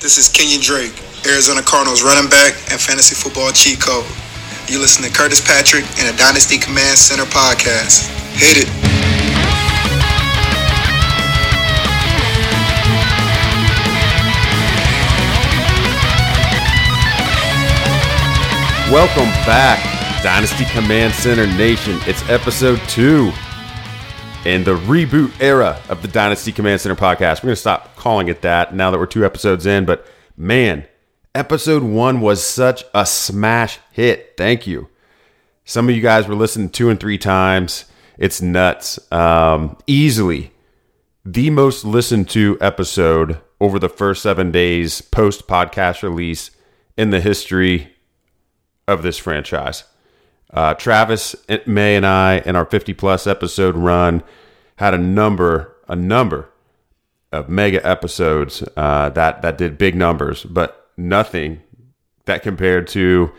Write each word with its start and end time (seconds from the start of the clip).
This 0.00 0.16
is 0.16 0.30
Kenyon 0.30 0.62
Drake, 0.62 0.96
Arizona 1.26 1.60
Cardinals 1.60 2.02
running 2.02 2.30
back 2.30 2.54
and 2.72 2.80
fantasy 2.80 3.14
football 3.14 3.52
cheat 3.52 3.82
code. 3.82 4.06
You 4.66 4.80
listen 4.80 5.04
to 5.04 5.12
Curtis 5.12 5.44
Patrick 5.46 5.84
and 6.00 6.08
the 6.08 6.16
Dynasty 6.16 6.56
Command 6.56 6.96
Center 6.96 7.24
podcast. 7.24 8.08
Hit 8.32 8.64
it. 8.64 8.68
Welcome 18.90 19.28
back, 19.44 19.84
Dynasty 20.22 20.64
Command 20.72 21.12
Center 21.12 21.46
Nation. 21.46 21.98
It's 22.06 22.26
episode 22.30 22.80
two 22.88 23.32
in 24.44 24.64
the 24.64 24.74
reboot 24.74 25.32
era 25.40 25.80
of 25.88 26.02
the 26.02 26.08
Dynasty 26.08 26.50
Command 26.52 26.80
Center 26.80 26.96
podcast. 26.96 27.42
We're 27.42 27.48
going 27.48 27.56
to 27.56 27.56
stop 27.56 27.96
calling 27.96 28.28
it 28.28 28.42
that 28.42 28.74
now 28.74 28.90
that 28.90 28.98
we're 28.98 29.06
two 29.06 29.24
episodes 29.24 29.66
in, 29.66 29.84
but 29.84 30.06
man, 30.36 30.86
episode 31.34 31.82
one 31.82 32.20
was 32.20 32.44
such 32.44 32.84
a 32.94 33.04
smash 33.04 33.78
hit. 33.92 34.34
Thank 34.36 34.66
you. 34.66 34.88
Some 35.64 35.88
of 35.88 35.94
you 35.94 36.00
guys 36.00 36.26
were 36.26 36.34
listening 36.34 36.70
two 36.70 36.88
and 36.88 36.98
three 36.98 37.18
times. 37.18 37.84
It's 38.16 38.40
nuts. 38.40 38.98
Um, 39.12 39.76
easily 39.86 40.52
the 41.24 41.50
most 41.50 41.84
listened 41.84 42.28
to 42.30 42.56
episode 42.60 43.40
over 43.60 43.78
the 43.78 43.90
first 43.90 44.22
seven 44.22 44.50
days 44.50 45.02
post 45.02 45.46
podcast 45.46 46.02
release 46.02 46.50
in 46.96 47.10
the 47.10 47.20
history 47.20 47.92
of 48.88 49.02
this 49.02 49.18
franchise. 49.18 49.84
Uh, 50.52 50.74
Travis 50.74 51.36
May 51.66 51.96
and 51.96 52.06
I, 52.06 52.38
in 52.38 52.56
our 52.56 52.64
50 52.64 52.94
plus 52.94 53.26
episode 53.26 53.76
run, 53.76 54.22
had 54.76 54.94
a 54.94 54.98
number, 54.98 55.76
a 55.88 55.94
number 55.94 56.50
of 57.32 57.48
mega 57.48 57.86
episodes 57.86 58.64
uh, 58.76 59.10
that 59.10 59.42
that 59.42 59.56
did 59.58 59.78
big 59.78 59.94
numbers, 59.94 60.44
but 60.44 60.90
nothing 60.96 61.60
that 62.24 62.42
compared 62.42 62.86
to 62.88 63.32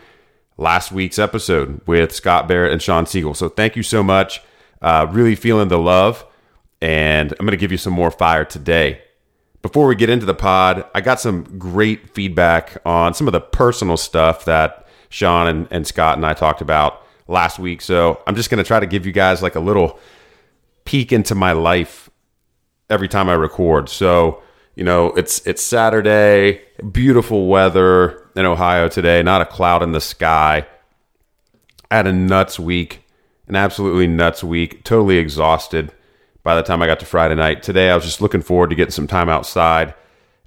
last 0.56 0.92
week's 0.92 1.18
episode 1.18 1.80
with 1.86 2.12
Scott 2.14 2.48
Barrett 2.48 2.72
and 2.72 2.80
Shawn 2.80 3.04
Siegele. 3.04 3.36
So 3.36 3.48
thank 3.48 3.76
you 3.76 3.82
so 3.82 4.02
much. 4.02 4.40
Uh, 4.80 5.06
really 5.10 5.34
feeling 5.34 5.68
the 5.68 5.78
love, 5.78 6.24
and 6.80 7.32
I'm 7.32 7.46
going 7.46 7.52
to 7.52 7.56
give 7.56 7.70
you 7.72 7.78
some 7.78 7.92
more 7.92 8.10
fire 8.10 8.44
today. 8.44 9.00
Before 9.60 9.86
we 9.86 9.94
get 9.94 10.10
into 10.10 10.26
the 10.26 10.34
pod, 10.34 10.84
I 10.94 11.00
got 11.00 11.20
some 11.20 11.58
great 11.58 12.10
feedback 12.10 12.78
on 12.84 13.14
some 13.14 13.28
of 13.28 13.32
the 13.32 13.40
personal 13.40 13.96
stuff 13.96 14.44
that 14.46 14.81
Shawn 15.12 15.46
and, 15.46 15.68
and 15.70 15.86
Scott 15.86 16.16
and 16.16 16.26
I 16.26 16.32
talked 16.32 16.60
about 16.60 17.06
last 17.28 17.58
week. 17.58 17.82
So 17.82 18.20
I'm 18.26 18.34
just 18.34 18.50
going 18.50 18.58
to 18.62 18.66
try 18.66 18.80
to 18.80 18.86
give 18.86 19.06
you 19.06 19.12
guys 19.12 19.42
like 19.42 19.54
a 19.54 19.60
little 19.60 19.98
peek 20.84 21.12
into 21.12 21.34
my 21.34 21.52
life 21.52 22.10
every 22.88 23.08
time 23.08 23.28
I 23.28 23.34
record. 23.34 23.88
So, 23.88 24.42
you 24.74 24.84
know, 24.84 25.08
it's 25.12 25.46
it's 25.46 25.62
Saturday, 25.62 26.62
beautiful 26.90 27.46
weather 27.46 28.26
in 28.34 28.46
Ohio 28.46 28.88
today, 28.88 29.22
not 29.22 29.42
a 29.42 29.46
cloud 29.46 29.82
in 29.82 29.92
the 29.92 30.00
sky. 30.00 30.66
I 31.90 31.96
had 31.96 32.06
a 32.06 32.12
nuts 32.12 32.58
week, 32.58 33.04
an 33.48 33.54
absolutely 33.54 34.06
nuts 34.06 34.42
week, 34.42 34.82
totally 34.82 35.18
exhausted 35.18 35.92
by 36.42 36.56
the 36.56 36.62
time 36.62 36.82
I 36.82 36.86
got 36.86 37.00
to 37.00 37.06
Friday 37.06 37.34
night. 37.34 37.62
Today, 37.62 37.90
I 37.90 37.94
was 37.94 38.04
just 38.04 38.22
looking 38.22 38.40
forward 38.40 38.70
to 38.70 38.76
getting 38.76 38.92
some 38.92 39.06
time 39.06 39.28
outside. 39.28 39.94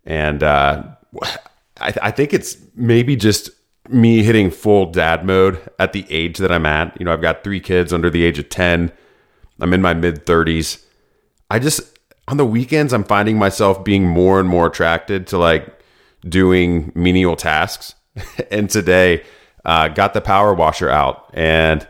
And 0.05 0.41
uh, 0.41 0.83
I, 1.79 1.93
I 2.01 2.11
think 2.11 2.33
it's 2.33 2.57
maybe 2.75 3.15
just 3.15 3.51
me 3.90 4.23
hitting 4.23 4.51
full 4.51 4.91
dad 4.91 5.25
mode 5.25 5.62
at 5.79 5.94
the 5.94 6.06
age 6.09 6.38
that 6.38 6.51
I'm 6.51 6.66
at. 6.66 7.00
You 7.00 7.06
know, 7.06 7.13
I've 7.13 7.22
got 7.22 7.44
three 7.44 7.59
kids 7.59 7.94
under 7.94 8.09
the 8.09 8.23
age 8.23 8.40
of 8.40 8.50
10. 8.50 8.91
I'm 9.59 9.73
in 9.73 9.81
my 9.81 9.94
mid 9.94 10.25
30s. 10.25 10.84
I 11.50 11.59
just, 11.59 11.97
on 12.28 12.38
the 12.38 12.45
weekends, 12.45 12.94
I'm 12.94 13.03
finding 13.03 13.38
myself 13.38 13.84
being 13.84 14.07
more 14.07 14.40
and 14.40 14.50
more 14.50 14.68
attracted 14.68 15.28
to 15.28 15.38
like 15.38 15.79
doing 16.28 16.91
menial 16.95 17.35
tasks. 17.35 17.95
and 18.51 18.69
today, 18.69 19.24
uh, 19.66 19.88
got 19.90 20.13
the 20.13 20.22
power 20.22 20.53
washer 20.53 20.90
out 20.90 21.29
and 21.34 21.88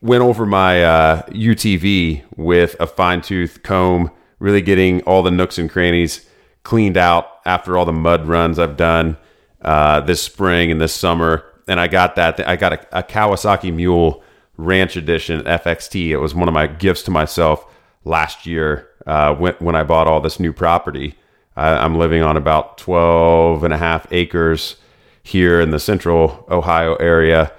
went 0.00 0.22
over 0.22 0.46
my 0.46 0.84
uh, 0.84 1.22
UTV 1.28 2.22
with 2.36 2.76
a 2.80 2.86
fine 2.86 3.22
tooth 3.22 3.62
comb, 3.62 4.10
really 4.38 4.60
getting 4.60 5.02
all 5.02 5.22
the 5.22 5.30
nooks 5.30 5.58
and 5.58 5.70
crannies 5.70 6.26
cleaned 6.62 6.96
out 6.96 7.40
after 7.44 7.76
all 7.76 7.84
the 7.84 7.92
mud 7.92 8.26
runs 8.26 8.58
I've 8.58 8.76
done 8.76 9.16
uh, 9.62 10.00
this 10.00 10.22
spring 10.22 10.70
and 10.70 10.80
this 10.80 10.94
summer, 10.94 11.44
and 11.68 11.78
I 11.80 11.88
got 11.88 12.16
that. 12.16 12.46
I 12.46 12.56
got 12.56 12.72
a, 12.72 12.98
a, 12.98 13.02
Kawasaki 13.02 13.72
Mule 13.72 14.22
Ranch 14.56 14.96
Edition 14.96 15.42
FXT. 15.42 16.08
It 16.08 16.18
was 16.18 16.34
one 16.34 16.48
of 16.48 16.54
my 16.54 16.66
gifts 16.66 17.02
to 17.04 17.10
myself 17.10 17.64
last 18.04 18.46
year 18.46 18.88
uh, 19.06 19.34
when, 19.34 19.54
when 19.54 19.76
I 19.76 19.84
bought 19.84 20.06
all 20.06 20.20
this 20.20 20.40
new 20.40 20.52
property. 20.52 21.14
I'm 21.54 21.98
living 21.98 22.22
on 22.22 22.38
about 22.38 22.78
12 22.78 23.62
and 23.62 23.74
a 23.74 23.76
half 23.76 24.06
acres 24.10 24.76
here 25.22 25.60
in 25.60 25.70
the 25.70 25.78
central 25.78 26.46
Ohio 26.50 26.94
area 26.96 27.52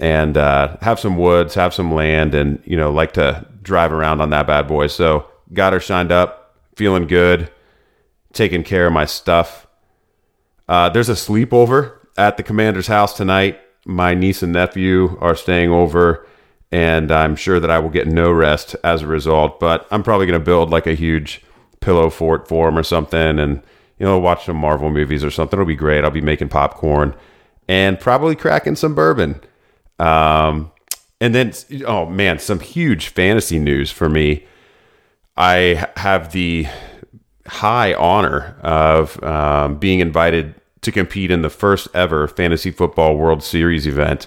and 0.00 0.36
uh, 0.36 0.76
have 0.80 0.98
some 0.98 1.18
woods, 1.18 1.54
have 1.54 1.74
some 1.74 1.92
land, 1.92 2.34
and, 2.34 2.60
you 2.64 2.76
know, 2.76 2.90
like 2.90 3.12
to 3.12 3.46
drive 3.62 3.92
around 3.92 4.20
on 4.20 4.30
that 4.30 4.46
bad 4.46 4.66
boy. 4.66 4.86
So 4.86 5.26
got 5.52 5.72
her 5.72 5.80
shined 5.80 6.10
up, 6.10 6.56
feeling 6.74 7.06
good, 7.06 7.50
taking 8.32 8.64
care 8.64 8.86
of 8.86 8.92
my 8.92 9.04
stuff 9.04 9.66
uh, 10.68 10.88
there's 10.90 11.08
a 11.08 11.14
sleepover 11.14 11.98
at 12.16 12.36
the 12.36 12.42
commander's 12.42 12.86
house 12.86 13.16
tonight. 13.16 13.60
My 13.86 14.14
niece 14.14 14.42
and 14.42 14.52
nephew 14.52 15.18
are 15.20 15.36
staying 15.36 15.70
over, 15.70 16.26
and 16.72 17.10
I'm 17.12 17.36
sure 17.36 17.60
that 17.60 17.70
I 17.70 17.78
will 17.78 17.90
get 17.90 18.06
no 18.06 18.30
rest 18.32 18.76
as 18.82 19.02
a 19.02 19.06
result. 19.06 19.60
But 19.60 19.86
I'm 19.90 20.02
probably 20.02 20.26
going 20.26 20.38
to 20.38 20.44
build 20.44 20.70
like 20.70 20.86
a 20.86 20.94
huge 20.94 21.42
pillow 21.80 22.10
fort 22.10 22.48
for 22.48 22.68
him 22.68 22.78
or 22.78 22.82
something, 22.82 23.38
and 23.38 23.62
you 23.98 24.06
know, 24.06 24.18
watch 24.18 24.46
some 24.46 24.56
Marvel 24.56 24.90
movies 24.90 25.22
or 25.22 25.30
something. 25.30 25.58
It'll 25.58 25.66
be 25.66 25.76
great. 25.76 26.04
I'll 26.04 26.10
be 26.10 26.20
making 26.20 26.48
popcorn 26.48 27.14
and 27.68 28.00
probably 28.00 28.34
cracking 28.36 28.76
some 28.76 28.94
bourbon. 28.94 29.40
Um, 29.98 30.72
And 31.20 31.34
then, 31.34 31.52
oh 31.86 32.04
man, 32.06 32.38
some 32.38 32.60
huge 32.60 33.08
fantasy 33.08 33.58
news 33.58 33.90
for 33.90 34.08
me. 34.08 34.46
I 35.36 35.88
have 35.96 36.32
the 36.32 36.66
high 37.46 37.94
honor 37.94 38.56
of 38.62 39.22
um, 39.22 39.76
being 39.76 40.00
invited 40.00 40.54
to 40.82 40.92
compete 40.92 41.30
in 41.30 41.42
the 41.42 41.50
first 41.50 41.88
ever 41.94 42.28
Fantasy 42.28 42.70
Football 42.70 43.16
World 43.16 43.42
Series 43.42 43.86
event. 43.86 44.26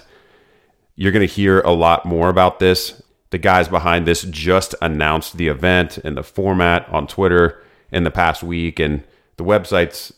You're 0.96 1.12
going 1.12 1.26
to 1.26 1.32
hear 1.32 1.60
a 1.60 1.72
lot 1.72 2.04
more 2.04 2.28
about 2.28 2.58
this. 2.58 3.00
The 3.30 3.38
guys 3.38 3.68
behind 3.68 4.06
this 4.06 4.22
just 4.22 4.74
announced 4.80 5.36
the 5.36 5.48
event 5.48 5.98
and 5.98 6.16
the 6.16 6.22
format 6.22 6.88
on 6.88 7.06
Twitter 7.06 7.62
in 7.92 8.04
the 8.04 8.10
past 8.10 8.42
week, 8.42 8.80
and 8.80 9.04
the 9.36 9.44
website's 9.44 10.12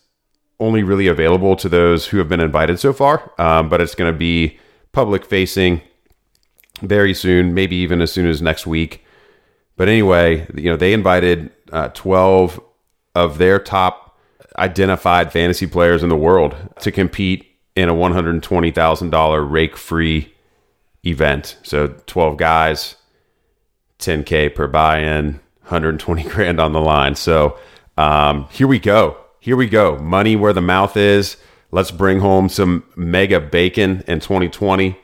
only 0.59 0.83
really 0.83 1.07
available 1.07 1.57
to 1.57 1.69
those 1.69 2.07
who 2.07 2.19
have 2.19 2.29
been 2.29 2.41
invited 2.41 2.79
so 2.79 2.93
far, 2.93 3.33
um, 3.39 3.69
but 3.69 3.81
it's 3.81 3.95
going 3.95 4.13
to 4.13 4.19
be 4.19 4.59
public 4.93 5.25
facing 5.25 5.81
very 6.83 7.15
soon, 7.15 7.55
maybe 7.55 7.77
even 7.77 8.01
as 8.01 8.13
soon 8.13 8.27
as 8.27 8.41
next 8.41 8.67
week. 8.67 9.05
But 9.77 9.89
anyway, 9.89 10.47
you 10.55 10.71
know, 10.71 10.77
they 10.77 10.93
invited 10.93 11.51
uh, 11.73 11.89
12 11.89 12.61
of 13.15 13.39
their 13.39 13.59
top 13.59 14.19
identified 14.59 15.33
fantasy 15.33 15.67
players 15.67 16.03
in 16.03 16.09
the 16.09 16.17
world 16.17 16.55
to 16.81 16.93
compete 16.93 17.47
in 17.77 17.89
a 17.89 17.95
$120,000 17.95 19.51
rake 19.51 19.77
free 19.77 20.33
event. 21.05 21.57
So 21.63 21.89
12 22.07 22.37
guys, 22.37 22.97
10K 23.99 24.55
per 24.55 24.67
buy 24.67 25.01
in, 25.01 25.41
120 25.63 26.23
grand 26.29 26.61
on 26.61 26.73
the 26.73 26.81
line. 26.81 27.15
So 27.15 27.59
um, 27.97 28.47
here 28.51 28.67
we 28.67 28.79
go. 28.79 29.17
Here 29.39 29.57
we 29.57 29.69
go. 29.69 29.97
Money 29.99 30.37
where 30.37 30.53
the 30.53 30.61
mouth 30.61 30.97
is. 30.97 31.37
Let's 31.71 31.91
bring 31.91 32.21
home 32.21 32.49
some 32.49 32.85
mega 32.97 33.41
bacon 33.41 34.03
in 34.07 34.21
2020. 34.21 34.99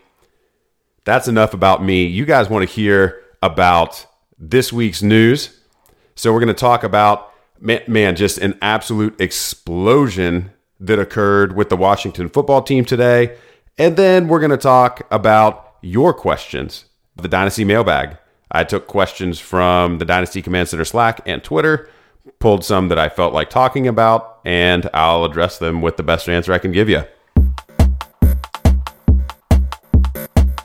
That's 1.04 1.28
enough 1.28 1.54
about 1.54 1.84
me. 1.84 2.04
You 2.04 2.24
guys 2.24 2.50
want 2.50 2.68
to 2.68 2.74
hear 2.74 3.22
about 3.40 4.04
this 4.38 4.72
week's 4.72 5.02
news. 5.02 5.60
So 6.16 6.32
we're 6.32 6.40
going 6.40 6.48
to 6.48 6.54
talk 6.54 6.82
about 6.82 7.32
man, 7.60 7.82
man, 7.86 8.16
just 8.16 8.38
an 8.38 8.58
absolute 8.62 9.20
explosion 9.20 10.50
that 10.80 10.98
occurred 10.98 11.56
with 11.56 11.68
the 11.68 11.76
Washington 11.76 12.28
football 12.28 12.62
team 12.62 12.84
today. 12.84 13.36
And 13.78 13.96
then 13.96 14.28
we're 14.28 14.40
going 14.40 14.50
to 14.50 14.56
talk 14.56 15.06
about 15.10 15.74
your 15.82 16.12
questions, 16.14 16.86
the 17.16 17.28
Dynasty 17.28 17.64
mailbag. 17.64 18.16
I 18.50 18.64
took 18.64 18.86
questions 18.86 19.38
from 19.38 19.98
the 19.98 20.04
Dynasty 20.04 20.40
Command 20.40 20.68
Center 20.68 20.84
Slack 20.84 21.20
and 21.26 21.42
Twitter, 21.42 21.90
pulled 22.38 22.64
some 22.64 22.88
that 22.88 22.98
I 22.98 23.08
felt 23.08 23.34
like 23.34 23.50
talking 23.50 23.86
about, 23.86 24.40
and 24.44 24.88
I'll 24.94 25.24
address 25.24 25.58
them 25.58 25.82
with 25.82 25.96
the 25.96 26.02
best 26.02 26.28
answer 26.28 26.52
I 26.52 26.58
can 26.58 26.72
give 26.72 26.88
you. 26.88 27.02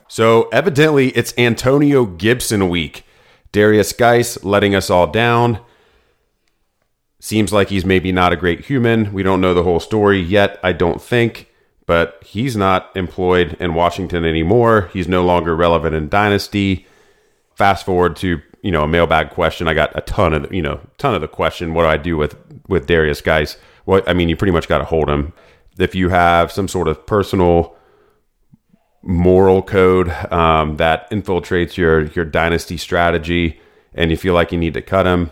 So, 0.07 0.49
evidently, 0.49 1.09
it's 1.09 1.33
Antonio 1.37 2.05
Gibson 2.05 2.69
week. 2.69 3.05
Derrius 3.53 3.97
Guice 3.97 4.43
letting 4.43 4.75
us 4.75 4.89
all 4.89 5.07
down. 5.07 5.59
Seems 7.23 7.53
like 7.53 7.69
he's 7.69 7.85
maybe 7.85 8.11
not 8.11 8.33
a 8.33 8.35
great 8.35 8.65
human. 8.65 9.13
We 9.13 9.21
don't 9.21 9.41
know 9.41 9.53
the 9.53 9.61
whole 9.61 9.79
story 9.79 10.19
yet, 10.19 10.59
I 10.63 10.73
don't 10.73 10.99
think, 10.99 11.51
but 11.85 12.19
he's 12.25 12.57
not 12.57 12.89
employed 12.95 13.55
in 13.59 13.75
Washington 13.75 14.25
anymore. 14.25 14.89
He's 14.91 15.07
no 15.07 15.23
longer 15.23 15.55
relevant 15.55 15.93
in 15.93 16.09
Dynasty. 16.09 16.87
Fast 17.53 17.85
forward 17.85 18.15
to 18.17 18.41
you 18.63 18.71
know 18.71 18.81
a 18.81 18.87
mailbag 18.87 19.29
question. 19.29 19.67
I 19.67 19.75
got 19.75 19.95
a 19.95 20.01
ton 20.01 20.33
of 20.33 20.51
you 20.51 20.63
know 20.63 20.79
ton 20.97 21.13
of 21.13 21.21
the 21.21 21.27
question. 21.27 21.75
What 21.75 21.83
do 21.83 21.89
I 21.89 21.97
do 21.97 22.17
with 22.17 22.35
with 22.67 22.87
Derrius 22.87 23.23
Guice? 23.23 23.55
Well, 23.85 24.01
I 24.07 24.13
mean, 24.13 24.27
you 24.27 24.35
pretty 24.35 24.51
much 24.51 24.67
got 24.67 24.79
to 24.79 24.85
hold 24.85 25.07
him. 25.07 25.31
If 25.77 25.93
you 25.93 26.09
have 26.09 26.51
some 26.51 26.67
sort 26.67 26.87
of 26.87 27.05
personal 27.05 27.75
moral 29.03 29.61
code 29.61 30.09
um, 30.31 30.77
that 30.77 31.07
infiltrates 31.11 31.77
your 31.77 32.05
your 32.07 32.25
dynasty 32.25 32.77
strategy, 32.77 33.61
and 33.93 34.09
you 34.09 34.17
feel 34.17 34.33
like 34.33 34.51
you 34.51 34.57
need 34.57 34.73
to 34.73 34.81
cut 34.81 35.05
him, 35.05 35.29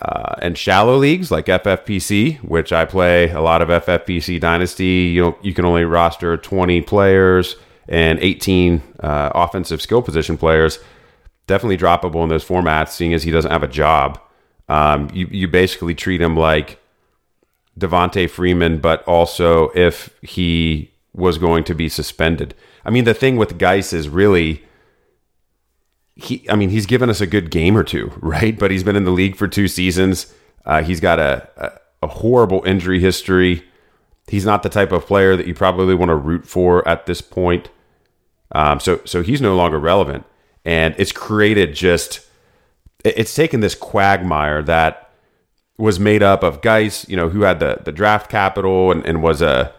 uh, 0.00 0.34
and 0.42 0.58
shallow 0.58 0.96
leagues 0.96 1.30
like 1.30 1.46
FFPC, 1.46 2.38
which 2.42 2.72
I 2.72 2.84
play 2.84 3.30
a 3.30 3.40
lot 3.40 3.62
of 3.62 3.68
FFPC 3.68 4.40
Dynasty, 4.40 5.12
you 5.14 5.22
know, 5.22 5.38
you 5.42 5.54
can 5.54 5.64
only 5.64 5.84
roster 5.84 6.36
20 6.36 6.82
players 6.82 7.56
and 7.88 8.18
18 8.18 8.82
uh, 9.00 9.30
offensive 9.34 9.80
skill 9.80 10.02
position 10.02 10.36
players. 10.36 10.78
Definitely 11.46 11.78
droppable 11.78 12.22
in 12.22 12.28
those 12.28 12.44
formats, 12.44 12.90
seeing 12.90 13.14
as 13.14 13.22
he 13.22 13.30
doesn't 13.30 13.50
have 13.50 13.62
a 13.62 13.68
job. 13.68 14.18
Um, 14.68 15.10
you 15.12 15.28
you 15.30 15.46
basically 15.46 15.94
treat 15.94 16.22
him 16.22 16.36
like 16.36 16.80
Devonta 17.78 18.28
Freeman, 18.30 18.78
but 18.78 19.04
also 19.04 19.68
if 19.74 20.10
he 20.22 20.90
was 21.12 21.38
going 21.38 21.64
to 21.64 21.74
be 21.74 21.88
suspended. 21.88 22.54
I 22.84 22.90
mean, 22.90 23.04
the 23.04 23.14
thing 23.14 23.36
with 23.36 23.58
Guice 23.58 23.92
is 23.92 24.08
really 24.08 24.64
he 26.16 26.46
I 26.48 26.56
mean, 26.56 26.70
he's 26.70 26.86
given 26.86 27.10
us 27.10 27.20
a 27.20 27.26
good 27.26 27.50
game 27.50 27.76
or 27.76 27.82
two, 27.82 28.12
right? 28.20 28.58
But 28.58 28.70
he's 28.70 28.84
been 28.84 28.96
in 28.96 29.04
the 29.04 29.10
league 29.10 29.36
for 29.36 29.48
two 29.48 29.68
seasons. 29.68 30.32
Uh, 30.64 30.82
he's 30.82 31.00
got 31.00 31.18
a, 31.18 31.48
a, 31.56 31.72
a 32.04 32.06
horrible 32.08 32.62
injury 32.64 33.00
history. 33.00 33.64
He's 34.26 34.46
not 34.46 34.62
the 34.62 34.70
type 34.70 34.92
of 34.92 35.06
player 35.06 35.36
that 35.36 35.46
you 35.46 35.54
probably 35.54 35.94
want 35.94 36.08
to 36.08 36.14
root 36.14 36.46
for 36.46 36.86
at 36.88 37.06
this 37.06 37.20
point. 37.20 37.68
Um, 38.52 38.80
so 38.80 39.00
so 39.04 39.22
he's 39.22 39.40
no 39.40 39.56
longer 39.56 39.78
relevant, 39.78 40.24
and 40.64 40.94
it's 40.98 41.12
created 41.12 41.74
just 41.74 42.20
it's 43.04 43.34
taken 43.34 43.60
this 43.60 43.74
quagmire 43.74 44.62
that 44.62 45.10
was 45.76 45.98
made 45.98 46.22
up 46.22 46.42
of 46.42 46.62
Guice, 46.62 47.06
you 47.08 47.16
know, 47.16 47.28
who 47.28 47.42
had 47.42 47.60
the 47.60 47.80
the 47.84 47.92
draft 47.92 48.30
capital 48.30 48.92
and, 48.92 49.04
and 49.04 49.22
was 49.22 49.42
a 49.42 49.74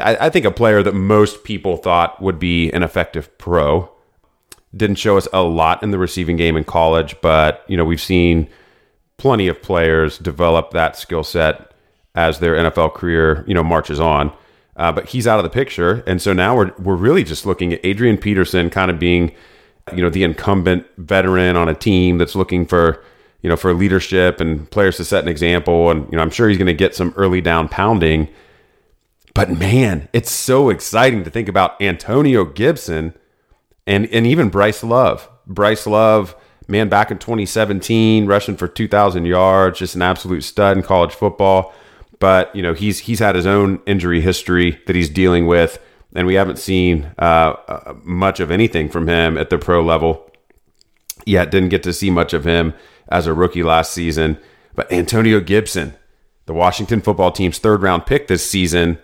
I, 0.00 0.16
I 0.20 0.30
think 0.30 0.46
a 0.46 0.50
player 0.50 0.82
that 0.82 0.94
most 0.94 1.44
people 1.44 1.76
thought 1.76 2.22
would 2.22 2.38
be 2.38 2.70
an 2.70 2.82
effective 2.82 3.36
pro 3.36 3.90
didn't 4.76 4.96
show 4.96 5.16
us 5.16 5.26
a 5.32 5.42
lot 5.42 5.82
in 5.82 5.90
the 5.90 5.98
receiving 5.98 6.36
game 6.36 6.56
in 6.56 6.64
college, 6.64 7.16
but 7.20 7.64
you 7.68 7.76
know 7.76 7.84
we've 7.84 8.00
seen 8.00 8.48
plenty 9.16 9.48
of 9.48 9.60
players 9.60 10.18
develop 10.18 10.70
that 10.70 10.96
skill 10.96 11.24
set 11.24 11.72
as 12.14 12.38
their 12.38 12.54
NFL 12.54 12.94
career 12.94 13.44
you 13.46 13.54
know 13.54 13.64
marches 13.64 14.00
on. 14.00 14.32
Uh, 14.76 14.90
but 14.90 15.08
he's 15.08 15.26
out 15.26 15.38
of 15.38 15.42
the 15.42 15.50
picture, 15.50 16.02
and 16.06 16.22
so 16.22 16.32
now 16.32 16.56
we're 16.56 16.72
we're 16.78 16.96
really 16.96 17.24
just 17.24 17.44
looking 17.44 17.72
at 17.72 17.80
Adrian 17.84 18.16
Peterson 18.16 18.70
kind 18.70 18.90
of 18.90 18.98
being 18.98 19.32
you 19.94 20.02
know 20.02 20.10
the 20.10 20.22
incumbent 20.22 20.86
veteran 20.98 21.56
on 21.56 21.68
a 21.68 21.74
team 21.74 22.18
that's 22.18 22.34
looking 22.34 22.64
for 22.64 23.02
you 23.42 23.50
know 23.50 23.56
for 23.56 23.74
leadership 23.74 24.40
and 24.40 24.70
players 24.70 24.96
to 24.96 25.04
set 25.04 25.22
an 25.22 25.28
example, 25.28 25.90
and 25.90 26.10
you 26.10 26.16
know 26.16 26.22
I'm 26.22 26.30
sure 26.30 26.48
he's 26.48 26.58
going 26.58 26.66
to 26.66 26.74
get 26.74 26.94
some 26.94 27.12
early 27.16 27.40
down 27.40 27.68
pounding. 27.68 28.28
But 29.34 29.50
man, 29.50 30.08
it's 30.12 30.30
so 30.30 30.70
exciting 30.70 31.24
to 31.24 31.30
think 31.30 31.48
about 31.48 31.80
Antonio 31.80 32.44
Gibson 32.44 33.14
and 33.86 34.06
and 34.06 34.26
even 34.26 34.48
Bryce 34.48 34.82
Love. 34.82 35.28
Bryce 35.46 35.86
Love, 35.86 36.36
man, 36.68 36.88
back 36.88 37.10
in 37.10 37.18
2017, 37.18 38.26
rushing 38.26 38.56
for 38.56 38.68
2,000 38.68 39.24
yards, 39.24 39.78
just 39.78 39.94
an 39.94 40.02
absolute 40.02 40.42
stud 40.42 40.76
in 40.76 40.82
college 40.82 41.12
football. 41.12 41.74
But 42.18 42.54
you 42.54 42.62
know 42.62 42.74
he's 42.74 43.00
he's 43.00 43.18
had 43.18 43.34
his 43.34 43.46
own 43.46 43.80
injury 43.86 44.20
history 44.20 44.80
that 44.86 44.94
he's 44.94 45.08
dealing 45.08 45.46
with, 45.46 45.82
and 46.14 46.26
we 46.26 46.34
haven't 46.34 46.58
seen 46.58 47.12
uh, 47.18 47.54
uh 47.66 47.94
much 48.02 48.40
of 48.40 48.50
anything 48.50 48.88
from 48.88 49.08
him 49.08 49.38
at 49.38 49.50
the 49.50 49.58
pro 49.58 49.82
level 49.82 50.30
yet. 51.24 51.50
Didn't 51.50 51.70
get 51.70 51.82
to 51.84 51.92
see 51.92 52.10
much 52.10 52.34
of 52.34 52.44
him 52.44 52.74
as 53.08 53.26
a 53.26 53.32
rookie 53.32 53.62
last 53.62 53.92
season. 53.92 54.38
But 54.74 54.92
Antonio 54.92 55.40
Gibson, 55.40 55.94
the 56.46 56.52
Washington 56.52 57.00
football 57.00 57.32
team's 57.32 57.58
third 57.58 57.82
round 57.82 58.06
pick 58.06 58.28
this 58.28 58.48
season 58.48 58.98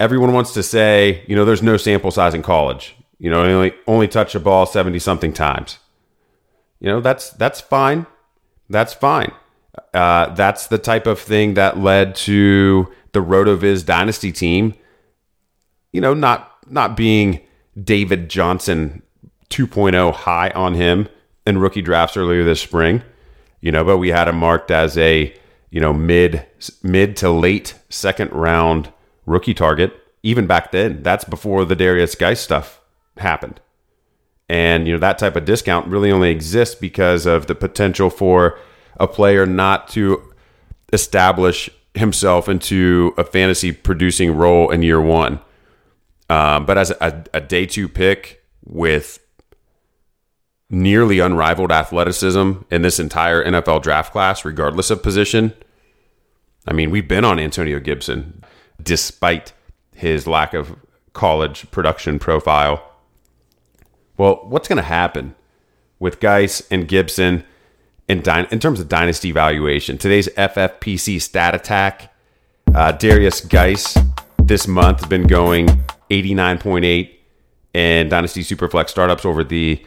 everyone 0.00 0.32
wants 0.32 0.52
to 0.54 0.62
say, 0.62 1.22
you 1.28 1.36
know, 1.36 1.44
there's 1.44 1.62
no 1.62 1.76
sample 1.76 2.10
size 2.10 2.34
in 2.34 2.42
college. 2.42 2.96
You 3.18 3.30
know, 3.30 3.42
only 3.42 3.74
only 3.86 4.08
touch 4.08 4.34
a 4.34 4.40
ball 4.40 4.66
70 4.66 4.98
something 4.98 5.32
times. 5.32 5.78
You 6.80 6.88
know, 6.88 7.00
that's 7.00 7.30
that's 7.30 7.60
fine. 7.60 8.06
That's 8.70 8.94
fine. 8.94 9.32
Uh, 9.92 10.34
that's 10.34 10.66
the 10.66 10.78
type 10.78 11.06
of 11.06 11.20
thing 11.20 11.54
that 11.54 11.78
led 11.78 12.14
to 12.14 12.90
the 13.12 13.20
RotoViz 13.20 13.84
dynasty 13.84 14.32
team. 14.32 14.74
You 15.92 16.00
know, 16.00 16.14
not 16.14 16.50
not 16.66 16.96
being 16.96 17.40
David 17.80 18.30
Johnson 18.30 19.02
2.0 19.50 20.14
high 20.14 20.50
on 20.50 20.74
him 20.74 21.08
in 21.46 21.58
rookie 21.58 21.82
drafts 21.82 22.16
earlier 22.16 22.42
this 22.42 22.60
spring. 22.60 23.02
You 23.60 23.70
know, 23.70 23.84
but 23.84 23.98
we 23.98 24.08
had 24.08 24.28
him 24.28 24.36
marked 24.36 24.70
as 24.70 24.96
a 24.96 25.34
you 25.70 25.80
know 25.80 25.92
mid 25.92 26.46
mid 26.82 27.18
to 27.18 27.30
late 27.30 27.74
second 27.90 28.32
round 28.32 28.90
rookie 29.30 29.54
target. 29.54 29.92
Even 30.22 30.46
back 30.46 30.72
then, 30.72 31.02
that's 31.02 31.24
before 31.24 31.64
the 31.64 31.76
Derrius 31.76 32.18
Guice 32.18 32.40
stuff 32.40 32.80
happened. 33.16 33.60
And 34.48 34.86
you 34.86 34.92
know 34.92 34.98
that 34.98 35.18
type 35.18 35.36
of 35.36 35.44
discount 35.44 35.86
really 35.86 36.10
only 36.10 36.30
exists 36.30 36.74
because 36.74 37.24
of 37.24 37.46
the 37.46 37.54
potential 37.54 38.10
for 38.10 38.58
a 38.98 39.06
player 39.06 39.46
not 39.46 39.88
to 39.90 40.32
establish 40.92 41.70
himself 41.94 42.48
into 42.48 43.14
a 43.16 43.24
fantasy 43.24 43.72
producing 43.72 44.36
role 44.36 44.70
in 44.70 44.82
year 44.82 45.00
one. 45.00 45.40
Um, 46.28 46.66
but 46.66 46.78
as 46.78 46.90
a, 47.00 47.24
a 47.32 47.40
day 47.40 47.64
two 47.66 47.88
pick 47.88 48.44
with 48.64 49.20
nearly 50.68 51.18
unrivaled 51.18 51.72
athleticism 51.72 52.52
in 52.70 52.82
this 52.82 53.00
entire 53.00 53.44
NFL 53.44 53.82
draft 53.82 54.12
class, 54.12 54.44
regardless 54.44 54.90
of 54.90 55.02
position. 55.02 55.52
I 56.66 56.72
mean, 56.72 56.90
we've 56.90 57.08
been 57.08 57.24
on 57.24 57.40
Antonio 57.40 57.80
Gibson 57.80 58.44
despite 58.82 59.52
his 59.94 60.26
lack 60.26 60.54
of 60.54 60.76
college 61.12 61.70
production 61.70 62.18
profile. 62.18 62.86
Well, 64.16 64.40
what's 64.44 64.68
going 64.68 64.76
to 64.76 64.82
happen 64.82 65.34
with 65.98 66.20
Guice 66.20 66.62
and 66.70 66.86
Gibson 66.86 67.44
in, 68.08 68.20
dy- 68.22 68.46
in 68.50 68.58
terms 68.58 68.80
of 68.80 68.88
dynasty 68.88 69.32
valuation? 69.32 69.98
Today's 69.98 70.28
FFPC 70.28 71.20
stat 71.20 71.54
attack, 71.54 72.12
uh, 72.74 72.92
Derrius 72.92 73.48
Guice 73.48 73.96
this 74.50 74.66
month 74.66 75.00
has 75.00 75.08
been 75.08 75.28
going 75.28 75.68
89.8 76.10 77.10
in 77.72 78.08
Dynasty 78.08 78.42
Superflex 78.42 78.88
startups 78.88 79.24
over 79.24 79.44
the 79.44 79.84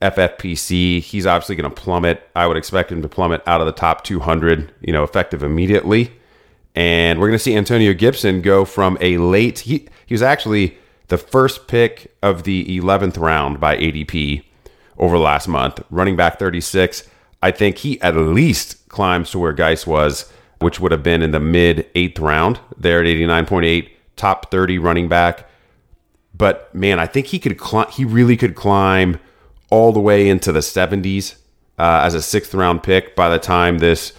FFPC. 0.00 1.00
He's 1.00 1.26
obviously 1.26 1.54
going 1.54 1.70
to 1.70 1.82
plummet. 1.82 2.28
I 2.34 2.46
would 2.46 2.56
expect 2.56 2.90
him 2.90 3.02
to 3.02 3.08
plummet 3.08 3.42
out 3.46 3.60
of 3.60 3.66
the 3.66 3.72
top 3.72 4.04
200, 4.04 4.72
you 4.80 4.92
know, 4.92 5.04
effective 5.04 5.42
immediately. 5.42 6.12
And 6.76 7.18
we're 7.18 7.28
going 7.28 7.38
to 7.38 7.42
see 7.42 7.56
Antonio 7.56 7.94
Gibson 7.94 8.42
go 8.42 8.66
from 8.66 8.98
a 9.00 9.16
late, 9.16 9.60
he, 9.60 9.88
he 10.04 10.14
was 10.14 10.22
actually 10.22 10.76
the 11.08 11.16
first 11.16 11.66
pick 11.68 12.14
of 12.22 12.42
the 12.42 12.78
11th 12.78 13.18
round 13.18 13.58
by 13.58 13.76
ADP 13.78 14.44
over 14.98 15.16
last 15.16 15.48
month, 15.48 15.80
running 15.90 16.16
back 16.16 16.38
36. 16.38 17.08
I 17.42 17.50
think 17.50 17.78
he 17.78 18.00
at 18.02 18.14
least 18.14 18.88
climbs 18.88 19.30
to 19.30 19.38
where 19.38 19.54
Guice 19.54 19.86
was, 19.86 20.30
which 20.60 20.78
would 20.78 20.92
have 20.92 21.02
been 21.02 21.22
in 21.22 21.30
the 21.30 21.40
mid 21.40 21.88
eighth 21.94 22.18
round 22.18 22.60
there 22.76 23.00
at 23.00 23.06
89.8, 23.06 23.90
top 24.16 24.50
30 24.50 24.78
running 24.78 25.08
back. 25.08 25.48
But 26.34 26.74
man, 26.74 26.98
I 26.98 27.06
think 27.06 27.28
he 27.28 27.38
could 27.38 27.56
climb, 27.56 27.88
he 27.90 28.04
really 28.04 28.36
could 28.36 28.54
climb 28.54 29.18
all 29.70 29.92
the 29.92 30.00
way 30.00 30.28
into 30.28 30.52
the 30.52 30.60
70s 30.60 31.36
uh, 31.78 32.00
as 32.04 32.14
a 32.14 32.22
sixth 32.22 32.52
round 32.52 32.82
pick 32.82 33.16
by 33.16 33.28
the 33.30 33.38
time 33.38 33.78
this 33.78 34.12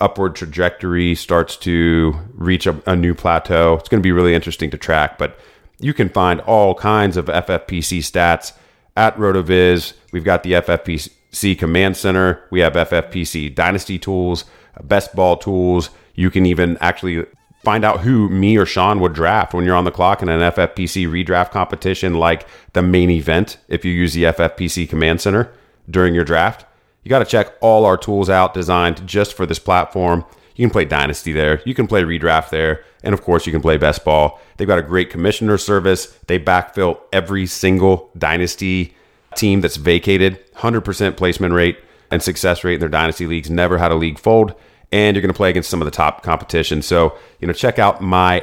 upward 0.00 0.34
trajectory 0.34 1.14
starts 1.14 1.56
to 1.58 2.18
reach 2.34 2.66
a, 2.66 2.80
a 2.86 2.96
new 2.96 3.14
plateau. 3.14 3.74
It's 3.74 3.88
going 3.88 4.00
to 4.00 4.06
be 4.06 4.12
really 4.12 4.34
interesting 4.34 4.70
to 4.70 4.78
track, 4.78 5.18
but 5.18 5.38
you 5.78 5.94
can 5.94 6.08
find 6.08 6.40
all 6.42 6.74
kinds 6.74 7.16
of 7.16 7.26
FFPC 7.26 7.98
stats 7.98 8.52
at 8.96 9.16
RotoViz. 9.16 9.94
We've 10.12 10.24
got 10.24 10.42
the 10.42 10.52
FFPC 10.52 11.58
Command 11.58 11.96
Center. 11.96 12.42
We 12.50 12.60
have 12.60 12.74
FFPC 12.74 13.54
Dynasty 13.54 13.98
tools, 13.98 14.44
Best 14.82 15.14
Ball 15.14 15.36
tools. 15.36 15.90
You 16.14 16.30
can 16.30 16.46
even 16.46 16.76
actually 16.80 17.24
find 17.62 17.84
out 17.84 18.00
who 18.00 18.28
me 18.28 18.56
or 18.56 18.66
Shawn 18.66 19.00
would 19.00 19.12
draft 19.12 19.52
when 19.52 19.64
you're 19.64 19.76
on 19.76 19.84
the 19.84 19.90
clock 19.90 20.22
in 20.22 20.28
an 20.28 20.40
FFPC 20.52 21.06
redraft 21.06 21.50
competition 21.50 22.14
like 22.14 22.46
the 22.72 22.82
main 22.82 23.10
event 23.10 23.58
if 23.68 23.84
you 23.84 23.92
use 23.92 24.14
the 24.14 24.24
FFPC 24.24 24.88
Command 24.88 25.20
Center 25.20 25.52
during 25.88 26.14
your 26.14 26.24
draft. 26.24 26.64
You 27.02 27.08
got 27.08 27.20
to 27.20 27.24
check 27.24 27.54
all 27.60 27.84
our 27.84 27.96
tools 27.96 28.28
out 28.28 28.52
designed 28.54 29.06
just 29.06 29.34
for 29.34 29.46
this 29.46 29.58
platform. 29.58 30.24
You 30.54 30.66
can 30.66 30.72
play 30.72 30.84
Dynasty 30.84 31.32
there. 31.32 31.62
You 31.64 31.74
can 31.74 31.86
play 31.86 32.02
redraft 32.02 32.50
there. 32.50 32.84
And 33.02 33.14
of 33.14 33.22
course, 33.22 33.46
you 33.46 33.52
can 33.52 33.62
play 33.62 33.78
best 33.78 34.04
ball. 34.04 34.38
They've 34.56 34.68
got 34.68 34.78
a 34.78 34.82
great 34.82 35.08
commissioner 35.08 35.56
service. 35.56 36.14
They 36.26 36.38
backfill 36.38 37.00
every 37.12 37.46
single 37.46 38.10
Dynasty 38.18 38.94
team 39.34 39.62
that's 39.62 39.76
vacated, 39.76 40.38
100% 40.56 41.16
placement 41.16 41.54
rate 41.54 41.78
and 42.10 42.22
success 42.22 42.62
rate 42.64 42.74
in 42.74 42.80
their 42.80 42.90
Dynasty 42.90 43.26
leagues. 43.26 43.48
Never 43.48 43.78
had 43.78 43.92
a 43.92 43.94
league 43.94 44.18
fold. 44.18 44.54
And 44.92 45.16
you're 45.16 45.22
going 45.22 45.32
to 45.32 45.36
play 45.36 45.48
against 45.50 45.70
some 45.70 45.80
of 45.80 45.86
the 45.86 45.92
top 45.92 46.22
competition. 46.22 46.82
So, 46.82 47.16
you 47.40 47.46
know, 47.46 47.54
check 47.54 47.78
out 47.78 48.00
myffpc.com. 48.00 48.42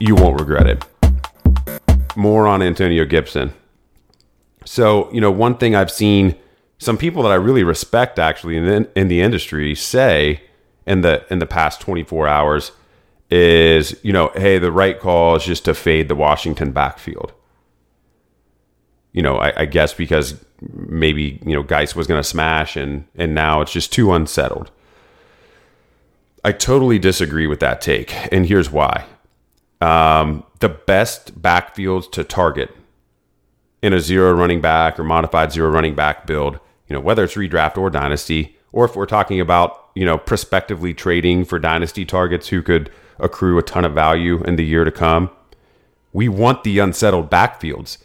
You 0.00 0.14
won't 0.14 0.38
regret 0.38 0.66
it. 0.66 0.84
More 2.14 2.46
on 2.46 2.62
Antonio 2.62 3.04
Gibson. 3.04 3.54
So, 4.64 5.12
you 5.12 5.20
know, 5.20 5.30
one 5.30 5.56
thing 5.56 5.74
I've 5.74 5.90
seen 5.90 6.36
some 6.78 6.96
people 6.96 7.22
that 7.22 7.32
I 7.32 7.36
really 7.36 7.62
respect 7.62 8.18
actually 8.18 8.56
in 8.56 8.64
the, 8.64 8.90
in 8.98 9.08
the 9.08 9.20
industry 9.20 9.74
say 9.74 10.42
in 10.86 11.00
the 11.00 11.24
in 11.30 11.38
the 11.38 11.46
past 11.46 11.80
24 11.80 12.28
hours 12.28 12.72
is, 13.30 13.96
you 14.02 14.12
know, 14.12 14.30
hey, 14.34 14.58
the 14.58 14.72
right 14.72 14.98
call 14.98 15.36
is 15.36 15.44
just 15.44 15.64
to 15.64 15.74
fade 15.74 16.08
the 16.08 16.14
Washington 16.14 16.72
backfield. 16.72 17.32
You 19.12 19.22
know, 19.22 19.36
I, 19.36 19.62
I 19.62 19.64
guess 19.64 19.94
because 19.94 20.44
maybe, 20.60 21.40
you 21.44 21.54
know, 21.54 21.62
Guice 21.62 21.96
was 21.96 22.06
going 22.06 22.20
to 22.20 22.28
smash 22.28 22.76
and 22.76 23.06
and 23.14 23.34
now 23.34 23.60
it's 23.60 23.72
just 23.72 23.92
too 23.92 24.12
unsettled. 24.12 24.70
I 26.44 26.52
totally 26.52 26.98
disagree 26.98 27.46
with 27.46 27.60
that 27.60 27.80
take, 27.80 28.14
and 28.30 28.46
here's 28.46 28.70
why. 28.70 29.06
Um, 29.80 30.44
the 30.60 30.68
best 30.68 31.40
backfields 31.40 32.10
to 32.12 32.24
target 32.24 32.70
in 33.84 33.92
a 33.92 34.00
zero 34.00 34.32
running 34.32 34.62
back 34.62 34.98
or 34.98 35.04
modified 35.04 35.52
zero 35.52 35.68
running 35.68 35.94
back 35.94 36.26
build, 36.26 36.58
you 36.88 36.94
know, 36.94 37.00
whether 37.00 37.22
it's 37.22 37.34
redraft 37.34 37.76
or 37.76 37.90
dynasty, 37.90 38.56
or 38.72 38.86
if 38.86 38.96
we're 38.96 39.04
talking 39.04 39.38
about, 39.38 39.90
you 39.94 40.06
know, 40.06 40.16
prospectively 40.16 40.94
trading 40.94 41.44
for 41.44 41.58
dynasty 41.58 42.06
targets 42.06 42.48
who 42.48 42.62
could 42.62 42.90
accrue 43.18 43.58
a 43.58 43.62
ton 43.62 43.84
of 43.84 43.92
value 43.92 44.42
in 44.44 44.56
the 44.56 44.64
year 44.64 44.84
to 44.84 44.90
come, 44.90 45.28
we 46.14 46.30
want 46.30 46.64
the 46.64 46.78
unsettled 46.78 47.30
backfields. 47.30 47.98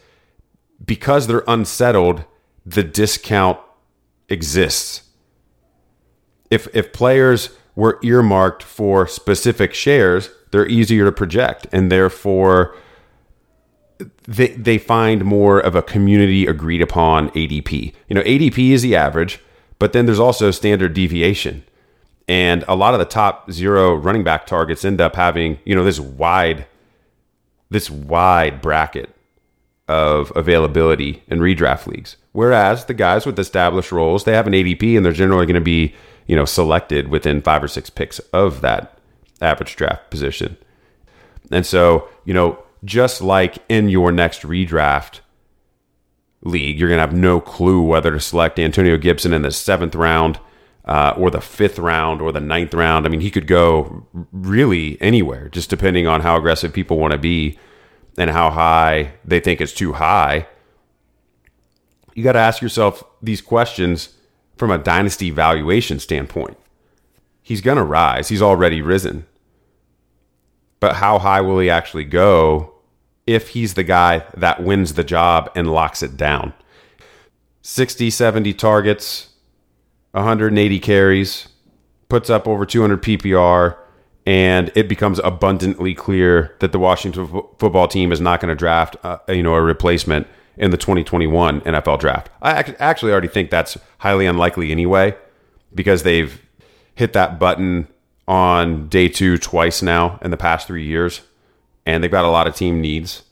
Because 0.84 1.26
they're 1.26 1.44
unsettled, 1.48 2.24
the 2.66 2.82
discount 2.82 3.58
exists. 4.28 5.04
If 6.50 6.68
if 6.74 6.92
players 6.92 7.56
were 7.74 7.98
earmarked 8.02 8.62
for 8.62 9.06
specific 9.06 9.72
shares, 9.72 10.28
they're 10.50 10.68
easier 10.68 11.06
to 11.06 11.12
project 11.12 11.68
and 11.72 11.90
therefore 11.90 12.76
they 14.26 14.48
they 14.48 14.78
find 14.78 15.24
more 15.24 15.58
of 15.58 15.74
a 15.74 15.82
community 15.82 16.46
agreed 16.46 16.82
upon 16.82 17.30
ADP. 17.30 17.94
You 18.08 18.14
know, 18.14 18.22
ADP 18.22 18.70
is 18.70 18.82
the 18.82 18.96
average, 18.96 19.40
but 19.78 19.92
then 19.92 20.06
there's 20.06 20.20
also 20.20 20.50
standard 20.50 20.94
deviation. 20.94 21.64
And 22.28 22.64
a 22.68 22.76
lot 22.76 22.94
of 22.94 23.00
the 23.00 23.06
top 23.06 23.50
zero 23.50 23.94
running 23.94 24.22
back 24.22 24.46
targets 24.46 24.84
end 24.84 25.00
up 25.00 25.16
having, 25.16 25.58
you 25.64 25.74
know, 25.74 25.84
this 25.84 25.98
wide 25.98 26.66
this 27.70 27.88
wide 27.90 28.60
bracket 28.60 29.14
of 29.88 30.32
availability 30.36 31.22
in 31.28 31.40
redraft 31.40 31.86
leagues. 31.86 32.16
Whereas 32.32 32.84
the 32.84 32.94
guys 32.94 33.26
with 33.26 33.38
established 33.38 33.90
roles, 33.90 34.24
they 34.24 34.32
have 34.32 34.46
an 34.46 34.52
ADP 34.52 34.96
and 34.96 35.04
they're 35.04 35.12
generally 35.12 35.46
going 35.46 35.54
to 35.54 35.60
be, 35.60 35.94
you 36.26 36.36
know, 36.36 36.44
selected 36.44 37.08
within 37.08 37.42
five 37.42 37.62
or 37.62 37.68
six 37.68 37.90
picks 37.90 38.18
of 38.32 38.60
that 38.60 38.98
average 39.40 39.74
draft 39.74 40.10
position. 40.10 40.56
And 41.50 41.66
so, 41.66 42.08
you 42.24 42.34
know, 42.34 42.62
just 42.84 43.20
like 43.20 43.58
in 43.68 43.88
your 43.88 44.12
next 44.12 44.42
redraft 44.42 45.20
league, 46.42 46.78
you're 46.78 46.88
going 46.88 46.98
to 46.98 47.06
have 47.06 47.14
no 47.14 47.40
clue 47.40 47.82
whether 47.82 48.10
to 48.10 48.20
select 48.20 48.58
Antonio 48.58 48.96
Gibson 48.96 49.32
in 49.32 49.42
the 49.42 49.50
seventh 49.50 49.94
round 49.94 50.38
uh, 50.84 51.14
or 51.16 51.30
the 51.30 51.40
fifth 51.40 51.78
round 51.78 52.20
or 52.20 52.32
the 52.32 52.40
ninth 52.40 52.74
round. 52.74 53.06
I 53.06 53.08
mean, 53.08 53.20
he 53.20 53.30
could 53.30 53.46
go 53.46 54.06
really 54.32 55.00
anywhere, 55.00 55.48
just 55.48 55.70
depending 55.70 56.06
on 56.06 56.22
how 56.22 56.36
aggressive 56.36 56.72
people 56.72 56.98
want 56.98 57.12
to 57.12 57.18
be 57.18 57.58
and 58.16 58.30
how 58.30 58.50
high 58.50 59.14
they 59.24 59.40
think 59.40 59.60
it's 59.60 59.72
too 59.72 59.94
high. 59.94 60.46
You 62.14 62.24
got 62.24 62.32
to 62.32 62.38
ask 62.38 62.60
yourself 62.60 63.04
these 63.22 63.40
questions 63.40 64.14
from 64.56 64.70
a 64.70 64.78
dynasty 64.78 65.30
valuation 65.30 65.98
standpoint. 65.98 66.56
He's 67.42 67.60
going 67.60 67.78
to 67.78 67.84
rise, 67.84 68.28
he's 68.28 68.42
already 68.42 68.82
risen. 68.82 69.26
But 70.80 70.96
how 70.96 71.18
high 71.18 71.42
will 71.42 71.58
he 71.58 71.68
actually 71.68 72.04
go 72.04 72.69
if 73.30 73.50
he's 73.50 73.74
the 73.74 73.84
guy 73.84 74.24
that 74.36 74.62
wins 74.62 74.94
the 74.94 75.04
job 75.04 75.50
and 75.54 75.72
locks 75.72 76.02
it 76.02 76.16
down? 76.16 76.52
60, 77.62 78.10
70 78.10 78.54
targets, 78.54 79.30
180 80.12 80.78
carries, 80.80 81.48
puts 82.08 82.28
up 82.30 82.48
over 82.48 82.66
200 82.66 83.02
PPR, 83.02 83.76
and 84.26 84.70
it 84.74 84.88
becomes 84.88 85.18
abundantly 85.20 85.94
clear 85.94 86.56
that 86.60 86.72
the 86.72 86.78
Washington 86.78 87.28
f- 87.32 87.44
football 87.58 87.88
team 87.88 88.12
is 88.12 88.20
not 88.20 88.40
going 88.40 88.48
to 88.48 88.54
draft, 88.54 88.96
uh, 89.02 89.18
you 89.28 89.42
know, 89.42 89.54
a 89.54 89.62
replacement 89.62 90.26
in 90.56 90.70
the 90.70 90.76
2021 90.76 91.60
NFL 91.62 92.00
draft. 92.00 92.28
I 92.42 92.74
actually 92.78 93.12
already 93.12 93.28
think 93.28 93.50
that's 93.50 93.78
highly 93.98 94.26
unlikely 94.26 94.72
anyway, 94.72 95.16
because 95.74 96.02
they've 96.02 96.40
hit 96.94 97.12
that 97.12 97.38
button 97.38 97.88
on 98.28 98.88
day 98.88 99.08
two 99.08 99.38
twice 99.38 99.82
now 99.82 100.18
in 100.22 100.30
the 100.30 100.36
past 100.36 100.66
three 100.66 100.84
years, 100.84 101.22
and 101.86 102.02
they've 102.02 102.10
got 102.10 102.24
a 102.24 102.30
lot 102.30 102.46
of 102.46 102.54
team 102.54 102.80
needs. 102.80 103.22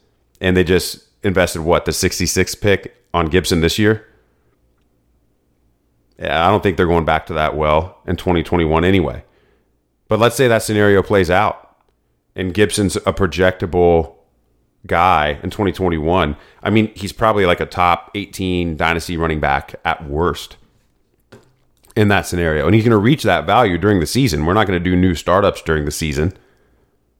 And 0.41 0.57
they 0.57 0.65
just 0.65 1.05
invested 1.23 1.63
what 1.63 1.85
the 1.85 1.93
66 1.93 2.55
pick 2.57 2.95
on 3.13 3.27
Gibson 3.27 3.61
this 3.61 3.79
year. 3.79 4.07
Yeah, 6.19 6.47
I 6.47 6.51
don't 6.51 6.63
think 6.63 6.77
they're 6.77 6.87
going 6.87 7.05
back 7.05 7.27
to 7.27 7.35
that 7.35 7.57
well 7.57 7.99
in 8.07 8.17
2021 8.17 8.85
anyway. 8.85 9.25
But 10.09 10.19
let's 10.19 10.37
say 10.37 10.49
that 10.49 10.63
scenario 10.63 11.03
plays 11.03 11.31
out 11.31 11.77
and 12.35 12.55
Gibson's 12.55 12.97
a 12.97 13.13
projectable 13.13 14.15
guy 14.87 15.39
in 15.43 15.51
2021. 15.51 16.37
I 16.63 16.71
mean, 16.71 16.93
he's 16.95 17.13
probably 17.13 17.47
like 17.47 17.61
a 17.61 17.67
top 17.67 18.11
18 18.15 18.77
dynasty 18.77 19.17
running 19.17 19.41
back 19.41 19.75
at 19.85 20.09
worst 20.09 20.57
in 21.95 22.09
that 22.09 22.27
scenario. 22.27 22.67
And 22.67 22.75
he's 22.75 22.85
going 22.85 22.93
to 22.93 22.97
reach 22.97 23.25
that 23.25 23.45
value 23.45 23.77
during 23.77 24.01
the 24.01 24.07
season. 24.07 24.47
We're 24.47 24.55
not 24.55 24.67
going 24.67 24.83
to 24.83 24.91
do 24.91 24.97
new 24.97 25.15
startups 25.15 25.63
during 25.63 25.85
the 25.85 25.91
season. 25.91 26.33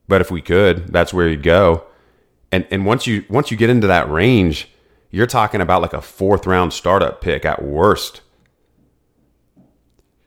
But 0.09 0.21
if 0.21 0.31
we 0.31 0.41
could, 0.41 0.87
that's 0.87 1.13
where 1.13 1.29
you'd 1.29 1.43
go. 1.43 1.85
And 2.51 2.67
and 2.71 2.85
once 2.85 3.07
you 3.07 3.23
once 3.29 3.51
you 3.51 3.57
get 3.57 3.69
into 3.69 3.87
that 3.87 4.09
range, 4.09 4.67
you're 5.11 5.27
talking 5.27 5.61
about 5.61 5.81
like 5.81 5.93
a 5.93 6.01
fourth 6.01 6.45
round 6.47 6.73
startup 6.73 7.21
pick 7.21 7.45
at 7.45 7.61
worst. 7.61 8.21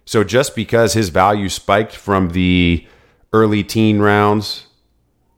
So 0.05 0.25
just 0.25 0.55
because 0.55 0.95
his 0.95 1.09
value 1.11 1.49
spiked 1.49 1.95
from 1.95 2.31
the 2.31 2.87
early 3.33 3.65
teen 3.65 3.99
rounds 3.99 4.67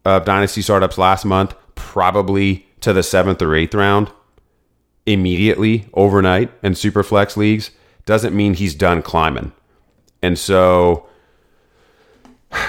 of 0.05 0.25
dynasty 0.25 0.63
startups 0.63 0.99
last 0.99 1.25
month, 1.25 1.55
probably 1.75 2.67
to 2.81 2.93
the 2.93 3.03
seventh 3.03 3.41
or 3.41 3.55
eighth 3.55 3.75
round 3.75 4.13
immediately 5.07 5.87
overnight 5.95 6.51
in 6.63 6.75
super 6.75 7.03
flex 7.03 7.37
leagues 7.37 7.71
doesn't 8.05 8.37
mean 8.37 8.55
he's 8.55 8.75
done 8.75 9.01
climbing. 9.01 9.53
And 10.23 10.39
so 10.39 11.07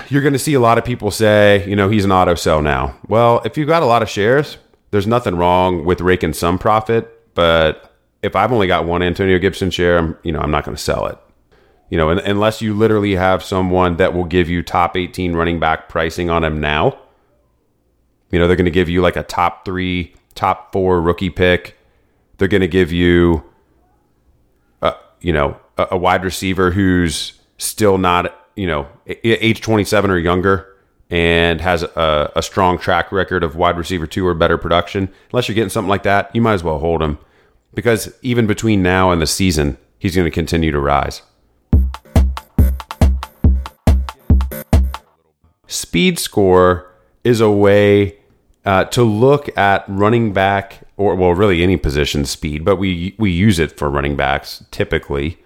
you're 0.10 0.22
going 0.22 0.34
to 0.34 0.40
see 0.40 0.54
a 0.54 0.60
lot 0.60 0.78
of 0.78 0.86
people 0.86 1.12
say, 1.12 1.68
you 1.68 1.76
know, 1.76 1.90
he's 1.90 2.06
an 2.06 2.12
auto 2.12 2.36
sell 2.36 2.62
now. 2.62 2.96
Well, 3.08 3.42
if 3.46 3.58
you've 3.58 3.68
got 3.68 3.84
a 3.84 3.86
lot 3.86 4.02
of 4.02 4.10
shares, 4.10 4.58
there's 4.92 5.08
nothing 5.08 5.36
wrong 5.36 5.86
with 5.86 6.02
raking 6.02 6.34
some 6.34 6.58
profit, 6.58 7.34
but 7.36 7.96
if 8.22 8.36
I've 8.36 8.52
only 8.52 8.68
got 8.68 8.86
one 8.86 9.04
Antonio 9.04 9.38
Gibson 9.38 9.70
share, 9.70 9.98
I'm, 9.98 10.18
you 10.24 10.32
know, 10.32 10.40
I'm 10.40 10.52
not 10.52 10.64
going 10.64 10.76
to 10.76 10.82
sell 10.82 11.06
it. 11.08 11.18
You 11.90 11.98
know, 11.98 12.10
unless 12.10 12.62
you 12.62 12.74
literally 12.74 13.16
have 13.16 13.44
someone 13.44 13.98
that 13.98 14.14
will 14.14 14.24
give 14.24 14.50
you 14.50 14.64
top 14.64 14.98
18 14.98 15.34
running 15.34 15.60
back 15.60 15.88
pricing 15.88 16.30
on 16.30 16.44
him 16.44 16.60
now. 16.60 16.98
You 18.32 18.40
know, 18.40 18.48
they're 18.48 18.56
going 18.56 18.66
to 18.66 18.72
give 18.72 18.90
you 18.90 19.02
like 19.02 19.16
a 19.16 19.24
top 19.24 19.66
3, 19.66 20.14
top 20.34 20.74
4 20.74 21.00
rookie 21.00 21.30
pick. 21.30 21.78
They're 22.38 22.48
going 22.48 22.62
to 22.62 22.68
give 22.68 22.92
you 22.92 23.44
uh, 24.82 24.94
you 25.22 25.32
know, 25.32 25.58
a, 25.78 25.88
a 25.92 25.98
wide 25.98 26.24
receiver 26.24 26.72
who's 26.72 27.34
still 27.58 27.98
not, 27.98 28.45
you 28.56 28.68
know, 28.68 28.88
age 29.08 29.62
27 29.62 30.10
or 30.10 30.18
younger 30.18 30.76
and 31.10 31.62
has 31.62 31.84
a, 31.84 32.32
a, 32.36 32.42
strong 32.42 32.80
track 32.80 33.12
record 33.12 33.44
of 33.44 33.56
wide 33.56 33.78
receiver 33.78 34.08
two 34.08 34.26
or 34.26 34.34
better 34.34 34.58
production, 34.58 35.08
unless 35.32 35.48
you're 35.48 35.56
getting 35.56 35.70
something 35.70 35.90
like 35.90 36.04
that, 36.04 36.34
you 36.36 36.42
might 36.42 36.54
as 36.54 36.64
well 36.64 36.80
hold 36.80 37.02
him 37.02 37.20
because 37.76 38.14
even 38.22 38.48
between 38.48 38.82
now 38.82 39.12
and 39.12 39.22
the 39.22 39.28
season, 39.28 39.78
he's 40.00 40.16
going 40.16 40.26
to 40.26 40.32
continue 40.32 40.72
to 40.72 40.80
rise. 40.80 41.22
Speed 45.68 46.18
score 46.18 46.92
is 47.24 47.42
a 47.42 47.52
way 47.52 48.18
uh, 48.66 48.86
to 48.86 49.04
look 49.04 49.56
at 49.58 49.84
running 49.88 50.34
back 50.34 50.82
or 50.98 51.16
well, 51.16 51.34
really 51.34 51.62
any 51.62 51.78
position 51.78 52.26
speed, 52.26 52.64
but 52.64 52.78
we 52.78 53.16
we 53.18 53.30
use 53.30 53.60
it 53.60 53.78
for 53.78 53.90
running 53.90 54.16
backs 54.16 54.64
typically, 54.72 55.38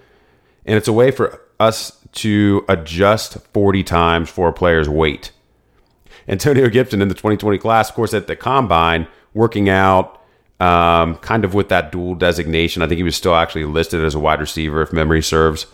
and 0.66 0.78
it's 0.78 0.88
a 0.88 0.94
way 0.94 1.10
for 1.10 1.42
us 1.60 1.99
to 2.14 2.66
adjust 2.68 3.38
40 3.54 3.84
times 3.84 4.30
for 4.30 4.48
a 4.48 4.54
player's 4.54 4.90
weight. 4.90 5.32
Antonio 6.28 6.70
Gibson 6.70 7.02
in 7.02 7.08
the 7.08 7.16
2020 7.16 7.58
class, 7.58 7.90
of 7.90 7.96
course, 7.96 8.14
at 8.14 8.28
the 8.28 8.36
combine, 8.36 9.08
working 9.34 9.70
out 9.70 10.22
um, 10.60 11.16
kind 11.18 11.46
of 11.46 11.54
with 11.54 11.70
that 11.70 11.92
dual 11.92 12.16
designation. 12.16 12.82
I 12.82 12.88
think 12.88 12.98
he 12.98 13.04
was 13.04 13.16
still 13.16 13.36
actually 13.36 13.66
listed 13.66 14.04
as 14.04 14.16
a 14.16 14.20
wide 14.20 14.40
receiver, 14.40 14.82
if 14.82 14.94
memory 14.94 15.22
serves. 15.22 15.68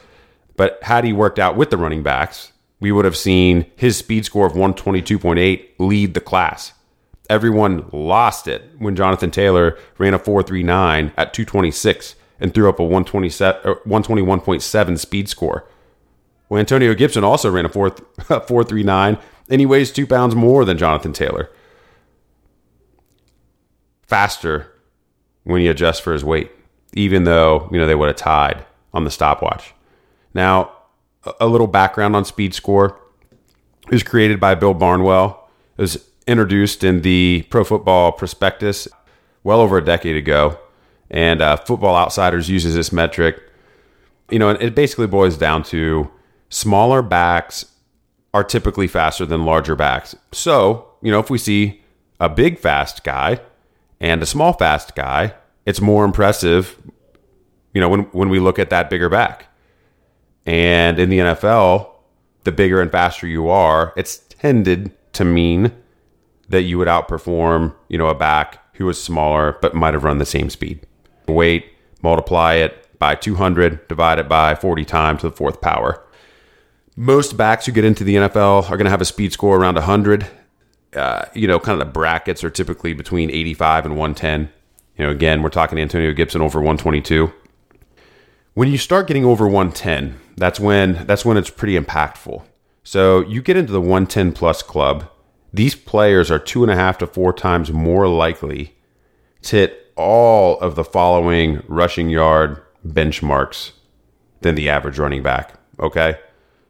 But 0.55 0.79
had 0.83 1.03
he 1.03 1.11
worked 1.11 1.39
out 1.39 1.57
with 1.57 1.69
the 1.69 1.77
running 1.77 2.03
backs, 2.03 2.53
we 2.79 2.91
would 2.91 3.05
have 3.05 3.17
seen 3.17 3.65
his 3.75 3.97
speed 3.97 4.25
score 4.25 4.45
of 4.45 4.53
122.8 4.53 5.69
lead 5.79 6.13
the 6.13 6.21
class. 6.21 6.73
Everyone 7.29 7.89
lost 7.91 8.47
it 8.47 8.69
when 8.77 8.95
Jonathan 8.95 9.31
Taylor 9.31 9.77
ran 9.97 10.13
a 10.13 10.19
439 10.19 11.11
at 11.17 11.33
226 11.33 12.15
and 12.39 12.53
threw 12.53 12.69
up 12.69 12.79
a 12.79 12.83
121.7 12.83 14.93
er, 14.93 14.97
speed 14.97 15.29
score. 15.29 15.67
Well, 16.49 16.59
Antonio 16.59 16.93
Gibson 16.93 17.23
also 17.23 17.49
ran 17.49 17.65
a 17.65 17.69
4, 17.69 17.89
439 18.27 19.17
and 19.49 19.59
he 19.59 19.65
weighs 19.65 19.91
two 19.91 20.07
pounds 20.07 20.35
more 20.35 20.65
than 20.65 20.77
Jonathan 20.77 21.13
Taylor. 21.13 21.49
Faster 24.03 24.71
when 25.43 25.61
you 25.61 25.69
adjust 25.69 26.01
for 26.01 26.13
his 26.13 26.23
weight, 26.23 26.51
even 26.93 27.23
though, 27.23 27.69
you 27.71 27.77
know, 27.77 27.85
they 27.85 27.95
would 27.95 28.07
have 28.07 28.15
tied 28.15 28.65
on 28.93 29.03
the 29.03 29.11
stopwatch. 29.11 29.73
Now, 30.33 30.71
a 31.39 31.47
little 31.47 31.67
background 31.67 32.15
on 32.15 32.25
speed 32.25 32.53
score. 32.53 32.99
It 33.85 33.91
was 33.91 34.03
created 34.03 34.39
by 34.39 34.55
Bill 34.55 34.73
Barnwell. 34.73 35.49
It 35.77 35.81
was 35.81 36.09
introduced 36.27 36.83
in 36.83 37.01
the 37.01 37.45
Pro 37.49 37.63
Football 37.63 38.11
Prospectus 38.11 38.87
well 39.43 39.59
over 39.59 39.77
a 39.77 39.85
decade 39.85 40.15
ago, 40.15 40.57
and 41.11 41.41
uh, 41.41 41.57
Football 41.57 41.95
Outsiders 41.95 42.49
uses 42.49 42.73
this 42.73 42.91
metric. 42.91 43.41
You 44.31 44.39
know, 44.39 44.49
it 44.49 44.73
basically 44.73 45.07
boils 45.07 45.37
down 45.37 45.63
to 45.65 46.09
smaller 46.55 47.01
backs 47.01 47.65
are 48.33 48.43
typically 48.43 48.87
faster 48.87 49.25
than 49.25 49.43
larger 49.43 49.75
backs. 49.75 50.15
So, 50.31 50.87
you 51.01 51.11
know, 51.11 51.19
if 51.19 51.29
we 51.29 51.37
see 51.37 51.81
a 52.17 52.29
big 52.29 52.59
fast 52.59 53.03
guy 53.03 53.41
and 53.99 54.23
a 54.23 54.25
small 54.25 54.53
fast 54.53 54.95
guy, 54.95 55.33
it's 55.65 55.81
more 55.81 56.05
impressive, 56.05 56.77
you 57.73 57.81
know, 57.81 57.89
when, 57.89 58.01
when 58.13 58.29
we 58.29 58.39
look 58.39 58.57
at 58.57 58.69
that 58.69 58.89
bigger 58.89 59.09
back. 59.09 59.47
And 60.45 60.97
in 60.97 61.09
the 61.09 61.19
NFL, 61.19 61.89
the 62.45 62.53
bigger 62.53 62.81
and 62.81 62.89
faster 62.89 63.27
you 63.27 63.49
are, 63.49 63.91
it's 63.97 64.19
tended 64.29 64.91
to 65.11 65.25
mean 65.25 65.73
that 66.47 66.61
you 66.61 66.77
would 66.77 66.87
outperform, 66.87 67.75
you 67.89 67.97
know, 67.97 68.07
a 68.07 68.15
back 68.15 68.61
who 68.75 68.85
was 68.85 69.01
smaller 69.01 69.57
but 69.61 69.75
might 69.75 69.93
have 69.93 70.05
run 70.05 70.19
the 70.19 70.25
same 70.25 70.49
speed. 70.49 70.87
Weight, 71.27 71.65
multiply 72.01 72.53
it 72.53 72.97
by 72.97 73.13
200, 73.15 73.89
divide 73.89 74.19
it 74.19 74.29
by 74.29 74.55
40 74.55 74.85
times 74.85 75.21
to 75.21 75.29
the 75.29 75.35
fourth 75.35 75.59
power. 75.59 76.01
Most 76.95 77.35
backs 77.35 77.65
who 77.65 77.71
get 77.71 77.83
into 77.83 78.03
the 78.03 78.15
NFL 78.15 78.69
are 78.69 78.77
going 78.77 78.85
to 78.85 78.91
have 78.91 79.01
a 79.01 79.05
speed 79.05 79.33
score 79.33 79.57
around 79.57 79.75
100. 79.75 80.27
Uh, 80.93 81.25
you 81.33 81.47
know, 81.47 81.59
kind 81.59 81.79
of 81.79 81.85
the 81.85 81.91
brackets 81.91 82.43
are 82.43 82.49
typically 82.49 82.93
between 82.93 83.29
85 83.29 83.85
and 83.85 83.97
110. 83.97 84.49
You 84.97 85.05
know, 85.05 85.11
again, 85.11 85.43
we're 85.43 85.49
talking 85.49 85.77
Antonio 85.77 86.13
Gibson 86.13 86.41
over 86.41 86.59
122. 86.59 87.33
When 88.53 88.69
you 88.69 88.77
start 88.77 89.07
getting 89.07 89.25
over 89.25 89.45
110, 89.45 90.17
that's 90.37 90.59
when 90.59 91.05
that's 91.05 91.25
when 91.25 91.35
it's 91.35 91.49
pretty 91.49 91.77
impactful. 91.77 92.43
So 92.83 93.21
you 93.21 93.41
get 93.41 93.57
into 93.57 93.73
the 93.73 93.81
110 93.81 94.31
plus 94.31 94.61
club, 94.61 95.09
these 95.51 95.75
players 95.75 96.31
are 96.31 96.39
two 96.39 96.63
and 96.63 96.71
a 96.71 96.75
half 96.75 96.97
to 96.99 97.07
four 97.07 97.33
times 97.33 97.71
more 97.71 98.07
likely 98.07 98.75
to 99.41 99.57
hit 99.57 99.91
all 99.97 100.59
of 100.59 100.75
the 100.75 100.83
following 100.83 101.61
rushing 101.67 102.09
yard 102.09 102.61
benchmarks 102.87 103.71
than 104.41 104.55
the 104.55 104.69
average 104.69 104.99
running 104.99 105.23
back. 105.23 105.55
Okay. 105.79 106.17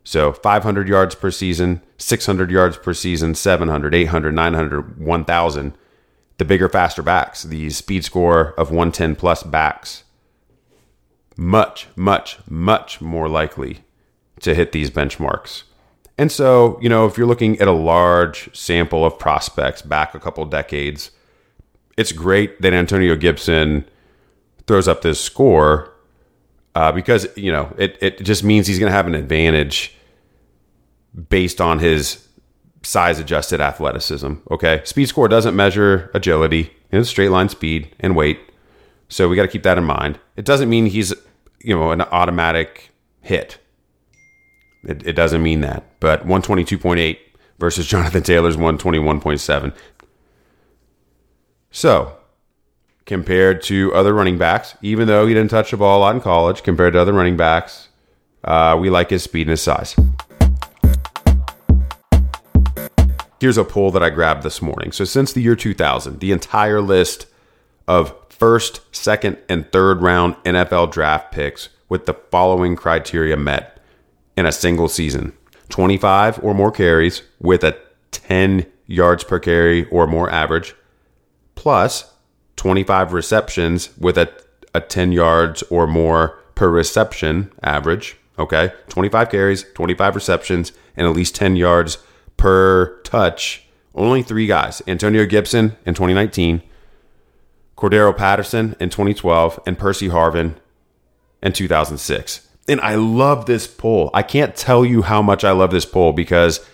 So 0.06 0.32
500 0.32 0.88
yards 0.88 1.16
per 1.16 1.32
season, 1.32 1.82
600 1.98 2.52
yards 2.52 2.78
per 2.78 2.94
season, 2.94 3.34
700, 3.34 3.94
800, 3.94 4.32
900, 4.34 5.00
1000. 5.00 5.74
The 6.38 6.46
bigger, 6.46 6.70
faster 6.70 7.02
backs, 7.02 7.44
the 7.44 7.70
speed 7.72 8.06
score 8.06 8.54
of 8.60 8.70
110 8.70 9.16
plus 9.16 9.42
backs, 9.42 10.04
much, 11.38 11.88
much, 11.96 12.38
much 12.48 13.02
more 13.02 13.28
likely 13.28 13.84
to 14.42 14.54
hit 14.54 14.74
these 14.74 14.92
benchmarks. 14.92 15.64
And 16.18 16.32
so, 16.32 16.78
you 16.82 16.90
know, 16.90 17.08
if 17.08 17.18
you're 17.18 17.26
looking 17.26 17.60
at 17.60 17.68
a 17.68 17.74
large 17.74 18.56
sample 18.56 19.06
of 19.06 19.18
prospects 19.18 19.82
back 19.82 20.14
a 20.14 20.20
couple 20.20 20.46
decades, 20.46 21.12
it's 21.98 22.12
great 22.12 22.62
that 22.62 22.74
Antonio 22.74 23.16
Gibson 23.16 23.86
throws 24.68 24.88
up 24.88 25.02
this 25.02 25.20
score 25.20 25.95
uh, 26.76 26.92
because, 26.92 27.26
you 27.36 27.52
know, 27.52 27.74
it, 27.78 27.98
it 28.02 28.22
just 28.24 28.44
means 28.44 28.68
he's 28.68 28.80
going 28.80 28.92
to 28.92 28.96
have 28.96 29.08
an 29.08 29.16
advantage 29.16 29.94
based 31.30 31.62
on 31.62 31.80
his 31.80 32.28
size 32.84 33.20
adjusted 33.20 33.62
athleticism. 33.62 34.34
Okay. 34.52 34.82
Speed 34.84 35.08
score 35.08 35.28
doesn't 35.28 35.56
measure 35.56 36.12
agility, 36.14 36.72
it's 36.92 37.10
straight 37.10 37.30
line 37.30 37.50
speed 37.50 37.94
and 38.00 38.16
weight. 38.16 38.40
So 39.08 39.30
we 39.30 39.36
got 39.36 39.44
to 39.44 39.48
keep 39.48 39.64
that 39.64 39.78
in 39.78 39.84
mind. 39.84 40.20
It 40.36 40.46
doesn't 40.46 40.70
mean 40.70 40.88
he's, 40.88 41.14
you 41.62 41.76
know, 41.76 41.92
an 41.92 42.02
automatic 42.02 42.92
hit. 43.22 43.60
It, 44.84 45.06
it 45.08 45.14
doesn't 45.14 45.42
mean 45.42 45.62
that. 45.62 45.84
But 46.00 46.26
122.8 46.26 47.18
versus 47.60 47.88
Jonathan 47.88 48.24
Taylor's 48.24 48.58
121.7. 48.58 49.74
So, 51.72 52.18
compared 53.06 53.62
to 53.62 53.94
other 53.94 54.14
running 54.14 54.38
backs, 54.38 54.76
even 54.82 55.08
though 55.08 55.28
he 55.28 55.34
didn't 55.34 55.52
touch 55.52 55.72
the 55.72 55.78
ball 55.78 56.00
a 56.00 56.02
lot 56.02 56.16
in 56.16 56.22
college, 56.22 56.64
compared 56.64 56.94
to 56.94 57.00
other 57.00 57.14
running 57.14 57.38
backs, 57.38 57.90
uh, 58.44 58.78
we 58.80 58.90
like 58.90 59.10
his 59.10 59.24
speed 59.24 59.42
and 59.42 59.52
his 59.52 59.62
size. 59.62 59.96
Here's 63.40 63.58
a 63.58 63.64
poll 63.64 63.92
that 63.92 64.02
I 64.02 64.10
grabbed 64.10 64.44
this 64.44 64.62
morning. 64.62 64.92
So, 64.92 65.06
since 65.06 65.34
the 65.34 65.42
year 65.42 65.56
2000, 65.56 66.20
the 66.20 66.32
entire 66.32 66.82
list 66.82 67.28
of 67.88 68.16
first, 68.30 68.82
second, 68.96 69.38
and 69.48 69.72
third 69.72 70.02
round 70.02 70.36
NFL 70.44 70.92
draft 70.92 71.32
picks 71.32 71.70
with 71.90 72.06
the 72.06 72.14
following 72.14 72.76
criteria 72.76 73.38
met 73.38 73.80
in 74.36 74.46
a 74.46 74.52
single 74.52 74.88
season 74.88 75.34
25 75.70 76.44
or 76.44 76.54
more 76.54 76.72
carries 76.72 77.22
with 77.40 77.64
a 77.64 77.78
10 78.12 78.66
yards 78.88 79.24
per 79.24 79.40
carry 79.40 79.88
or 79.90 80.08
more 80.08 80.30
average, 80.30 80.74
plus 81.54 82.15
25 82.56 83.14
receptions 83.14 83.96
with 83.98 84.18
a, 84.18 84.32
a 84.74 84.82
10 84.82 85.12
yards 85.12 85.64
or 85.64 85.88
more 85.88 86.40
per 86.56 86.70
reception 86.70 87.52
average. 87.62 88.18
Okay. 88.38 88.74
25 88.90 89.30
carries, 89.30 89.66
25 89.74 90.16
receptions, 90.16 90.72
and 90.96 91.08
at 91.08 91.16
least 91.16 91.36
10 91.36 91.56
yards 91.56 91.98
per 92.38 93.00
touch. 93.02 93.66
Only 93.94 94.24
three 94.24 94.48
guys 94.48 94.82
Antonio 94.88 95.26
Gibson 95.26 95.78
in 95.86 95.94
2019, 95.94 96.62
Cordarrelle 97.78 98.18
Patterson 98.18 98.76
in 98.80 98.90
2012, 98.90 99.60
and 99.66 99.78
Percy 99.78 100.10
Harvin 100.10 100.56
in 101.42 101.54
2006 101.54 102.46
and 102.68 102.82
I 102.82 102.96
love 102.96 103.46
this 103.46 103.68
poll. 103.68 104.10
I 104.14 104.24
can't 104.24 104.56
tell 104.56 104.84
you 104.86 105.04
how 105.04 105.22
much 105.22 105.44
I 105.44 105.52
love 105.52 105.72
this 105.72 105.86
poll 105.86 106.14
because 106.14 106.66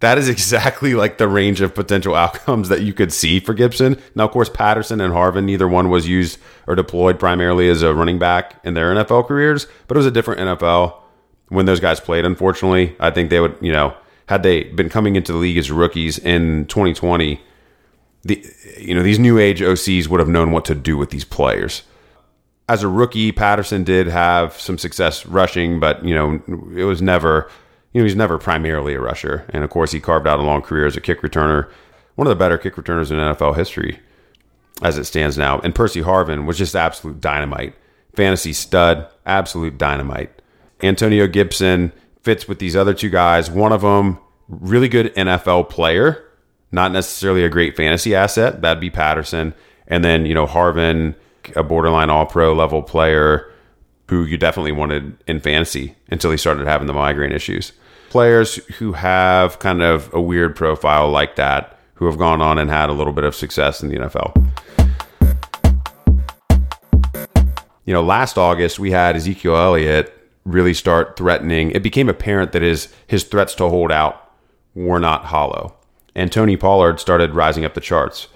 that 0.00 0.18
is 0.18 0.28
exactly 0.30 0.94
like 0.94 1.18
the 1.18 1.28
range 1.28 1.60
of 1.60 1.74
potential 1.74 2.14
outcomes 2.14 2.68
that 2.68 2.82
you 2.82 2.92
could 2.92 3.12
see 3.12 3.40
for 3.40 3.54
Gibson. 3.54 4.00
Now, 4.14 4.24
of 4.24 4.32
course, 4.32 4.48
Patterson 4.48 5.00
and 5.00 5.14
Harvin, 5.14 5.44
neither 5.44 5.68
one 5.68 5.88
was 5.88 6.08
used 6.08 6.38
or 6.66 6.74
deployed 6.74 7.18
primarily 7.18 7.68
as 7.68 7.82
a 7.82 7.94
running 7.94 8.18
back 8.18 8.60
in 8.64 8.74
their 8.74 8.94
NFL 8.94 9.26
careers, 9.26 9.66
but 9.86 9.96
it 9.96 9.98
was 9.98 10.06
a 10.06 10.10
different 10.10 10.40
NFL 10.40 10.96
when 11.48 11.66
those 11.66 11.80
guys 11.80 12.00
played. 12.00 12.24
Unfortunately, 12.24 12.96
I 12.98 13.10
think 13.10 13.30
they 13.30 13.40
would, 13.40 13.56
you 13.60 13.72
know, 13.72 13.94
had 14.26 14.42
they 14.42 14.64
been 14.64 14.88
coming 14.88 15.16
into 15.16 15.32
the 15.32 15.38
league 15.38 15.58
as 15.58 15.70
rookies 15.70 16.18
in 16.18 16.66
2020, 16.66 17.40
the 18.22 18.44
you 18.78 18.94
know 18.94 19.02
these 19.02 19.18
new 19.18 19.38
age 19.38 19.60
OCs 19.60 20.06
would 20.08 20.20
have 20.20 20.28
known 20.28 20.52
what 20.52 20.64
to 20.66 20.74
do 20.74 20.96
with 20.96 21.10
these 21.10 21.24
players. 21.24 21.82
As 22.68 22.82
a 22.84 22.88
rookie, 22.88 23.32
Patterson 23.32 23.82
did 23.82 24.06
have 24.06 24.54
some 24.60 24.78
success 24.78 25.26
rushing, 25.26 25.80
but 25.80 26.04
you 26.04 26.14
know 26.14 26.40
it 26.76 26.84
was 26.84 27.02
never 27.02 27.50
you 27.92 28.00
know, 28.00 28.04
he's 28.04 28.16
never 28.16 28.38
primarily 28.38 28.94
a 28.94 29.00
rusher. 29.00 29.46
And 29.50 29.64
of 29.64 29.70
course, 29.70 29.92
he 29.92 30.00
carved 30.00 30.26
out 30.26 30.38
a 30.38 30.42
long 30.42 30.62
career 30.62 30.86
as 30.86 30.96
a 30.96 31.00
kick 31.00 31.22
returner, 31.22 31.70
one 32.14 32.26
of 32.26 32.30
the 32.30 32.36
better 32.36 32.58
kick 32.58 32.76
returners 32.76 33.10
in 33.10 33.16
NFL 33.16 33.56
history 33.56 33.98
as 34.82 34.96
it 34.96 35.04
stands 35.04 35.36
now. 35.36 35.58
And 35.60 35.74
Percy 35.74 36.02
Harvin 36.02 36.46
was 36.46 36.58
just 36.58 36.76
absolute 36.76 37.20
dynamite. 37.20 37.74
Fantasy 38.14 38.52
stud, 38.52 39.08
absolute 39.26 39.78
dynamite. 39.78 40.30
Antonio 40.82 41.26
Gibson 41.26 41.92
fits 42.22 42.48
with 42.48 42.58
these 42.58 42.76
other 42.76 42.94
two 42.94 43.10
guys. 43.10 43.50
One 43.50 43.72
of 43.72 43.82
them, 43.82 44.18
really 44.48 44.88
good 44.88 45.14
NFL 45.14 45.68
player, 45.68 46.24
not 46.72 46.92
necessarily 46.92 47.44
a 47.44 47.48
great 47.48 47.76
fantasy 47.76 48.14
asset. 48.14 48.62
That'd 48.62 48.80
be 48.80 48.90
Patterson. 48.90 49.54
And 49.86 50.04
then, 50.04 50.26
you 50.26 50.34
know, 50.34 50.46
Harvin, 50.46 51.14
a 51.56 51.62
borderline 51.62 52.10
all 52.10 52.26
pro 52.26 52.52
level 52.54 52.82
player 52.82 53.49
who 54.10 54.24
you 54.24 54.36
definitely 54.36 54.72
wanted 54.72 55.16
in 55.26 55.40
fantasy 55.40 55.96
until 56.10 56.30
he 56.30 56.36
started 56.36 56.66
having 56.66 56.86
the 56.86 56.92
migraine 56.92 57.32
issues 57.32 57.72
players 58.10 58.56
who 58.78 58.92
have 58.92 59.58
kind 59.60 59.82
of 59.82 60.12
a 60.12 60.20
weird 60.20 60.54
profile 60.54 61.08
like 61.08 61.36
that 61.36 61.78
who 61.94 62.06
have 62.06 62.18
gone 62.18 62.42
on 62.42 62.58
and 62.58 62.68
had 62.68 62.90
a 62.90 62.92
little 62.92 63.12
bit 63.12 63.24
of 63.24 63.34
success 63.34 63.82
in 63.82 63.88
the 63.88 63.96
NFL. 63.96 64.36
You 67.84 67.94
know, 67.94 68.02
last 68.02 68.36
August 68.36 68.78
we 68.78 68.90
had 68.90 69.16
Ezekiel 69.16 69.56
Elliott 69.56 70.12
really 70.44 70.74
start 70.74 71.16
threatening. 71.16 71.70
It 71.70 71.82
became 71.82 72.08
apparent 72.08 72.52
that 72.52 72.62
his 72.62 72.92
his 73.06 73.24
threats 73.24 73.54
to 73.56 73.68
hold 73.68 73.90
out 73.90 74.32
were 74.74 75.00
not 75.00 75.26
hollow. 75.26 75.76
And 76.14 76.30
Tony 76.30 76.56
Pollard 76.56 77.00
started 77.00 77.34
rising 77.34 77.64
up 77.64 77.74
the 77.74 77.80
charts. 77.80 78.28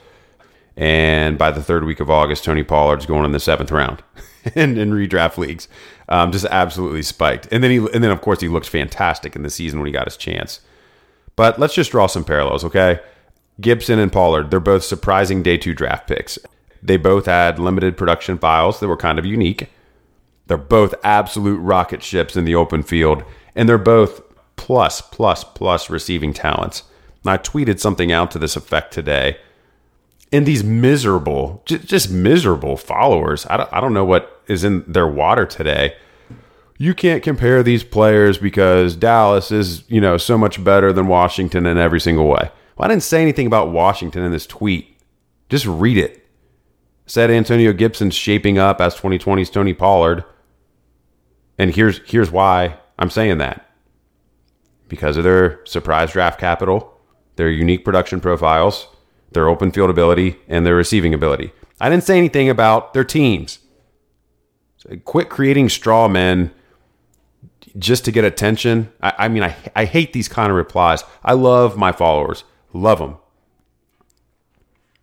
And 0.77 1.37
by 1.39 1.51
the 1.51 1.63
third 1.63 1.85
week 1.85 2.01
of 2.01 2.11
August, 2.11 2.45
Tony 2.45 2.63
Pollard's 2.63 3.07
going 3.07 3.25
in 3.25 3.33
the 3.33 3.41
seventh 3.41 3.71
round 3.71 4.03
in, 4.55 4.77
in 4.77 4.91
redraft 4.91 5.39
leagues 5.39 5.69
um, 6.09 6.33
just 6.33 6.45
absolutely 6.47 7.03
spiked. 7.03 7.49
And 7.51 7.63
then 7.63 7.71
he, 7.71 7.79
and 7.79 8.05
then 8.05 8.11
of 8.11 8.21
course 8.21 8.41
he 8.41 8.49
looked 8.49 8.69
fantastic 8.69 9.35
in 9.37 9.43
the 9.43 9.51
season 9.51 9.79
when 9.79 9.87
he 9.87 9.93
got 9.93 10.07
his 10.07 10.17
chance. 10.17 10.61
But 11.37 11.59
let's 11.59 11.75
just 11.75 11.91
draw 11.91 12.07
some 12.07 12.25
parallels, 12.25 12.65
okay? 12.65 13.01
Gibson 13.61 13.99
and 13.99 14.13
Pollard, 14.13 14.51
they're 14.51 14.61
both 14.61 14.85
surprising 14.85 15.43
day 15.43 15.57
two 15.57 15.75
draft 15.75 16.07
picks. 16.07 16.39
They 16.83 16.97
both 16.97 17.27
had 17.27 17.59
limited 17.59 17.97
production 17.97 18.39
files 18.39 18.81
that 18.81 18.89
were 18.89 18.97
kind 18.97 19.19
of 19.19 19.25
unique. 19.25 19.71
They're 20.47 20.59
both 20.59 20.95
absolute 21.03 21.59
rocket 21.59 22.03
ships 22.03 22.37
in 22.37 22.45
the 22.45 22.55
open 22.55 22.83
field, 22.83 23.25
and 23.57 23.69
they're 23.69 23.79
both 23.79 24.21
plus, 24.57 25.01
plus, 25.01 25.45
plus 25.45 25.89
receiving 25.89 26.35
talents. 26.35 26.83
And 27.23 27.31
I 27.31 27.39
tweeted 27.39 27.81
something 27.81 28.13
out 28.13 28.31
to 28.33 28.39
this 28.39 28.57
effect 28.57 28.93
today. 28.93 29.39
And 30.35 30.47
these 30.47 30.65
miserable, 30.65 31.63
just 31.65 32.11
miserable 32.11 32.77
followers, 32.77 33.47
I 33.49 33.57
don't, 33.57 33.73
I 33.73 33.81
don't 33.81 33.95
know 33.95 34.05
what 34.05 34.43
is 34.49 34.65
in 34.65 34.83
their 34.85 35.07
water 35.07 35.47
today. 35.47 35.95
You 36.77 36.93
can't 36.93 37.23
compare 37.23 37.63
these 37.63 37.85
players 37.85 38.37
because 38.37 38.97
Dallas 38.97 39.53
is, 39.53 39.89
you 39.89 40.01
know, 40.01 40.17
so 40.17 40.37
much 40.37 40.65
better 40.65 40.93
than 40.93 41.07
Washington 41.07 41.67
in 41.67 41.79
every 41.79 42.01
single 42.01 42.27
way. 42.27 42.51
Well, 42.77 42.85
I 42.85 42.89
didn't 42.89 43.05
say 43.05 43.23
anything 43.23 43.47
about 43.47 43.71
Washington 43.71 44.25
in 44.25 44.33
this 44.33 44.45
tweet. 44.45 44.99
Just 45.51 45.67
read 45.67 45.99
it. 45.99 46.27
Said 47.07 47.31
Antonio 47.31 47.73
Gibson's 47.73 48.17
shaping 48.17 48.59
up 48.59 48.81
as 48.81 48.97
2020's 48.97 49.51
Tony 49.51 49.73
Pollard. 49.73 50.25
And 51.59 51.73
here's 51.73 52.01
here's 52.11 52.33
why 52.33 52.79
I'm 52.99 53.11
saying 53.11 53.39
that. 53.39 53.71
Because 54.89 55.17
of 55.17 55.23
their 55.23 55.65
surprise 55.65 56.11
draft 56.11 56.41
capital, 56.41 57.01
their 57.37 57.51
unique 57.51 57.85
production 57.85 58.21
profiles, 58.21 58.89
their 59.35 59.49
open 59.49 59.71
field 59.71 59.91
ability, 59.91 60.37
and 60.49 60.65
their 60.65 60.75
receiving 60.75 61.13
ability. 61.15 61.53
I 61.81 61.91
didn't 61.91 62.05
say 62.05 62.17
anything 62.17 62.49
about 62.49 62.95
their 62.95 63.05
teams. 63.05 63.59
So 64.77 64.97
Quit 65.05 65.29
creating 65.29 65.69
straw 65.69 66.09
men 66.09 66.51
just 67.79 68.05
to 68.05 68.13
get 68.13 68.25
attention. 68.25 68.93
I, 69.03 69.13
I 69.19 69.29
mean, 69.29 69.43
I, 69.43 69.57
I 69.75 69.85
hate 69.85 70.13
these 70.13 70.29
kind 70.29 70.51
of 70.51 70.57
replies. 70.57 71.03
I 71.25 71.35
love 71.35 71.77
my 71.77 71.93
followers, 71.93 72.45
love 72.73 72.99
them. 72.99 73.17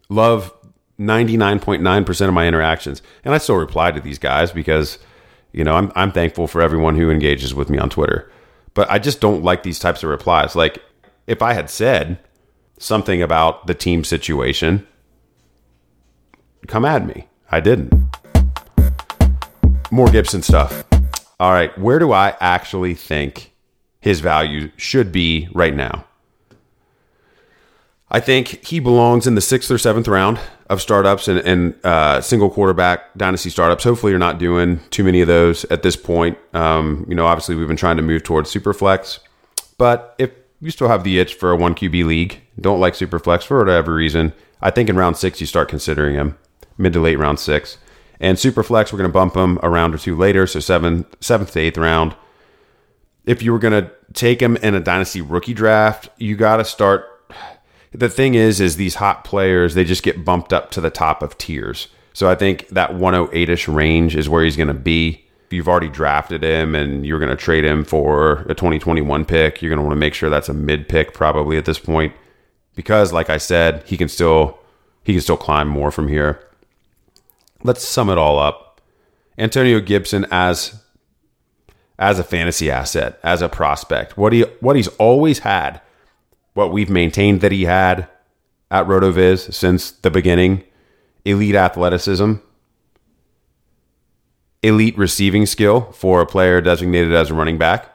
Love 0.09 0.53
99.9% 0.99 2.27
of 2.27 2.33
my 2.33 2.47
interactions. 2.47 3.01
And 3.23 3.33
I 3.33 3.37
still 3.37 3.55
reply 3.55 3.91
to 3.91 4.01
these 4.01 4.19
guys 4.19 4.51
because, 4.51 4.99
you 5.51 5.63
know, 5.63 5.75
I'm, 5.75 5.91
I'm 5.95 6.11
thankful 6.11 6.47
for 6.47 6.61
everyone 6.61 6.95
who 6.95 7.09
engages 7.09 7.55
with 7.55 7.69
me 7.69 7.77
on 7.77 7.89
Twitter. 7.89 8.29
But 8.73 8.89
I 8.89 8.99
just 8.99 9.19
don't 9.19 9.43
like 9.43 9.63
these 9.63 9.79
types 9.79 10.03
of 10.03 10.09
replies. 10.09 10.55
Like, 10.55 10.81
if 11.27 11.41
I 11.41 11.53
had 11.53 11.69
said 11.69 12.19
something 12.81 13.21
about 13.21 13.67
the 13.67 13.73
team 13.73 14.03
situation, 14.03 14.87
come 16.67 16.85
at 16.85 17.05
me. 17.05 17.27
I 17.51 17.59
didn't 17.59 18.11
more 19.91 20.09
Gibson 20.09 20.41
stuff. 20.41 20.83
All 21.39 21.51
right, 21.51 21.77
where 21.77 21.99
do 21.99 22.11
I 22.11 22.35
actually 22.39 22.95
think 22.95 23.51
his 23.99 24.21
value 24.21 24.71
should 24.77 25.11
be 25.11 25.49
right 25.53 25.75
now? 25.75 26.05
I 28.09 28.19
think 28.19 28.65
he 28.65 28.79
belongs 28.79 29.25
in 29.25 29.35
the 29.35 29.41
sixth 29.41 29.71
or 29.71 29.77
seventh 29.77 30.07
round 30.07 30.39
of 30.69 30.81
startups 30.81 31.27
and, 31.27 31.39
and 31.39 31.85
uh, 31.85 32.21
single 32.21 32.49
quarterback 32.49 33.13
dynasty 33.15 33.49
startups. 33.49 33.83
Hopefully, 33.83 34.11
you're 34.11 34.19
not 34.19 34.37
doing 34.37 34.79
too 34.89 35.03
many 35.03 35.21
of 35.21 35.27
those 35.27 35.65
at 35.65 35.83
this 35.83 35.95
point. 35.95 36.37
Um, 36.53 37.05
you 37.07 37.15
know, 37.15 37.25
obviously, 37.25 37.55
we've 37.55 37.67
been 37.67 37.77
trying 37.77 37.97
to 37.97 38.03
move 38.03 38.23
towards 38.23 38.53
superflex, 38.53 39.19
but 39.77 40.15
if 40.17 40.31
you 40.61 40.71
still 40.71 40.87
have 40.87 41.03
the 41.03 41.19
itch 41.19 41.33
for 41.33 41.51
a 41.51 41.57
one 41.57 41.75
QB 41.75 42.05
league, 42.05 42.41
don't 42.59 42.79
like 42.79 42.93
superflex 42.93 43.43
for 43.43 43.59
whatever 43.59 43.93
reason, 43.93 44.33
I 44.61 44.69
think 44.69 44.89
in 44.89 44.95
round 44.95 45.17
six 45.17 45.41
you 45.41 45.47
start 45.47 45.69
considering 45.69 46.15
him, 46.15 46.37
mid 46.77 46.93
to 46.93 46.99
late 46.99 47.17
round 47.17 47.39
six. 47.39 47.77
And 48.19 48.37
Superflex, 48.37 48.93
we're 48.93 48.99
going 48.99 49.09
to 49.09 49.13
bump 49.13 49.33
them 49.33 49.57
a 49.63 49.69
round 49.69 49.95
or 49.95 49.97
two 49.97 50.15
later, 50.15 50.45
so 50.45 50.59
seventh, 50.59 51.07
seventh 51.21 51.53
to 51.53 51.59
eighth 51.59 51.77
round. 51.77 52.15
If 53.25 53.41
you 53.41 53.51
were 53.51 53.59
going 53.59 53.83
to 53.83 53.91
take 54.13 54.39
him 54.39 54.57
in 54.57 54.75
a 54.75 54.79
dynasty 54.79 55.21
rookie 55.21 55.55
draft, 55.55 56.09
you 56.17 56.35
got 56.35 56.57
to 56.57 56.63
start. 56.63 57.07
The 57.91 58.09
thing 58.09 58.35
is, 58.35 58.61
is 58.61 58.75
these 58.75 58.95
hot 58.95 59.23
players 59.23 59.73
they 59.73 59.83
just 59.83 60.03
get 60.03 60.23
bumped 60.23 60.53
up 60.53 60.69
to 60.71 60.81
the 60.81 60.91
top 60.91 61.23
of 61.23 61.37
tiers. 61.37 61.87
So 62.13 62.29
I 62.29 62.35
think 62.35 62.67
that 62.69 62.91
108ish 62.91 63.73
range 63.73 64.15
is 64.15 64.29
where 64.29 64.43
he's 64.43 64.55
going 64.55 64.67
to 64.67 64.73
be. 64.73 65.25
You've 65.51 65.67
already 65.67 65.89
drafted 65.89 66.43
him 66.43 66.75
and 66.75 67.05
you're 67.05 67.19
going 67.19 67.29
to 67.29 67.35
trade 67.35 67.65
him 67.65 67.83
for 67.83 68.45
a 68.49 68.55
2021 68.55 69.25
pick, 69.25 69.61
you're 69.61 69.69
going 69.69 69.77
to 69.77 69.83
want 69.83 69.93
to 69.93 69.99
make 69.99 70.13
sure 70.13 70.29
that's 70.29 70.49
a 70.49 70.53
mid 70.53 70.87
pick 70.87 71.13
probably 71.13 71.57
at 71.57 71.65
this 71.65 71.79
point, 71.79 72.13
because 72.75 73.13
like 73.13 73.29
I 73.29 73.37
said, 73.37 73.83
he 73.85 73.97
can 73.97 74.09
still 74.09 74.59
he 75.03 75.13
can 75.13 75.21
still 75.21 75.37
climb 75.37 75.67
more 75.67 75.91
from 75.91 76.07
here. 76.07 76.47
Let's 77.63 77.83
sum 77.83 78.09
it 78.09 78.17
all 78.17 78.39
up. 78.39 78.81
Antonio 79.37 79.79
Gibson 79.79 80.25
as 80.31 80.81
as 81.97 82.17
a 82.17 82.23
fantasy 82.23 82.71
asset, 82.71 83.19
as 83.23 83.43
a 83.43 83.49
prospect, 83.49 84.17
what 84.17 84.33
he 84.33 84.41
what 84.59 84.75
he's 84.75 84.87
always 84.87 85.39
had, 85.39 85.81
what 86.53 86.71
we've 86.71 86.89
maintained 86.89 87.41
that 87.41 87.51
he 87.51 87.65
had 87.65 88.07
at 88.71 88.87
RotoViz 88.87 89.53
since 89.53 89.91
the 89.91 90.09
beginning, 90.09 90.63
elite 91.25 91.55
athleticism, 91.55 92.35
elite 94.63 94.97
receiving 94.97 95.45
skill 95.45 95.91
for 95.91 96.21
a 96.21 96.25
player 96.25 96.61
designated 96.61 97.13
as 97.13 97.29
a 97.29 97.33
running 97.33 97.57
back, 97.57 97.89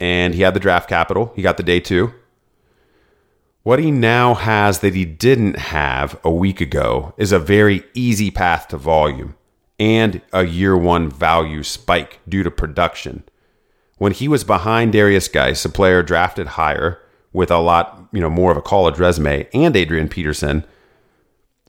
and 0.00 0.34
he 0.34 0.42
had 0.42 0.54
the 0.54 0.60
draft 0.60 0.88
capital. 0.88 1.32
He 1.36 1.42
got 1.42 1.56
the 1.56 1.62
day 1.62 1.80
two. 1.80 2.12
What 3.62 3.80
he 3.80 3.90
now 3.90 4.34
has 4.34 4.78
that 4.78 4.94
he 4.94 5.04
didn't 5.04 5.58
have 5.58 6.20
a 6.22 6.30
week 6.30 6.60
ago 6.60 7.14
is 7.16 7.32
a 7.32 7.38
very 7.38 7.82
easy 7.94 8.30
path 8.30 8.68
to 8.68 8.76
volume 8.76 9.34
and 9.78 10.22
a 10.32 10.44
year 10.44 10.76
one 10.76 11.10
value 11.10 11.62
spike 11.62 12.20
due 12.28 12.42
to 12.42 12.50
production. 12.50 13.24
When 13.98 14.12
he 14.12 14.28
was 14.28 14.44
behind 14.44 14.92
Derrius 14.92 15.30
Guice, 15.32 15.64
a 15.64 15.68
player 15.68 16.02
drafted 16.02 16.46
higher 16.46 17.00
with 17.32 17.50
a 17.50 17.58
lot, 17.58 18.08
you 18.12 18.20
know, 18.20 18.30
more 18.30 18.50
of 18.50 18.56
a 18.56 18.62
college 18.62 18.98
resume, 18.98 19.48
and 19.52 19.76
Adrian 19.76 20.08
Peterson, 20.08 20.64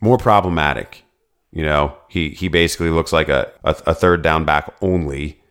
more 0.02 0.18
problematic. 0.18 1.04
You 1.52 1.64
know, 1.64 1.96
he 2.08 2.30
he 2.30 2.48
basically 2.50 2.90
looks 2.90 3.14
like 3.14 3.30
a, 3.30 3.52
a, 3.64 3.76
a 3.88 3.96
third 3.96 4.22
down 4.22 4.46
back 4.46 4.74
only, 4.82 5.42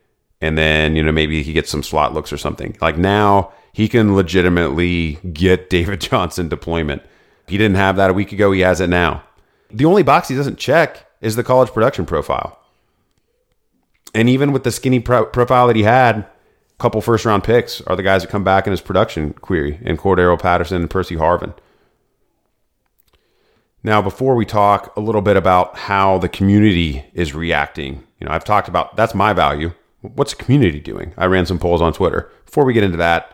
and 0.40 0.56
then 0.56 0.94
you 0.94 1.02
know 1.02 1.12
maybe 1.12 1.42
he 1.42 1.52
gets 1.52 1.70
some 1.70 1.82
slot 1.82 2.14
looks 2.14 2.32
or 2.32 2.38
something. 2.38 2.76
Like 2.80 2.98
now 2.98 3.52
he 3.72 3.88
can 3.88 4.14
legitimately 4.14 5.14
get 5.32 5.70
David 5.70 6.00
Johnson 6.00 6.48
deployment. 6.48 7.02
He 7.48 7.58
didn't 7.58 7.76
have 7.76 7.96
that 7.96 8.10
a 8.10 8.14
week 8.14 8.32
ago. 8.32 8.52
He 8.52 8.60
has 8.60 8.80
it 8.80 8.88
now. 8.88 9.22
The 9.70 9.84
only 9.84 10.02
box 10.02 10.28
he 10.28 10.36
doesn't 10.36 10.58
check 10.58 11.06
is 11.20 11.36
the 11.36 11.44
college 11.44 11.70
production 11.70 12.06
profile. 12.06 12.58
And 14.14 14.28
even 14.28 14.52
with 14.52 14.64
the 14.64 14.72
skinny 14.72 15.00
pro- 15.00 15.26
profile 15.26 15.66
that 15.66 15.76
he 15.76 15.82
had, 15.82 16.18
a 16.18 16.28
couple 16.78 17.00
first 17.00 17.24
round 17.24 17.44
picks 17.44 17.80
are 17.82 17.96
the 17.96 18.02
guys 18.02 18.22
that 18.22 18.30
come 18.30 18.44
back 18.44 18.66
in 18.66 18.70
his 18.70 18.80
production 18.80 19.32
query 19.34 19.80
and 19.84 19.98
Cordarrelle 19.98 20.40
Patterson 20.40 20.82
and 20.82 20.90
Percy 20.90 21.16
Harvin. 21.16 21.54
Now, 23.86 24.02
before 24.02 24.34
we 24.34 24.44
talk 24.44 24.96
a 24.96 25.00
little 25.00 25.22
bit 25.22 25.36
about 25.36 25.78
how 25.78 26.18
the 26.18 26.28
community 26.28 27.04
is 27.14 27.34
reacting, 27.34 28.02
you 28.18 28.26
know, 28.26 28.32
I've 28.32 28.42
talked 28.42 28.66
about 28.66 28.96
that's 28.96 29.14
my 29.14 29.32
value. 29.32 29.74
What's 30.00 30.34
the 30.34 30.42
community 30.42 30.80
doing? 30.80 31.14
I 31.16 31.26
ran 31.26 31.46
some 31.46 31.60
polls 31.60 31.80
on 31.80 31.92
Twitter. 31.92 32.28
Before 32.46 32.64
we 32.64 32.72
get 32.72 32.82
into 32.82 32.96
that, 32.96 33.32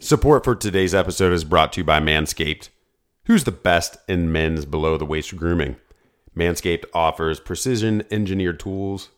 Support 0.00 0.44
for 0.44 0.54
today's 0.54 0.94
episode 0.94 1.32
is 1.32 1.44
brought 1.44 1.72
to 1.72 1.80
you 1.80 1.84
by 1.84 1.98
Manscaped. 1.98 2.68
Who's 3.24 3.44
the 3.44 3.52
best 3.52 3.96
in 4.06 4.30
men's 4.30 4.66
below 4.66 4.98
the 4.98 5.06
waist 5.06 5.34
grooming? 5.34 5.76
Manscaped 6.36 6.84
offers 6.92 7.40
precision 7.40 8.04
engineered 8.10 8.60
tools 8.60 9.08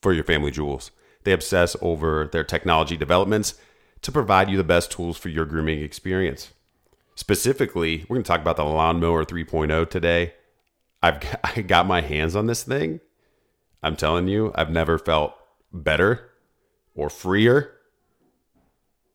for 0.00 0.14
your 0.14 0.24
family 0.24 0.50
jewels. 0.50 0.92
They 1.24 1.32
obsess 1.32 1.76
over 1.82 2.30
their 2.32 2.42
technology 2.42 2.96
developments 2.96 3.52
to 4.02 4.12
provide 4.12 4.48
you 4.48 4.56
the 4.56 4.64
best 4.64 4.90
tools 4.90 5.16
for 5.16 5.28
your 5.28 5.44
grooming 5.44 5.82
experience. 5.82 6.52
Specifically, 7.14 8.04
we're 8.08 8.16
going 8.16 8.24
to 8.24 8.28
talk 8.28 8.40
about 8.40 8.56
the 8.56 8.64
Lawnmower 8.64 9.24
3.0 9.24 9.90
today. 9.90 10.34
I've 11.02 11.20
got, 11.20 11.40
I 11.56 11.62
got 11.62 11.86
my 11.86 12.00
hands 12.00 12.36
on 12.36 12.46
this 12.46 12.62
thing. 12.62 13.00
I'm 13.82 13.96
telling 13.96 14.28
you, 14.28 14.52
I've 14.54 14.70
never 14.70 14.98
felt 14.98 15.34
better 15.72 16.30
or 16.94 17.10
freer 17.10 17.78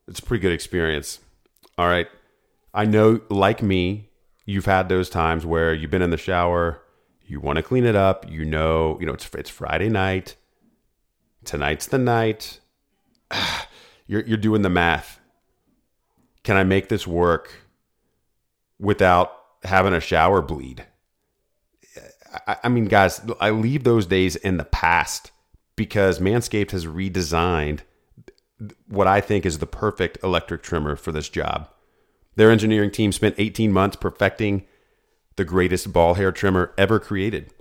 it's 0.08 0.18
a 0.18 0.22
pretty 0.22 0.42
good 0.42 0.52
experience. 0.52 1.20
All 1.78 1.88
right. 1.88 2.08
I 2.72 2.84
know, 2.84 3.20
like 3.28 3.62
me, 3.62 4.10
you've 4.44 4.66
had 4.66 4.88
those 4.88 5.08
times 5.08 5.46
where 5.46 5.72
you've 5.72 5.90
been 5.90 6.02
in 6.02 6.10
the 6.10 6.16
shower, 6.16 6.82
you 7.26 7.40
want 7.40 7.56
to 7.56 7.62
clean 7.62 7.84
it 7.84 7.96
up, 7.96 8.30
you 8.30 8.44
know, 8.44 8.98
you 9.00 9.06
know, 9.06 9.14
it's 9.14 9.28
it's 9.34 9.50
Friday 9.50 9.88
night. 9.88 10.36
Tonight's 11.44 11.86
the 11.86 11.98
night. 11.98 12.60
You're 14.06 14.24
you're 14.24 14.36
doing 14.36 14.62
the 14.62 14.70
math. 14.70 15.20
Can 16.42 16.56
I 16.56 16.64
make 16.64 16.88
this 16.88 17.06
work 17.06 17.52
without 18.78 19.32
having 19.64 19.94
a 19.94 20.00
shower 20.00 20.42
bleed? 20.42 20.84
I, 22.46 22.56
I 22.64 22.68
mean, 22.68 22.86
guys, 22.86 23.20
I 23.40 23.50
leave 23.50 23.84
those 23.84 24.06
days 24.06 24.36
in 24.36 24.56
the 24.56 24.64
past 24.64 25.32
because 25.76 26.18
Manscaped 26.18 26.72
has 26.72 26.86
redesigned 26.86 27.80
what 28.88 29.06
I 29.06 29.20
think 29.20 29.44
is 29.44 29.58
the 29.58 29.66
perfect 29.66 30.18
electric 30.22 30.62
trimmer 30.62 30.96
for 30.96 31.12
this 31.12 31.28
job. 31.28 31.68
Their 32.36 32.50
engineering 32.50 32.90
team 32.90 33.12
spent 33.12 33.36
18 33.38 33.72
months 33.72 33.96
perfecting 33.96 34.66
the 35.36 35.44
greatest 35.44 35.92
ball 35.92 36.14
hair 36.14 36.32
trimmer 36.32 36.72
ever 36.78 37.00
created. 37.00 37.52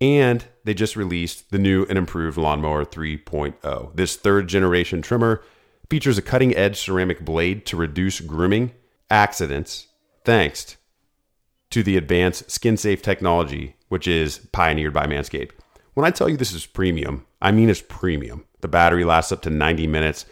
And 0.00 0.44
they 0.64 0.74
just 0.74 0.96
released 0.96 1.50
the 1.50 1.58
new 1.58 1.86
and 1.88 1.96
improved 1.96 2.36
Lawnmower 2.36 2.84
3.0. 2.84 3.96
This 3.96 4.16
third 4.16 4.48
generation 4.48 5.02
trimmer 5.02 5.42
features 5.92 6.16
a 6.16 6.22
cutting 6.22 6.56
edge 6.56 6.80
ceramic 6.80 7.22
blade 7.22 7.66
to 7.66 7.76
reduce 7.76 8.18
grooming 8.20 8.72
accidents 9.10 9.88
thanks 10.24 10.78
to 11.68 11.82
the 11.82 11.98
advanced 11.98 12.50
skin 12.50 12.78
safe 12.78 13.02
technology, 13.02 13.76
which 13.90 14.08
is 14.08 14.38
pioneered 14.52 14.94
by 14.94 15.04
Manscaped. 15.04 15.50
When 15.92 16.06
I 16.06 16.10
tell 16.10 16.30
you 16.30 16.38
this 16.38 16.54
is 16.54 16.64
premium, 16.64 17.26
I 17.42 17.52
mean 17.52 17.68
it's 17.68 17.82
premium. 17.86 18.46
The 18.62 18.68
battery 18.68 19.04
lasts 19.04 19.32
up 19.32 19.42
to 19.42 19.50
90 19.50 19.86
minutes. 19.86 20.24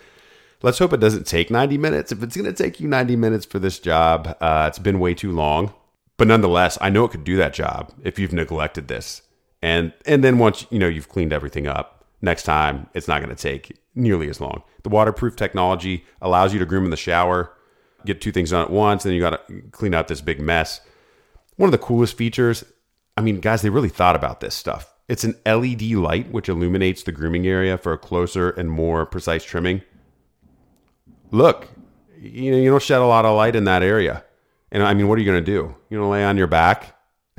Let's 0.62 0.78
hope 0.78 0.94
it 0.94 1.00
doesn't 1.00 1.26
take 1.26 1.50
90 1.50 1.76
minutes. 1.76 2.10
If 2.10 2.22
it's 2.22 2.38
going 2.38 2.50
to 2.50 2.54
take 2.54 2.80
you 2.80 2.88
90 2.88 3.16
minutes 3.16 3.44
for 3.44 3.58
this 3.58 3.78
job, 3.78 4.34
uh, 4.40 4.64
it's 4.66 4.78
been 4.78 4.98
way 4.98 5.12
too 5.12 5.30
long. 5.30 5.74
But 6.16 6.28
nonetheless, 6.28 6.78
I 6.80 6.88
know 6.88 7.04
it 7.04 7.10
could 7.10 7.24
do 7.24 7.36
that 7.36 7.52
job 7.52 7.92
if 8.02 8.18
you've 8.18 8.32
neglected 8.32 8.88
this. 8.88 9.20
And 9.60 9.92
and 10.06 10.24
then 10.24 10.38
once 10.38 10.66
you 10.70 10.78
know 10.78 10.88
you've 10.88 11.10
cleaned 11.10 11.34
everything 11.34 11.66
up, 11.66 11.99
next 12.22 12.44
time 12.44 12.88
it's 12.94 13.08
not 13.08 13.22
going 13.22 13.34
to 13.34 13.40
take 13.40 13.78
nearly 13.94 14.28
as 14.28 14.40
long. 14.40 14.62
The 14.82 14.88
waterproof 14.88 15.36
technology 15.36 16.04
allows 16.20 16.52
you 16.52 16.58
to 16.58 16.66
groom 16.66 16.84
in 16.84 16.90
the 16.90 16.96
shower, 16.96 17.52
get 18.06 18.20
two 18.20 18.32
things 18.32 18.50
done 18.50 18.62
at 18.62 18.70
once, 18.70 19.04
and 19.04 19.10
then 19.10 19.16
you 19.16 19.20
got 19.20 19.46
to 19.48 19.62
clean 19.70 19.94
out 19.94 20.08
this 20.08 20.20
big 20.20 20.40
mess. 20.40 20.80
One 21.56 21.68
of 21.68 21.72
the 21.72 21.78
coolest 21.78 22.16
features, 22.16 22.64
I 23.16 23.20
mean, 23.20 23.40
guys, 23.40 23.62
they 23.62 23.70
really 23.70 23.88
thought 23.88 24.16
about 24.16 24.40
this 24.40 24.54
stuff. 24.54 24.94
It's 25.08 25.24
an 25.24 25.36
LED 25.44 25.82
light 25.92 26.30
which 26.30 26.48
illuminates 26.48 27.02
the 27.02 27.12
grooming 27.12 27.46
area 27.46 27.76
for 27.76 27.92
a 27.92 27.98
closer 27.98 28.50
and 28.50 28.70
more 28.70 29.04
precise 29.04 29.44
trimming. 29.44 29.82
Look, 31.32 31.68
you 32.18 32.52
know, 32.52 32.58
you 32.58 32.70
don't 32.70 32.82
shed 32.82 33.00
a 33.00 33.06
lot 33.06 33.24
of 33.24 33.36
light 33.36 33.56
in 33.56 33.64
that 33.64 33.82
area. 33.82 34.24
And 34.70 34.82
I 34.82 34.94
mean, 34.94 35.08
what 35.08 35.18
are 35.18 35.20
you 35.20 35.26
going 35.26 35.44
to 35.44 35.52
do? 35.52 35.74
You're 35.88 36.00
going 36.00 36.06
to 36.06 36.12
lay 36.12 36.24
on 36.24 36.36
your 36.36 36.46
back? 36.46 36.96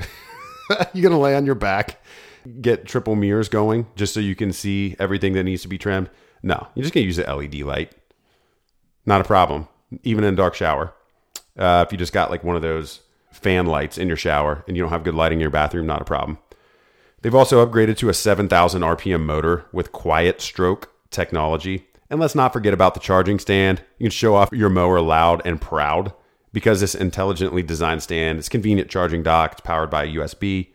you're 0.92 1.02
going 1.02 1.12
to 1.12 1.16
lay 1.16 1.34
on 1.34 1.46
your 1.46 1.54
back, 1.54 2.01
get 2.60 2.86
triple 2.86 3.16
mirrors 3.16 3.48
going 3.48 3.86
just 3.96 4.14
so 4.14 4.20
you 4.20 4.34
can 4.34 4.52
see 4.52 4.96
everything 4.98 5.32
that 5.34 5.44
needs 5.44 5.62
to 5.62 5.68
be 5.68 5.78
trimmed? 5.78 6.10
No, 6.42 6.68
you're 6.74 6.82
just 6.82 6.94
going 6.94 7.04
to 7.04 7.06
use 7.06 7.16
the 7.16 7.34
LED 7.34 7.54
light. 7.62 7.92
Not 9.06 9.20
a 9.20 9.24
problem, 9.24 9.68
even 10.02 10.24
in 10.24 10.34
a 10.34 10.36
dark 10.36 10.54
shower. 10.54 10.92
Uh, 11.56 11.84
if 11.86 11.92
you 11.92 11.98
just 11.98 12.12
got 12.12 12.30
like 12.30 12.44
one 12.44 12.56
of 12.56 12.62
those 12.62 13.00
fan 13.30 13.66
lights 13.66 13.98
in 13.98 14.08
your 14.08 14.16
shower 14.16 14.64
and 14.66 14.76
you 14.76 14.82
don't 14.82 14.90
have 14.90 15.04
good 15.04 15.14
lighting 15.14 15.38
in 15.38 15.42
your 15.42 15.50
bathroom, 15.50 15.86
not 15.86 16.02
a 16.02 16.06
problem. 16.06 16.38
They've 17.22 17.34
also 17.34 17.64
upgraded 17.64 17.96
to 17.98 18.08
a 18.08 18.14
7,000 18.14 18.82
RPM 18.82 19.24
motor 19.24 19.64
with 19.72 19.92
quiet 19.92 20.40
stroke 20.40 20.92
technology. 21.10 21.86
And 22.10 22.20
let's 22.20 22.34
not 22.34 22.52
forget 22.52 22.74
about 22.74 22.94
the 22.94 23.00
charging 23.00 23.38
stand. 23.38 23.82
You 23.98 24.04
can 24.04 24.10
show 24.10 24.34
off 24.34 24.50
your 24.52 24.68
mower 24.68 25.00
loud 25.00 25.40
and 25.44 25.60
proud 25.60 26.12
because 26.52 26.80
this 26.80 26.94
intelligently 26.94 27.62
designed 27.62 28.02
stand 28.02 28.38
is 28.38 28.48
convenient 28.48 28.90
charging 28.90 29.22
dock. 29.22 29.52
It's 29.52 29.60
powered 29.60 29.88
by 29.88 30.08
USB. 30.08 30.71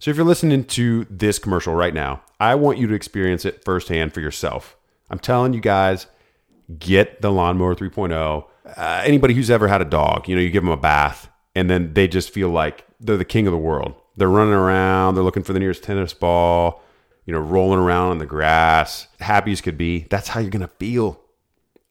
So 0.00 0.10
if 0.10 0.16
you're 0.16 0.26
listening 0.26 0.64
to 0.64 1.06
this 1.10 1.40
commercial 1.40 1.74
right 1.74 1.92
now, 1.92 2.22
I 2.38 2.54
want 2.54 2.78
you 2.78 2.86
to 2.86 2.94
experience 2.94 3.44
it 3.44 3.64
firsthand 3.64 4.14
for 4.14 4.20
yourself. 4.20 4.76
I'm 5.10 5.18
telling 5.18 5.54
you 5.54 5.60
guys, 5.60 6.06
get 6.78 7.20
the 7.20 7.32
Lawnmower 7.32 7.74
3.0. 7.74 8.44
Uh, 8.76 9.02
anybody 9.04 9.34
who's 9.34 9.50
ever 9.50 9.66
had 9.66 9.80
a 9.80 9.84
dog, 9.84 10.28
you 10.28 10.36
know, 10.36 10.40
you 10.40 10.50
give 10.50 10.62
them 10.62 10.70
a 10.70 10.76
bath 10.76 11.28
and 11.54 11.68
then 11.68 11.94
they 11.94 12.06
just 12.06 12.30
feel 12.30 12.48
like 12.48 12.86
they're 13.00 13.16
the 13.16 13.24
king 13.24 13.48
of 13.48 13.52
the 13.52 13.58
world. 13.58 13.94
They're 14.16 14.28
running 14.28 14.54
around, 14.54 15.14
they're 15.14 15.24
looking 15.24 15.42
for 15.42 15.52
the 15.52 15.58
nearest 15.58 15.82
tennis 15.82 16.12
ball, 16.12 16.82
you 17.24 17.32
know, 17.32 17.40
rolling 17.40 17.80
around 17.80 18.10
on 18.10 18.18
the 18.18 18.26
grass, 18.26 19.08
happy 19.18 19.50
as 19.50 19.60
could 19.60 19.78
be. 19.78 20.06
That's 20.10 20.28
how 20.28 20.40
you're 20.40 20.50
going 20.50 20.60
to 20.60 20.68
feel 20.68 21.20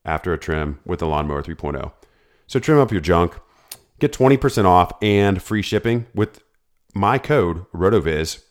after 0.05 0.31
a 0.31 0.37
trim 0.37 0.79
with 0.85 0.99
the 0.99 1.07
Lawnmower 1.07 1.43
3.0. 1.43 1.91
So 2.47 2.59
trim 2.59 2.79
up 2.79 2.91
your 2.91 3.01
junk, 3.01 3.37
get 3.99 4.13
20% 4.13 4.63
off 4.63 4.93
and 5.01 5.41
free 5.41 5.61
shipping 5.61 6.05
with 6.15 6.41
my 6.97 7.17
code 7.17 7.65
RotoViz 7.71 8.43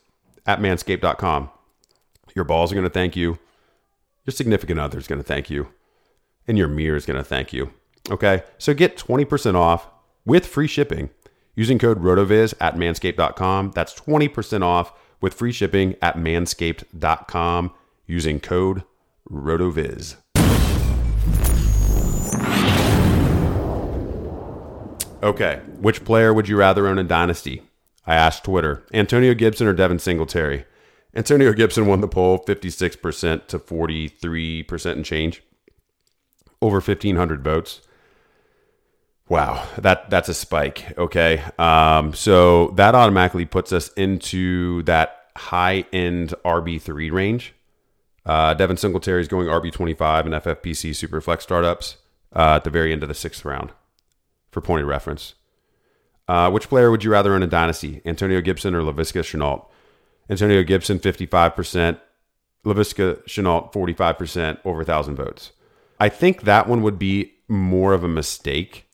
at 0.47 0.61
manscaped.com. 0.61 1.51
Your 2.35 2.45
balls 2.45 2.71
are 2.73 2.75
going 2.75 2.87
to 2.87 2.91
thank 2.91 3.17
you. 3.17 3.39
Your 4.25 4.33
significant 4.33 4.81
other 4.81 4.99
is 4.99 5.07
going 5.07 5.21
to 5.21 5.27
thank 5.27 5.51
you. 5.51 5.69
And 6.49 6.57
your 6.57 6.69
mirror 6.69 6.97
is 6.97 7.07
going 7.07 7.19
to 7.19 7.25
thank 7.25 7.53
you. 7.53 7.73
Okay. 8.11 8.43
So 8.59 8.75
get 8.75 8.97
20% 8.97 9.55
off 9.55 9.89
with 10.25 10.47
free 10.47 10.69
shipping 10.69 11.11
using 11.55 11.79
code 11.79 12.03
RotoViz 12.03 12.55
at 12.61 12.77
manscaped.com. 12.77 13.73
That's 13.75 13.95
20% 13.95 14.63
off 14.63 14.93
with 15.21 15.35
free 15.35 15.53
shipping 15.53 15.97
at 16.03 16.17
manscaped.com 16.17 17.73
using 18.07 18.39
code 18.39 18.85
RotoViz. 19.31 20.17
Okay, 25.23 25.61
which 25.81 26.05
player 26.05 26.33
would 26.33 26.47
you 26.47 26.57
rather 26.57 26.87
own 26.87 26.99
in 26.99 27.09
Dynasty? 27.09 27.63
I 28.07 28.15
asked 28.15 28.45
Twitter. 28.45 28.85
Antonio 28.93 29.35
Gibson 29.35 29.67
or 29.67 29.73
Devin 29.73 29.99
Singletary? 29.99 30.65
Antonio 31.15 31.53
Gibson 31.53 31.87
won 31.87 32.01
the 32.01 32.09
poll 32.09 32.39
56% 32.39 33.47
to 33.49 33.59
43% 33.59 34.93
and 34.93 35.05
change. 35.05 35.43
Over 36.63 36.77
1,500 36.77 37.43
votes. 37.43 37.81
Wow, 39.29 39.67
that 39.79 40.09
that's 40.09 40.29
a 40.29 40.35
spike. 40.35 40.97
Okay, 40.97 41.43
um, 41.59 42.15
so 42.15 42.69
that 42.77 42.95
automatically 42.95 43.45
puts 43.45 43.73
us 43.73 43.93
into 43.95 44.85
that 44.85 45.31
high 45.37 45.85
end 45.93 46.33
RB 46.45 46.81
three 46.81 47.11
range. 47.11 47.53
Uh, 48.25 48.55
Devin 48.55 48.77
Singletary 48.77 49.21
is 49.21 49.27
going 49.29 49.49
RB 49.49 49.73
twenty 49.73 49.95
five 49.95 50.27
in 50.27 50.33
FFPC 50.33 50.91
Superflex 50.91 51.43
startups 51.43 51.97
uh, 52.37 52.55
at 52.57 52.65
the 52.65 52.71
very 52.71 52.93
end 52.93 53.03
of 53.03 53.09
the 53.09 53.17
sixth 53.17 53.45
round, 53.45 53.73
for 54.53 54.61
point 54.61 54.83
of 54.83 54.89
reference. 54.89 55.35
Uh, 56.29 56.51
which 56.51 56.69
player 56.69 56.91
would 56.91 57.05
you 57.05 57.11
rather 57.11 57.35
own 57.35 57.43
in 57.43 57.49
Dynasty, 57.49 58.03
Antonio 58.05 58.41
Gibson 58.41 58.75
or 58.75 58.83
Laviska 58.83 59.21
Shenault? 59.21 59.67
Antonio 60.29 60.63
Gibson 60.63 60.99
fifty 60.99 61.27
five 61.27 61.55
percent, 61.55 61.99
Laviska 62.65 63.23
Shenault, 63.25 63.73
forty 63.73 63.93
five 63.93 64.19
percent, 64.19 64.59
over 64.65 64.83
thousand 64.83 65.17
votes. 65.17 65.53
I 66.01 66.09
think 66.09 66.43
that 66.43 66.69
one 66.69 66.83
would 66.83 66.99
be 66.99 67.35
more 67.49 67.93
of 67.95 68.03
a 68.03 68.09
mistake 68.09 68.87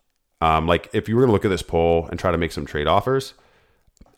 um, 0.42 0.66
like 0.66 0.90
if 0.92 1.08
you 1.08 1.14
were 1.14 1.22
going 1.22 1.28
to 1.28 1.32
look 1.32 1.44
at 1.44 1.50
this 1.50 1.62
poll 1.62 2.08
and 2.10 2.18
try 2.18 2.32
to 2.32 2.36
make 2.36 2.50
some 2.50 2.66
trade 2.66 2.88
offers, 2.88 3.34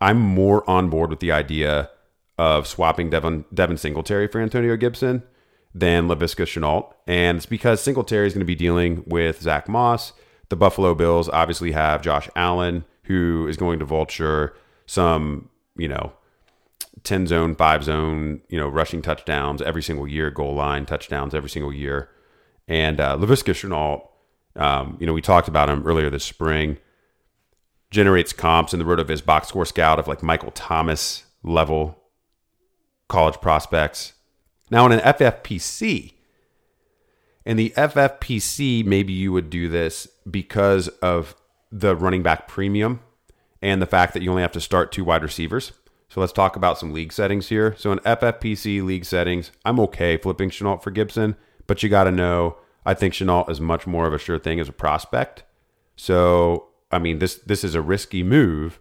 I'm 0.01 0.19
more 0.19 0.69
on 0.69 0.89
board 0.89 1.11
with 1.11 1.21
the 1.21 1.31
idea 1.33 1.91
of 2.39 2.67
swapping 2.67 3.11
Devin 3.11 3.45
Devin 3.53 3.77
Singletary 3.77 4.27
for 4.29 4.41
Antonio 4.41 4.75
Gibson 4.77 5.23
than 5.75 6.09
Laviska 6.09 6.47
Shenault. 6.47 6.95
And 7.07 7.37
it's 7.37 7.47
because 7.47 7.83
Singletary 7.83 8.27
is 8.27 8.33
going 8.33 8.41
to 8.41 8.47
be 8.47 8.55
dealing 8.55 9.05
with 9.07 9.43
Zach 9.43 9.69
Moss. 9.69 10.15
The 10.49 10.57
Buffalo 10.57 10.95
Bills 10.95 11.29
obviously 11.29 11.73
have 11.73 12.01
Josh 12.01 12.31
Allen, 12.35 12.87
who 13.05 13.47
is 13.49 13.57
going 13.57 13.79
to 13.79 13.85
vulture 13.85 14.55
some, 14.87 15.49
you 15.77 15.89
know, 15.89 16.13
10 17.03 17.27
zone, 17.27 17.55
five 17.55 17.85
zone, 17.85 18.41
you 18.49 18.59
know, 18.59 18.69
rushing 18.69 19.03
touchdowns 19.03 19.61
every 19.63 19.83
single 19.83 20.09
year, 20.09 20.31
goal 20.31 20.55
line 20.55 20.87
touchdowns 20.87 21.35
every 21.35 21.51
single 21.51 21.73
year. 21.73 22.09
And 22.67 23.01
uh, 23.01 23.17
Laviska 23.17 23.53
Shenault, 23.53 24.09
um, 24.57 24.97
you 25.01 25.07
know, 25.07 25.13
we 25.13 25.21
talked 25.21 25.49
about 25.49 25.69
him 25.69 25.87
earlier 25.87 26.09
this 26.09 26.25
spring, 26.25 26.79
generates 27.91 28.33
comps 28.33 28.73
in 28.73 28.79
the 28.79 28.85
road 28.85 29.01
of 29.01 29.09
his 29.09 29.21
box 29.21 29.49
score 29.49 29.67
scout 29.67 29.99
of 29.99 30.09
like 30.09 30.23
Michael 30.23 30.51
Thomas 30.53 31.25
level 31.43 31.99
college 33.09 33.41
prospects. 33.41 34.15
Now, 34.71 34.87
in 34.87 34.93
an 34.93 35.01
FFPC, 35.01 36.15
in 37.45 37.57
the 37.57 37.71
FFPC, 37.77 38.85
maybe 38.85 39.13
you 39.13 39.31
would 39.33 39.51
do 39.51 39.69
this 39.69 40.09
because 40.29 40.89
of 40.89 41.37
the 41.75 41.97
running 41.97 42.23
back 42.23 42.47
premium 42.47 43.01
and 43.61 43.83
the 43.83 43.87
fact 43.87 44.15
that 44.15 44.23
you 44.23 44.31
only 44.31 44.43
have 44.43 44.53
to 44.53 44.61
start 44.61 44.93
two 44.93 45.03
wide 45.03 45.25
receivers. 45.25 45.73
So 46.09 46.21
let's 46.21 46.33
talk 46.33 46.55
about 46.55 46.79
some 46.79 46.93
league 46.93 47.13
settings 47.13 47.49
here. 47.49 47.75
So 47.77 47.91
in 47.91 47.99
FFPC 48.01 48.85
league 48.85 49.05
settings, 49.05 49.51
I'm 49.65 49.81
okay 49.81 50.17
flipping 50.17 50.51
Shenault 50.51 50.83
for 50.83 50.93
Gibson, 50.93 51.35
but 51.67 51.83
you 51.83 51.89
got 51.89 52.05
to 52.05 52.13
know 52.13 52.57
I 52.87 52.95
think 52.95 53.15
Shenault 53.15 53.51
is 53.51 53.61
much 53.61 53.87
more 53.87 54.07
of 54.07 54.13
a 54.13 54.19
sure 54.19 54.39
thing 54.39 54.61
as 54.61 54.69
a 54.69 54.73
prospect. 54.73 55.43
So 55.97 56.69
I 56.93 57.01
mean 57.01 57.19
this 57.19 57.37
this 57.37 57.65
is 57.65 57.75
a 57.75 57.83
risky 57.83 58.23
move, 58.23 58.79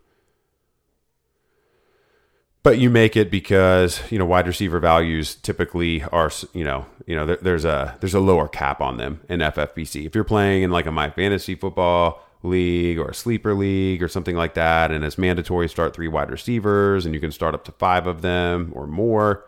but 2.62 2.78
you 2.78 2.92
make 2.92 3.18
it 3.18 3.32
because 3.32 4.00
you 4.12 4.20
know 4.20 4.26
wide 4.26 4.46
receiver 4.46 4.80
values 4.80 5.34
typically 5.34 6.04
are 6.04 6.30
you 6.54 6.64
know 6.64 6.86
you 7.08 7.16
know 7.16 7.26
there, 7.26 7.38
there's 7.42 7.66
a 7.66 7.98
there's 8.02 8.14
a 8.14 8.20
lower 8.20 8.48
cap 8.48 8.82
on 8.82 8.98
them 8.98 9.22
in 9.30 9.40
FFPC. 9.40 10.06
If 10.06 10.14
you're 10.14 10.24
playing 10.24 10.62
in 10.62 10.70
like 10.70 10.86
a 10.86 10.92
my 10.92 11.10
fantasy 11.10 11.56
football 11.56 12.24
league 12.44 13.00
or 13.00 13.10
a 13.10 13.14
sleeper 13.14 13.54
league 13.54 14.04
or 14.04 14.08
something 14.08 14.36
like 14.36 14.54
that, 14.54 14.92
and 14.92 15.04
it's 15.04 15.18
mandatory 15.18 15.68
start 15.68 15.96
three 15.96 16.08
wide 16.08 16.30
receivers, 16.30 17.06
and 17.06 17.16
you 17.16 17.22
can 17.22 17.32
start 17.32 17.56
up 17.56 17.64
to 17.66 17.72
five 17.72 18.06
of 18.06 18.22
them 18.22 18.72
or 18.76 18.86
more. 18.86 19.46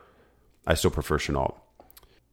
I 0.66 0.74
still 0.74 0.92
prefer 0.92 1.18
Shenault. 1.18 1.56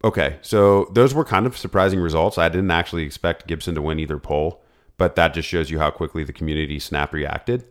Okay, 0.04 0.38
so 0.42 0.90
those 0.92 1.14
were 1.14 1.24
kind 1.24 1.46
of 1.46 1.56
surprising 1.56 2.00
results. 2.00 2.38
I 2.38 2.48
didn't 2.48 2.70
actually 2.70 3.04
expect 3.04 3.46
Gibson 3.46 3.74
to 3.74 3.82
win 3.82 4.00
either 4.00 4.18
poll, 4.18 4.62
but 4.96 5.14
that 5.16 5.34
just 5.34 5.48
shows 5.48 5.70
you 5.70 5.78
how 5.78 5.90
quickly 5.90 6.24
the 6.24 6.32
community 6.32 6.78
snap 6.78 7.12
reacted. 7.12 7.64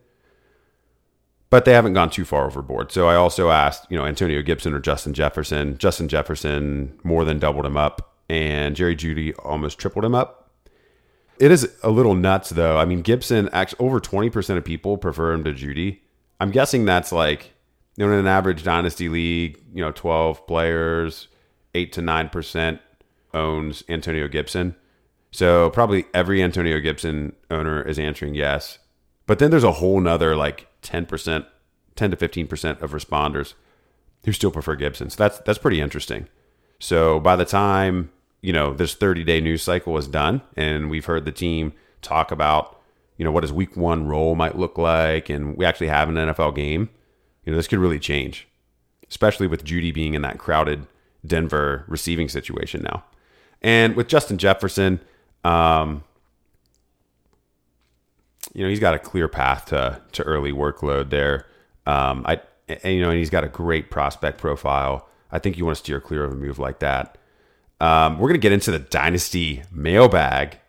But 1.50 1.66
they 1.66 1.74
haven't 1.74 1.94
gone 1.94 2.10
too 2.10 2.24
far 2.24 2.46
overboard. 2.46 2.94
So 2.94 3.10
I 3.10 3.16
also 3.16 3.50
asked, 3.50 3.86
you 3.90 3.98
know, 3.98 4.06
Antonio 4.06 4.42
Gibson 4.42 4.74
or 4.74 4.80
Justin 4.80 5.14
Jefferson. 5.14 5.78
Justin 5.78 6.08
Jefferson 6.08 6.98
more 7.04 7.26
than 7.26 7.40
doubled 7.40 7.66
him 7.66 7.76
up, 7.76 8.16
and 8.30 8.74
Jerry 8.74 8.96
Jeudy 8.96 9.34
almost 9.44 9.78
tripled 9.78 10.06
him 10.06 10.16
up. 10.16 10.41
It 11.42 11.52
is 11.52 11.68
a 11.82 11.90
little 11.90 12.14
nuts 12.14 12.52
though. 12.52 12.78
I 12.78 12.86
mean, 12.86 13.02
Gibson 13.02 13.50
actually 13.52 13.80
over 13.84 14.00
20% 14.00 14.58
of 14.58 14.64
people 14.64 14.96
prefer 14.96 15.34
him 15.34 15.44
to 15.44 15.54
Jeudy. 15.54 16.02
I'm 16.40 16.52
guessing 16.52 16.86
that's 16.86 17.12
like 17.12 17.54
you 17.98 18.06
know 18.06 18.14
in 18.14 18.20
an 18.20 18.28
average 18.28 18.64
dynasty 18.64 19.10
league, 19.10 19.60
you 19.74 19.82
know, 19.82 19.92
12 19.92 20.46
players, 20.46 21.30
8 21.74 21.92
to 21.94 22.02
9% 22.02 22.80
owns 23.34 23.84
Antonio 23.90 24.28
Gibson. 24.28 24.76
So 25.32 25.72
probably 25.72 26.06
every 26.14 26.44
Antonio 26.44 26.80
Gibson 26.80 27.34
owner 27.50 27.82
is 27.82 27.98
answering 27.98 28.36
yes. 28.36 28.78
But 29.26 29.40
then 29.40 29.50
there's 29.50 29.64
a 29.64 29.72
whole 29.72 30.00
nother 30.00 30.36
like 30.36 30.68
10%, 30.84 31.46
10 31.96 32.12
to 32.12 32.18
15% 32.18 32.82
of 32.84 32.92
responders 32.92 33.56
who 34.26 34.32
still 34.32 34.52
prefer 34.52 34.76
Gibson. 34.76 35.10
So 35.10 35.24
that's 35.24 35.40
that's 35.40 35.58
pretty 35.58 35.82
interesting. 35.82 36.28
So 36.78 37.20
by 37.20 37.36
the 37.36 37.46
time 37.46 38.12
you 38.42 38.52
know 38.52 38.74
this 38.74 38.96
30 38.96 39.24
day 39.24 39.40
news 39.40 39.64
cycle 39.64 39.98
is 39.98 40.08
done 40.08 40.42
and 40.56 40.90
we've 40.90 41.06
heard 41.06 41.26
the 41.26 41.32
team 41.32 41.74
talk 42.02 42.32
about 42.32 42.80
you 43.18 43.24
know 43.24 43.32
what 43.32 43.44
his 43.44 43.54
week 43.54 43.78
one 43.78 44.08
role 44.08 44.36
might 44.36 44.58
look 44.58 44.78
like 44.78 45.30
and 45.30 45.56
we 45.56 45.66
actually 45.66 45.88
have 45.88 46.10
an 46.10 46.16
nfl 46.16 46.54
game. 46.54 46.90
You 47.46 47.52
know 47.52 47.58
this 47.58 47.68
could 47.68 47.80
really 47.80 48.00
change 48.00 48.48
especially 49.10 49.48
with 49.48 49.66
Jeudy 49.66 49.94
being 49.94 50.14
in 50.14 50.22
that 50.22 50.38
crowded 50.38 50.88
denver 51.26 51.86
receiving 51.88 52.28
situation 52.30 52.82
now. 52.82 53.04
And 53.62 53.96
with 53.96 54.08
justin 54.08 54.38
jefferson 54.38 55.00
um, 55.44 56.04
you 58.54 58.64
know 58.64 58.70
he's 58.70 58.80
got 58.80 58.94
a 58.94 59.00
clear 59.00 59.28
path 59.28 59.66
to 59.66 60.02
to 60.12 60.24
early 60.24 60.52
workload 60.52 61.10
there. 61.10 61.46
Um, 61.86 62.24
i 62.28 62.42
and, 62.68 62.96
you 62.96 63.02
know 63.02 63.10
and 63.10 63.20
he's 63.20 63.30
got 63.30 63.44
a 63.44 63.50
great 63.50 63.92
prospect 63.92 64.40
profile. 64.40 65.08
I 65.32 65.40
think 65.40 65.58
you 65.58 65.66
want 65.66 65.78
to 65.78 65.84
steer 65.84 66.02
clear 66.02 66.24
of 66.24 66.32
a 66.32 66.36
move 66.36 66.60
like 66.60 66.80
that 66.80 67.18
um, 67.82 68.20
we're 68.20 68.28
going 68.28 68.40
to 68.40 68.44
get 68.44 68.52
into 68.52 68.70
the 68.70 68.78
Dynasty 68.78 69.64
mailbag 69.72 70.60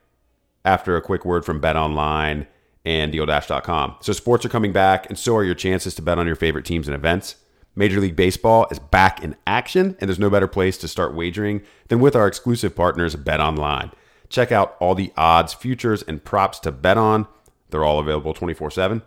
after 0.64 0.96
a 0.96 1.02
quick 1.02 1.26
word 1.26 1.44
from 1.44 1.60
Bet 1.60 1.76
Online 1.76 2.46
and 2.86 3.12
DealDash.com. 3.12 3.96
So, 4.00 4.14
sports 4.14 4.46
are 4.46 4.48
coming 4.48 4.72
back, 4.72 5.06
and 5.10 5.18
so 5.18 5.36
are 5.36 5.44
your 5.44 5.54
chances 5.54 5.94
to 5.96 6.02
bet 6.02 6.18
on 6.18 6.26
your 6.26 6.36
favorite 6.36 6.64
teams 6.64 6.88
and 6.88 6.94
events. 6.94 7.36
Major 7.76 8.00
League 8.00 8.16
Baseball 8.16 8.66
is 8.70 8.78
back 8.78 9.22
in 9.22 9.36
action, 9.46 9.94
and 10.00 10.08
there's 10.08 10.18
no 10.18 10.30
better 10.30 10.48
place 10.48 10.78
to 10.78 10.88
start 10.88 11.14
wagering 11.14 11.60
than 11.88 12.00
with 12.00 12.16
our 12.16 12.26
exclusive 12.26 12.74
partners, 12.74 13.14
Bet 13.14 13.40
Online. 13.40 13.90
Check 14.30 14.50
out 14.50 14.74
all 14.80 14.94
the 14.94 15.12
odds, 15.14 15.52
futures, 15.52 16.02
and 16.02 16.24
props 16.24 16.58
to 16.60 16.72
bet 16.72 16.96
on. 16.96 17.26
They're 17.68 17.84
all 17.84 18.00
available 18.00 18.32
24 18.32 18.70
7. 18.70 19.02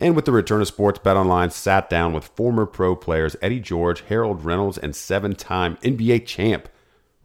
And 0.00 0.14
with 0.14 0.26
the 0.26 0.32
return 0.32 0.60
of 0.60 0.68
sports, 0.68 1.00
Bet 1.00 1.16
Online 1.16 1.50
sat 1.50 1.90
down 1.90 2.12
with 2.12 2.28
former 2.36 2.66
pro 2.66 2.94
players 2.94 3.34
Eddie 3.42 3.58
George, 3.58 4.02
Harold 4.02 4.44
Reynolds, 4.44 4.78
and 4.78 4.94
seven 4.94 5.34
time 5.34 5.76
NBA 5.82 6.24
champ 6.24 6.68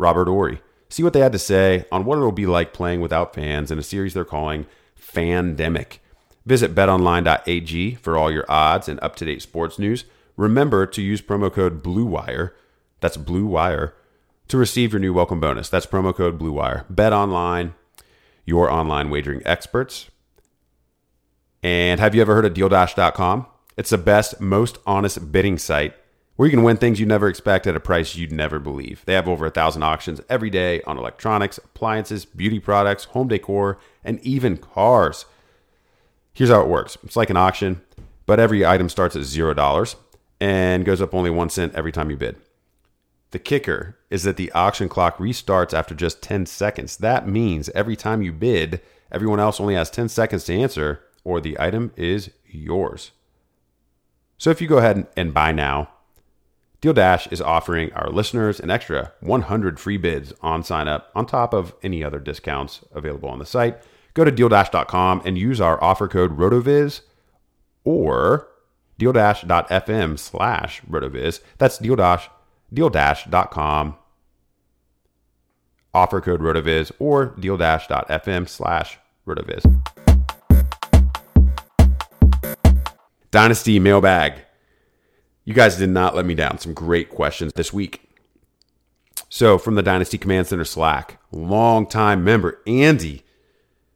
Robert 0.04 0.28
Horry. 0.28 0.62
See 0.90 1.02
what 1.02 1.14
they 1.14 1.22
had 1.22 1.32
to 1.32 1.40
say 1.40 1.86
on 1.92 2.04
what 2.04 2.18
it'll 2.18 2.34
be 2.34 2.46
like 2.46 2.74
playing 2.74 3.00
without 3.00 3.34
fans 3.34 3.72
in 3.72 3.80
a 3.80 3.84
series 3.84 4.14
they're 4.14 4.26
calling 4.26 4.68
Fandemic. 5.00 6.00
Visit 6.46 6.76
betonline.ag 6.76 7.96
for 7.96 8.18
all 8.18 8.30
your 8.30 8.46
odds 8.50 8.90
and 8.90 9.00
up 9.02 9.16
to 9.16 9.26
date 9.26 9.42
sports 9.42 9.80
news. 9.80 10.04
Remember 10.36 10.86
to 10.86 11.02
use 11.02 11.22
promo 11.22 11.52
code 11.52 11.82
BLUEWIRE, 11.82 12.52
that's 13.00 13.16
Blue 13.16 13.46
Wire, 13.46 13.94
to 14.50 14.58
receive 14.58 14.92
your 14.92 15.00
new 15.00 15.14
welcome 15.14 15.40
bonus. 15.40 15.70
That's 15.70 15.86
promo 15.86 16.14
code 16.14 16.38
BLUEWIRE. 16.38 16.86
Bet 16.90 17.14
online, 17.14 17.74
your 18.46 18.70
online 18.70 19.10
wagering 19.10 19.42
experts. 19.46 20.12
And 21.64 22.02
have 22.02 22.14
you 22.14 22.22
ever 22.22 22.36
heard 22.36 22.46
of 22.46 22.54
DealDash.com? 22.54 23.46
It's 23.78 23.92
the 23.92 23.98
best, 23.98 24.42
most 24.42 24.80
honest 24.86 25.32
bidding 25.32 25.58
site 25.58 25.96
where 26.36 26.48
you 26.48 26.52
can 26.52 26.64
win 26.64 26.78
things 26.78 27.00
you 27.00 27.06
never 27.06 27.28
expect 27.28 27.68
at 27.68 27.76
a 27.76 27.80
price 27.80 28.16
you'd 28.16 28.32
never 28.32 28.60
believe. 28.60 29.04
They 29.06 29.14
have 29.14 29.28
over 29.28 29.46
a 29.46 29.52
thousand 29.52 29.84
auctions 29.84 30.22
every 30.30 30.50
day 30.50 30.82
on 30.84 30.98
electronics, 30.98 31.58
appliances, 31.60 32.26
beauty 32.26 32.60
products, 32.60 33.06
home 33.06 33.28
decor, 33.28 33.78
and 34.04 34.20
even 34.22 34.58
cars. 34.58 35.26
Here's 36.34 36.50
how 36.50 36.62
it 36.62 36.68
works 36.68 36.98
it's 37.04 37.16
like 37.16 37.30
an 37.30 37.38
auction, 37.38 37.82
but 38.26 38.40
every 38.40 38.66
item 38.66 38.90
starts 38.90 39.16
at 39.16 39.24
zero 39.24 39.54
dollars 39.54 39.96
and 40.40 40.86
goes 40.86 41.02
up 41.02 41.14
only 41.14 41.30
one 41.30 41.50
cent 41.50 41.76
every 41.76 41.92
time 41.92 42.10
you 42.10 42.18
bid. 42.18 42.36
The 43.32 43.40
kicker 43.40 43.98
is 44.10 44.24
that 44.24 44.38
the 44.38 44.52
auction 44.52 44.90
clock 44.90 45.18
restarts 45.18 45.74
after 45.74 45.96
just 45.96 46.22
10 46.22 46.46
seconds. 46.46 46.98
That 46.98 47.28
means 47.28 47.70
every 47.70 47.96
time 47.96 48.22
you 48.22 48.32
bid, 48.32 48.80
everyone 49.12 49.40
else 49.40 49.60
only 49.60 49.74
has 49.74 49.90
10 49.90 50.10
seconds 50.10 50.44
to 50.46 50.54
answer, 50.54 51.02
or 51.24 51.42
the 51.42 51.60
item 51.60 51.92
is 51.96 52.30
yours. 52.46 53.12
So 54.38 54.52
if 54.52 54.62
you 54.62 54.68
go 54.68 54.78
ahead 54.78 55.08
and 55.18 55.34
buy 55.34 55.52
now, 55.52 55.90
Deal 56.84 56.92
Dash 56.92 57.28
is 57.28 57.40
offering 57.40 57.94
our 57.94 58.10
listeners 58.10 58.60
an 58.60 58.70
extra 58.70 59.14
100 59.22 59.80
free 59.80 59.96
bids 59.96 60.34
on 60.42 60.66
sign 60.66 60.90
up 60.90 61.12
on 61.16 61.26
top 61.26 61.54
of 61.54 61.74
any 61.82 62.04
other 62.04 62.20
discounts 62.20 62.82
available 62.92 63.30
on 63.30 63.40
the 63.40 63.46
site. 63.46 63.82
Go 64.14 64.26
to 64.26 64.32
dealdash.com 64.34 65.22
and 65.24 65.38
use 65.38 65.62
our 65.62 65.82
offer 65.82 66.10
code 66.10 66.38
RotoViz 66.38 67.00
or 67.86 68.50
dealdash.fm 69.00 70.20
slash 70.20 70.82
RotoViz. 70.82 71.40
That's 71.58 71.80
dealdash, 71.80 72.28
dealdash.com, 72.76 73.96
offer 75.94 76.20
code 76.20 76.42
RotoViz 76.42 76.92
or 77.00 77.30
dealdash.fm 77.38 78.50
slash 78.50 79.00
RotoViz. 79.26 79.64
Dynasty 83.32 83.80
mailbag. 83.80 84.34
You 85.46 85.54
guys 85.54 85.78
did 85.78 85.90
not 85.90 86.16
let 86.16 86.26
me 86.26 86.36
down. 86.36 86.58
Some 86.58 86.74
great 86.74 87.10
questions 87.10 87.54
this 87.54 87.74
week. 87.74 88.10
So, 89.28 89.58
from 89.58 89.76
the 89.76 89.82
Dynasty 89.82 90.18
Command 90.18 90.48
Center 90.48 90.64
Slack, 90.64 91.20
longtime 91.32 92.24
member 92.24 92.62
Andy 92.66 93.24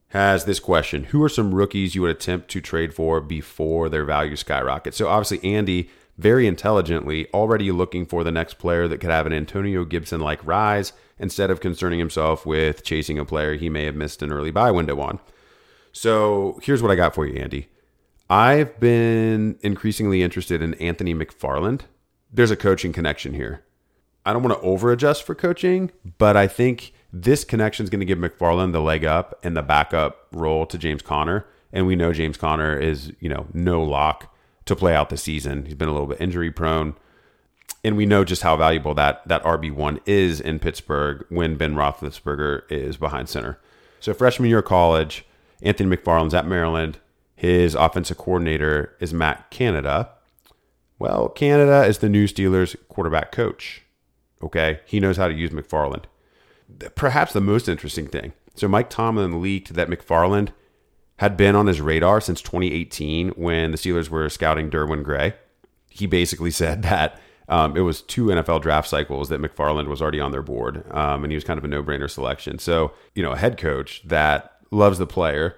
has 0.10 0.46
this 0.46 0.60
question 0.60 1.06
Who 1.06 1.24
are 1.24 1.30
some 1.30 1.54
rookies 1.56 1.96
you 1.96 2.02
would 2.02 2.12
attempt 2.12 2.50
to 2.52 2.62
trade 2.62 2.94
for 2.94 3.22
before 3.22 3.88
their 3.88 4.04
value 4.04 4.36
skyrockets? 4.36 4.98
So, 4.98 5.08
obviously, 5.08 5.54
Andy, 5.54 5.90
very 6.18 6.48
intelligently, 6.48 7.28
already 7.34 7.72
looking 7.72 8.06
for 8.06 8.24
the 8.24 8.32
next 8.32 8.56
player 8.56 8.88
that 8.88 8.98
could 8.98 9.12
have 9.12 9.26
an 9.26 9.34
Antonio 9.34 9.86
Gibson 9.86 10.20
like 10.20 10.46
rise 10.46 10.92
instead 11.20 11.50
of 11.50 11.62
concerning 11.62 12.00
himself 12.00 12.46
with 12.46 12.84
chasing 12.84 13.20
a 13.20 13.26
player 13.26 13.54
he 13.54 13.70
may 13.70 13.86
have 13.86 13.96
missed 13.96 14.22
an 14.22 14.32
early 14.32 14.52
buy 14.52 14.72
window 14.72 15.00
on. 15.00 15.20
So, 15.94 16.60
here's 16.62 16.82
what 16.82 16.92
I 16.92 16.96
got 16.96 17.16
for 17.16 17.26
you, 17.26 17.40
Andy. 17.40 17.70
I've 18.30 18.80
been 18.80 19.58
increasingly 19.62 20.22
interested 20.22 20.62
in 20.62 20.74
Anthony 20.76 21.14
McFarland. 21.14 21.82
There's 22.32 22.52
a 22.52 22.58
coaching 22.58 22.92
connection 22.92 23.34
here. 23.34 23.64
I 24.26 24.34
don't 24.34 24.44
want 24.44 24.60
to 24.60 24.66
over 24.66 24.92
adjust 24.92 25.24
for 25.24 25.34
coaching, 25.34 25.92
but 26.18 26.36
I 26.36 26.48
think 26.48 26.92
this 27.14 27.46
connection 27.46 27.86
is 27.86 27.90
going 27.90 28.02
to 28.02 28.06
give 28.06 28.18
McFarland 28.18 28.74
the 28.74 28.82
leg 28.82 29.06
up 29.06 29.40
and 29.44 29.56
the 29.56 29.62
backup 29.62 30.28
role 30.34 30.66
to 30.66 30.78
James 30.78 31.02
Conner. 31.02 31.46
And 31.72 31.88
we 31.88 31.96
know 31.96 32.12
James 32.12 32.36
Conner 32.36 32.78
is, 32.78 33.14
you 33.22 33.30
know, 33.30 33.48
no 33.54 33.82
lock 33.82 34.36
to 34.66 34.76
play 34.76 34.94
out 34.94 35.10
the 35.10 35.18
season. 35.18 35.66
He's 35.66 35.76
been 35.76 35.88
a 35.88 35.94
little 35.94 36.08
bit 36.08 36.20
injury 36.20 36.52
prone. 36.52 36.96
and 37.84 37.96
we 37.96 38.06
know 38.06 38.26
just 38.26 38.42
how 38.42 38.58
valuable 38.58 38.94
that 38.96 39.26
that 39.28 39.44
RB 39.44 39.72
one 39.72 40.00
is 40.06 40.42
in 40.42 40.60
Pittsburgh 40.60 41.26
when 41.30 41.56
Ben 41.56 41.76
Roethlisberger 41.76 42.70
is 42.70 42.98
behind 42.98 43.30
center. 43.30 43.60
So 44.02 44.14
freshman 44.14 44.50
year 44.50 44.60
of 44.60 44.66
college, 44.66 45.26
Anthony 45.62 45.96
McFarland's 45.96 46.34
at 46.34 46.46
Maryland. 46.46 46.98
His 47.38 47.76
offensive 47.76 48.18
coordinator 48.18 48.96
is 49.00 49.14
Matt 49.14 49.52
Canada. 49.52 50.10
Well, 50.98 51.30
Canada 51.30 51.86
is 51.86 52.00
the 52.00 52.10
new 52.10 52.26
Steelers 52.28 52.76
quarterback 52.90 53.32
coach. 53.32 53.84
Okay, 54.42 54.80
he 54.86 55.00
knows 55.00 55.18
how 55.18 55.28
to 55.28 55.36
use 55.36 55.52
McFarland. 55.52 56.06
Perhaps 56.96 57.34
the 57.34 57.40
most 57.40 57.70
interesting 57.70 58.08
thing. 58.08 58.34
So 58.56 58.68
Mike 58.68 58.90
Tomlin 58.90 59.40
leaked 59.40 59.76
that 59.76 59.88
McFarland 59.88 60.50
had 61.18 61.38
been 61.38 61.56
on 61.56 61.68
his 61.68 61.80
radar 61.80 62.20
since 62.22 62.42
2018 62.42 63.30
when 63.30 63.70
the 63.70 63.78
Steelers 63.78 64.10
were 64.10 64.30
scouting 64.30 64.72
Derwin 64.72 65.04
Gray. 65.04 65.36
He 65.92 66.08
basically 66.08 66.52
said 66.52 66.82
that 66.82 67.22
um, 67.50 67.78
it 67.78 67.82
was 67.82 68.02
two 68.02 68.26
NFL 68.26 68.64
draft 68.64 68.90
cycles 68.90 69.30
that 69.30 69.40
McFarland 69.40 69.90
was 69.90 70.02
already 70.02 70.20
on 70.20 70.32
their 70.32 70.42
board, 70.42 70.92
um, 70.92 71.24
and 71.24 71.32
he 71.32 71.36
was 71.36 71.44
kind 71.44 71.60
of 71.60 71.64
a 71.64 71.68
no-brainer 71.68 72.10
selection. 72.10 72.58
So, 72.58 72.94
you 73.14 73.22
know, 73.22 73.34
a 73.34 73.38
head 73.38 73.60
coach 73.60 74.02
that 74.06 74.54
loves 74.72 74.98
the 74.98 75.06
player 75.06 75.56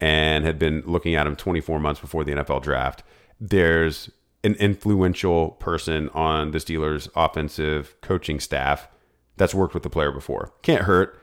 and 0.00 0.44
had 0.44 0.58
been 0.58 0.82
looking 0.86 1.14
at 1.14 1.26
him 1.26 1.36
24 1.36 1.80
months 1.80 2.00
before 2.00 2.24
the 2.24 2.32
NFL 2.32 2.62
draft. 2.62 3.02
There's 3.40 4.10
an 4.44 4.54
influential 4.54 5.50
person 5.52 6.08
on 6.10 6.52
the 6.52 6.58
Steelers' 6.58 7.08
offensive 7.16 7.96
coaching 8.00 8.40
staff 8.40 8.88
that's 9.36 9.54
worked 9.54 9.74
with 9.74 9.82
the 9.82 9.90
player 9.90 10.12
before. 10.12 10.52
Can't 10.62 10.84
hurt 10.84 11.18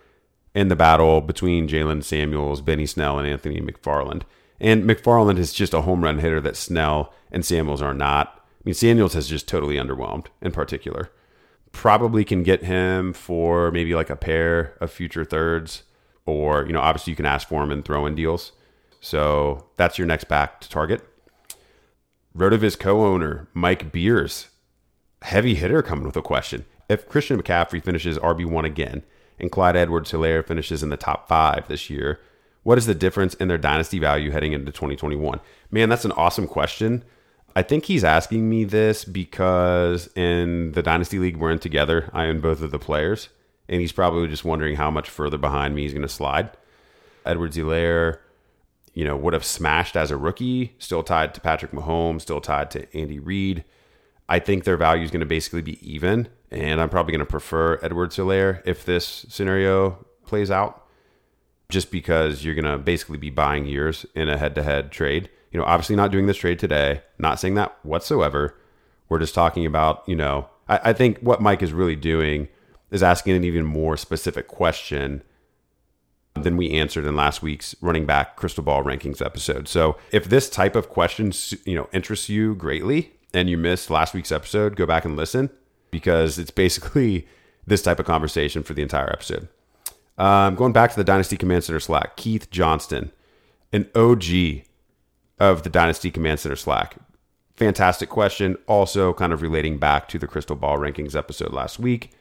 in 0.54 0.70
the 0.70 0.76
battle 0.76 1.22
between 1.22 1.68
Jaylen 1.68 2.04
Samuels, 2.04 2.62
Benny 2.62 2.86
Snell, 2.86 3.20
and 3.20 3.28
Anthony 3.28 3.60
McFarland. 3.62 4.24
And 4.60 4.84
McFarland 4.84 5.38
is 5.38 5.54
just 5.54 5.74
a 5.74 5.82
home 5.82 6.04
run 6.04 6.20
hitter 6.20 6.40
that 6.42 6.56
Snell 6.56 7.14
and 7.32 7.46
Samuels 7.46 7.82
are 7.82 7.94
not. 7.94 8.28
I 8.38 8.62
mean, 8.64 8.74
Samuels 8.74 9.14
has 9.14 9.28
just 9.28 9.48
totally 9.48 9.76
underwhelmed 9.76 10.28
in 10.42 10.52
particular. 10.52 11.12
Probably 11.72 12.24
can 12.24 12.42
get 12.42 12.64
him 12.64 13.12
for 13.12 13.70
maybe 13.72 13.94
like 13.94 14.10
a 14.10 14.16
pair 14.16 14.78
of 14.80 14.92
future 14.92 15.26
thirds, 15.26 15.84
or, 16.26 16.66
you 16.66 16.72
know, 16.72 16.80
obviously 16.80 17.12
you 17.12 17.18
can 17.18 17.26
ask 17.26 17.48
for 17.48 17.62
him 17.62 17.72
and 17.72 17.84
throw 17.84 18.06
in 18.06 18.16
deals. 18.16 18.54
So 19.06 19.68
that's 19.78 20.00
your 20.00 20.08
next 20.08 20.24
back 20.24 20.60
to 20.62 20.68
target. 20.68 21.08
Rotoviz 22.36 22.78
co 22.78 23.06
owner 23.06 23.48
Mike 23.54 23.92
Beers, 23.92 24.48
heavy 25.22 25.54
hitter 25.54 25.84
coming 25.84 26.08
with 26.08 26.18
a 26.18 26.24
question. 26.24 26.66
If 26.90 27.08
Christian 27.08 27.40
McCaffrey 27.40 27.84
finishes 27.84 28.18
RB1 28.18 28.66
again 28.66 29.04
and 29.40 29.52
Clyde 29.52 29.76
Edwards 29.76 30.12
Helaire 30.12 30.44
finishes 30.44 30.82
in 30.82 30.90
the 30.90 30.98
top 30.98 31.28
five 31.28 31.68
this 31.68 31.88
year, 31.88 32.20
what 32.64 32.80
is 32.80 32.88
the 32.88 32.96
difference 32.96 33.36
in 33.36 33.48
their 33.48 33.60
dynasty 33.60 34.00
value 34.00 34.32
heading 34.32 34.54
into 34.54 34.72
2021? 34.72 35.40
Man, 35.70 35.88
that's 35.88 36.06
an 36.06 36.12
awesome 36.14 36.48
question. 36.48 37.04
I 37.56 37.62
think 37.62 37.86
he's 37.86 38.04
asking 38.04 38.50
me 38.50 38.64
this 38.64 39.06
because 39.06 40.10
in 40.16 40.72
the 40.72 40.82
Dynasty 40.82 41.20
League 41.20 41.38
we're 41.38 41.52
in 41.52 41.60
together, 41.60 42.10
I 42.12 42.26
own 42.26 42.42
both 42.42 42.60
of 42.60 42.72
the 42.72 42.80
players, 42.80 43.30
and 43.70 43.82
he's 43.82 43.92
probably 43.92 44.28
just 44.30 44.44
wondering 44.44 44.78
how 44.78 44.90
much 44.90 45.12
further 45.12 45.38
behind 45.38 45.76
me 45.76 45.84
he's 45.84 45.94
going 45.94 46.02
to 46.02 46.10
slide. 46.10 46.50
Edwards 47.24 47.56
Helaire, 47.56 48.18
you 48.96 49.06
know, 49.06 49.16
would 49.16 49.34
have 49.34 49.46
smashed 49.46 49.96
as 49.96 50.10
a 50.10 50.18
rookie, 50.18 50.74
still 50.80 51.04
tied 51.04 51.36
to 51.36 51.42
Patrick 51.42 51.72
Mahomes, 51.72 52.22
still 52.22 52.42
tied 52.42 52.72
to 52.72 52.98
Andy 52.98 53.20
Reid. 53.20 53.64
I 54.28 54.40
think 54.40 54.64
their 54.64 54.78
value 54.78 55.04
is 55.04 55.12
going 55.12 55.20
to 55.20 55.28
basically 55.28 55.62
be 55.62 55.78
even, 55.88 56.28
and 56.50 56.82
I'm 56.82 56.90
probably 56.90 57.12
going 57.12 57.20
to 57.20 57.26
prefer 57.28 57.80
Edwards 57.84 58.18
Helaire 58.18 58.64
if 58.66 58.84
this 58.84 59.28
scenario 59.30 60.04
plays 60.26 60.50
out, 60.50 60.84
just 61.70 61.92
because 61.92 62.44
you're 62.44 62.56
going 62.56 62.66
to 62.66 62.80
basically 62.80 63.20
be 63.20 63.30
buying 63.30 63.68
years 63.68 64.08
in 64.16 64.30
a 64.30 64.38
head 64.38 64.56
to 64.56 64.64
head 64.64 64.92
trade 64.92 65.30
you 65.56 65.62
know, 65.62 65.68
obviously 65.68 65.96
not 65.96 66.12
doing 66.12 66.26
this 66.28 66.36
trade 66.36 66.60
today, 66.60 67.02
not 67.18 67.40
saying 67.40 67.54
that 67.54 67.78
whatsoever. 67.84 68.58
We're 69.08 69.20
just 69.20 69.34
talking 69.34 69.66
about, 69.66 70.04
you 70.06 70.14
know, 70.18 70.50
I, 70.68 70.90
I 70.90 70.94
think 70.94 71.20
what 71.20 71.42
Mike 71.42 71.64
is 71.64 71.72
really 71.72 71.96
doing 71.96 72.50
is 72.92 73.02
asking 73.02 73.38
an 73.38 73.46
even 73.46 73.64
more 73.64 73.96
specific 73.96 74.50
question 74.50 75.24
than 76.36 76.58
we 76.58 76.72
answered 76.72 77.06
in 77.06 77.16
last 77.16 77.42
week's 77.42 77.76
running 77.82 78.06
back 78.06 78.36
crystal 78.36 78.64
ball 78.64 78.84
rankings 78.84 79.26
episode. 79.26 79.68
So 79.68 79.98
if 80.12 80.26
this 80.26 80.50
type 80.50 80.76
of 80.76 80.90
question, 80.90 81.32
you 81.64 81.76
know, 81.76 81.88
interests 81.94 82.30
you 82.30 82.56
greatly 82.56 83.14
and 83.34 83.50
you 83.50 83.58
missed 83.58 83.90
last 83.90 84.14
week's 84.14 84.32
episode, 84.32 84.76
go 84.76 84.86
back 84.86 85.06
and 85.06 85.16
listen 85.16 85.50
because 85.92 86.38
it's 86.38 86.52
basically 86.52 87.28
this 87.68 87.82
type 87.82 88.00
of 88.00 88.06
conversation 88.06 88.64
for 88.64 88.74
the 88.74 88.82
entire 88.82 89.10
episode. 89.12 89.48
Um, 90.18 90.56
going 90.56 90.74
back 90.74 90.92
to 90.92 90.96
the 90.96 91.04
Dynasty 91.04 91.36
Command 91.38 91.64
Center 91.64 91.80
Slack, 91.80 92.16
Keith 92.16 92.50
Johnston, 92.52 93.12
an 93.74 93.90
OG 93.96 94.64
of 95.40 95.64
the 95.64 95.70
Dynasty 95.70 96.12
Command 96.12 96.40
Center 96.40 96.56
Slack. 96.56 96.96
Fantastic 97.56 98.10
question. 98.10 98.58
Also, 98.68 99.14
kind 99.14 99.32
of 99.32 99.42
relating 99.42 99.78
back 99.78 100.08
to 100.10 100.20
the 100.20 100.28
Crystal 100.28 100.56
Ball 100.56 100.78
Rankings 100.78 101.16
episode 101.16 101.54
last 101.54 101.80
week. 101.80 102.12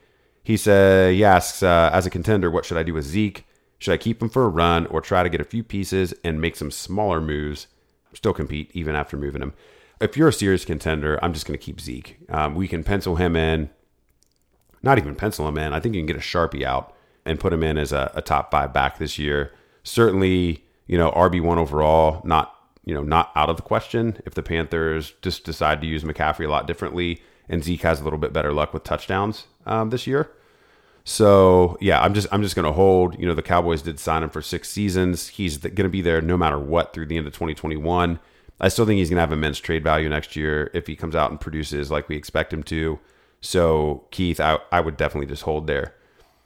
He 0.44 0.56
said, 0.56 1.14
he 1.14 1.24
asks, 1.24 1.62
uh, 1.62 1.90
as 1.92 2.06
a 2.06 2.10
contender, 2.10 2.50
what 2.50 2.64
should 2.64 2.76
I 2.76 2.82
do 2.82 2.94
with 2.94 3.04
Zeke? 3.04 3.44
Should 3.78 3.92
I 3.92 3.98
keep 3.98 4.22
him 4.22 4.28
for 4.28 4.44
a 4.44 4.48
run 4.48 4.86
or 4.86 5.00
try 5.00 5.22
to 5.22 5.28
get 5.28 5.40
a 5.40 5.44
few 5.44 5.62
pieces 5.62 6.14
and 6.24 6.40
make 6.40 6.56
some 6.56 6.70
smaller 6.70 7.20
moves, 7.20 7.66
still 8.12 8.32
compete 8.32 8.70
even 8.72 8.94
after 8.94 9.16
moving 9.16 9.42
him? 9.42 9.52
If 10.00 10.16
you're 10.16 10.28
a 10.28 10.32
serious 10.32 10.64
contender, 10.64 11.18
I'm 11.22 11.32
just 11.32 11.46
going 11.46 11.58
to 11.58 11.64
keep 11.64 11.80
Zeke. 11.80 12.18
Um, 12.28 12.54
we 12.54 12.68
can 12.68 12.84
pencil 12.84 13.16
him 13.16 13.36
in, 13.36 13.70
not 14.82 14.98
even 14.98 15.14
pencil 15.14 15.48
him 15.48 15.58
in. 15.58 15.72
I 15.72 15.80
think 15.80 15.94
you 15.94 16.00
can 16.00 16.06
get 16.06 16.16
a 16.16 16.20
Sharpie 16.20 16.64
out 16.64 16.94
and 17.24 17.40
put 17.40 17.52
him 17.52 17.62
in 17.62 17.78
as 17.78 17.92
a, 17.92 18.10
a 18.14 18.22
top 18.22 18.50
five 18.50 18.72
back 18.72 18.98
this 18.98 19.18
year. 19.18 19.52
Certainly, 19.82 20.64
you 20.86 20.98
know, 20.98 21.10
RB1 21.12 21.56
overall, 21.56 22.20
not 22.24 22.50
you 22.84 22.92
know, 22.92 23.02
not 23.02 23.32
out 23.34 23.48
of 23.48 23.56
the 23.56 23.62
question 23.62 24.18
if 24.26 24.34
the 24.34 24.42
Panthers 24.42 25.14
just 25.22 25.44
decide 25.44 25.80
to 25.80 25.86
use 25.86 26.04
McCaffrey 26.04 26.44
a 26.44 26.50
lot 26.50 26.66
differently 26.66 27.22
and 27.48 27.62
Zeke 27.62 27.82
has 27.82 28.00
a 28.00 28.04
little 28.04 28.18
bit 28.18 28.32
better 28.32 28.52
luck 28.52 28.72
with 28.72 28.84
touchdowns 28.84 29.46
um, 29.66 29.90
this 29.90 30.06
year. 30.06 30.30
So 31.04 31.76
yeah, 31.80 32.02
I'm 32.02 32.14
just 32.14 32.26
I'm 32.32 32.42
just 32.42 32.56
going 32.56 32.66
to 32.66 32.72
hold. 32.72 33.18
You 33.18 33.26
know, 33.26 33.34
the 33.34 33.42
Cowboys 33.42 33.82
did 33.82 33.98
sign 33.98 34.22
him 34.22 34.30
for 34.30 34.42
six 34.42 34.70
seasons. 34.70 35.28
He's 35.28 35.58
going 35.58 35.74
to 35.76 35.88
be 35.88 36.00
there 36.00 36.20
no 36.20 36.36
matter 36.36 36.58
what 36.58 36.92
through 36.92 37.06
the 37.06 37.18
end 37.18 37.26
of 37.26 37.34
2021. 37.34 38.18
I 38.60 38.68
still 38.68 38.86
think 38.86 38.98
he's 38.98 39.10
going 39.10 39.16
to 39.16 39.20
have 39.20 39.32
immense 39.32 39.58
trade 39.58 39.84
value 39.84 40.08
next 40.08 40.36
year 40.36 40.70
if 40.72 40.86
he 40.86 40.96
comes 40.96 41.14
out 41.14 41.30
and 41.30 41.40
produces 41.40 41.90
like 41.90 42.08
we 42.08 42.16
expect 42.16 42.52
him 42.52 42.62
to. 42.64 42.98
So 43.40 44.06
Keith, 44.10 44.40
I, 44.40 44.58
I 44.72 44.80
would 44.80 44.96
definitely 44.96 45.26
just 45.26 45.42
hold 45.42 45.66
there. 45.66 45.94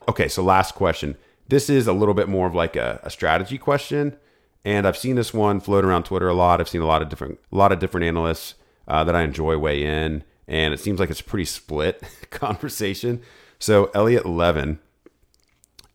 Okay, 0.09 0.27
so 0.27 0.43
last 0.43 0.75
question. 0.75 1.15
This 1.47 1.69
is 1.69 1.87
a 1.87 1.93
little 1.93 2.13
bit 2.13 2.27
more 2.27 2.47
of 2.47 2.53
like 2.53 2.75
a, 2.75 2.99
a 3.03 3.09
strategy 3.09 3.57
question. 3.57 4.17
And 4.65 4.85
I've 4.85 4.97
seen 4.97 5.15
this 5.15 5.33
one 5.33 5.61
float 5.61 5.85
around 5.85 6.03
Twitter 6.03 6.27
a 6.27 6.33
lot. 6.33 6.59
I've 6.59 6.67
seen 6.67 6.81
a 6.81 6.85
lot 6.87 7.01
of 7.01 7.09
different 7.09 7.39
a 7.51 7.55
lot 7.55 7.71
of 7.71 7.79
different 7.79 8.05
analysts 8.05 8.55
uh, 8.87 9.03
that 9.05 9.15
I 9.15 9.21
enjoy 9.21 9.57
weigh 9.57 9.83
in, 9.83 10.23
and 10.47 10.73
it 10.73 10.79
seems 10.79 10.99
like 10.99 11.09
it's 11.09 11.21
a 11.21 11.23
pretty 11.23 11.45
split 11.45 12.03
conversation. 12.29 13.21
So 13.59 13.91
Elliot 13.93 14.25
Levin 14.25 14.79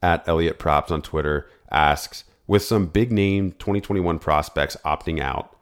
at 0.02 0.26
Elliot 0.28 0.58
Props 0.58 0.90
on 0.90 1.00
Twitter 1.02 1.48
asks, 1.70 2.24
with 2.46 2.62
some 2.62 2.86
big 2.86 3.10
name 3.10 3.52
2021 3.52 4.18
prospects 4.18 4.76
opting 4.84 5.18
out 5.18 5.56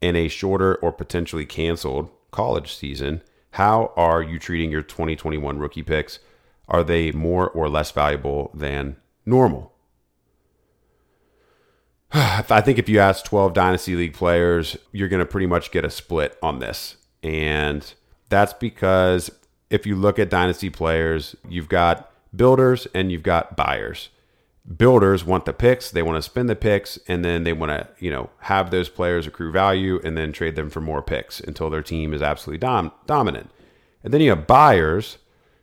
in 0.00 0.16
a 0.16 0.28
shorter 0.28 0.76
or 0.76 0.92
potentially 0.92 1.44
canceled 1.44 2.10
college 2.30 2.74
season, 2.74 3.22
how 3.52 3.92
are 3.96 4.22
you 4.22 4.38
treating 4.38 4.70
your 4.70 4.82
2021 4.82 5.58
rookie 5.58 5.82
picks? 5.82 6.20
Are 6.68 6.82
they 6.82 7.12
more 7.12 7.50
or 7.50 7.68
less 7.68 7.90
valuable 7.90 8.50
than 8.54 8.96
normal? 9.26 9.74
I 12.12 12.62
think 12.62 12.78
if 12.78 12.88
you 12.88 12.98
ask 12.98 13.24
12 13.26 13.52
Dynasty 13.52 13.94
League 13.94 14.14
players, 14.14 14.76
you're 14.90 15.08
going 15.08 15.20
to 15.20 15.26
pretty 15.26 15.46
much 15.46 15.70
get 15.70 15.84
a 15.84 15.90
split 15.90 16.38
on 16.42 16.60
this. 16.60 16.96
And 17.22 17.92
that's 18.30 18.54
because 18.54 19.30
if 19.70 19.86
you 19.86 19.96
look 19.96 20.18
at 20.18 20.30
Dynasty 20.30 20.70
players, 20.70 21.36
you've 21.48 21.68
got 21.68 22.10
builders 22.34 22.86
and 22.94 23.10
you've 23.10 23.22
got 23.22 23.56
buyers. 23.56 24.10
Builders 24.76 25.24
want 25.24 25.44
the 25.44 25.52
picks, 25.52 25.90
they 25.90 26.02
want 26.02 26.16
to 26.16 26.22
spend 26.22 26.48
the 26.48 26.56
picks, 26.56 26.98
and 27.06 27.24
then 27.24 27.44
they 27.44 27.52
want 27.52 27.70
to, 27.70 27.88
you 28.00 28.10
know, 28.10 28.30
have 28.40 28.70
those 28.70 28.88
players 28.88 29.26
accrue 29.26 29.52
value 29.52 30.00
and 30.02 30.16
then 30.16 30.32
trade 30.32 30.56
them 30.56 30.70
for 30.70 30.80
more 30.80 31.02
picks 31.02 31.38
until 31.38 31.70
their 31.70 31.82
team 31.82 32.12
is 32.12 32.20
absolutely 32.20 32.58
dom- 32.58 32.92
dominant. 33.06 33.50
And 34.02 34.12
then 34.12 34.20
you 34.20 34.30
have 34.30 34.46
buyers 34.46 35.18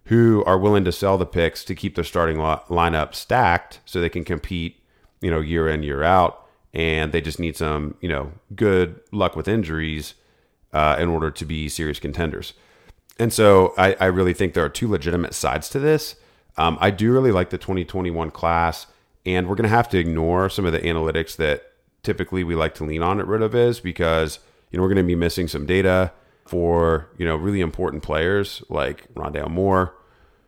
who 0.06 0.44
are 0.46 0.58
willing 0.58 0.86
to 0.86 0.92
sell 0.92 1.18
the 1.18 1.26
picks 1.26 1.66
to 1.66 1.76
keep 1.76 1.96
their 1.96 2.04
starting 2.04 2.38
lo- 2.38 2.62
lineup 2.70 3.14
stacked 3.14 3.80
so 3.86 4.00
they 4.00 4.10
can 4.10 4.24
compete 4.24 4.84
you 5.24 5.32
know, 5.32 5.40
year 5.40 5.68
in, 5.68 5.82
year 5.82 6.04
out. 6.04 6.46
And 6.74 7.12
they 7.12 7.22
just 7.22 7.40
need 7.40 7.56
some, 7.56 7.96
you 8.02 8.10
know, 8.10 8.34
good 8.56 9.00
luck 9.12 9.36
with 9.36 9.48
injuries 9.48 10.16
uh, 10.74 10.98
in 11.00 11.08
order 11.08 11.32
to 11.32 11.46
be 11.46 11.70
serious 11.70 12.00
contenders. 12.00 12.54
And 13.20 13.32
so 13.32 13.74
I, 13.78 13.96
I, 14.00 14.06
really 14.06 14.34
think 14.34 14.54
there 14.54 14.66
are 14.66 14.70
two 14.70 14.90
legitimate 14.90 15.34
sides 15.34 15.70
to 15.70 15.80
this. 15.80 16.16
Um, 16.58 16.78
I 16.82 16.90
do 16.90 17.12
really 17.12 17.32
like 17.32 17.52
the 17.52 17.58
2021 17.58 18.32
class, 18.32 18.88
and 19.26 19.48
we're 19.48 19.56
going 19.56 19.70
to 19.70 19.76
have 19.76 19.90
to 19.90 20.00
ignore 20.00 20.50
some 20.50 20.66
of 20.66 20.72
the 20.72 20.80
analytics 20.80 21.36
that 21.38 21.64
typically 22.02 22.44
we 22.44 22.56
like 22.56 22.74
to 22.76 22.84
lean 22.84 23.02
on 23.02 23.20
at 23.20 23.26
Rotoviz 23.26 23.82
because, 23.82 24.40
you 24.72 24.78
know, 24.78 24.84
we're 24.84 24.90
going 24.90 24.98
to 24.98 25.04
be 25.04 25.16
missing 25.16 25.48
some 25.48 25.66
data 25.66 26.12
for, 26.46 27.08
you 27.18 27.26
know, 27.26 27.36
really 27.36 27.62
important 27.62 28.04
players 28.04 28.64
like 28.68 29.12
Rondale 29.14 29.50
Moore, 29.50 29.96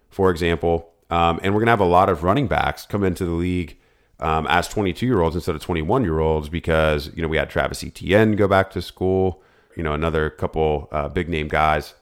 for 0.09 0.31
example. 0.31 0.91
Um, 1.09 1.39
and 1.43 1.53
we're 1.53 1.59
going 1.59 1.67
to 1.67 1.71
have 1.71 1.79
a 1.79 1.85
lot 1.85 2.09
of 2.09 2.23
running 2.23 2.47
backs 2.47 2.85
come 2.85 3.03
into 3.03 3.25
the 3.25 3.31
league 3.31 3.77
um, 4.19 4.47
as 4.47 4.67
22 4.67 5.05
year 5.05 5.21
olds 5.21 5.35
instead 5.35 5.55
of 5.55 5.61
21 5.61 6.03
year 6.03 6.19
olds 6.19 6.49
because 6.49 7.11
you 7.15 7.21
know 7.21 7.27
we 7.27 7.37
had 7.37 7.49
Travis 7.49 7.83
Etienne 7.83 8.35
go 8.35 8.47
back 8.47 8.71
to 8.71 8.81
school, 8.81 9.43
you 9.75 9.83
know 9.83 9.93
another 9.93 10.29
couple 10.29 10.87
uh, 10.91 11.09
big 11.09 11.29
name 11.29 11.47
guys 11.47 11.93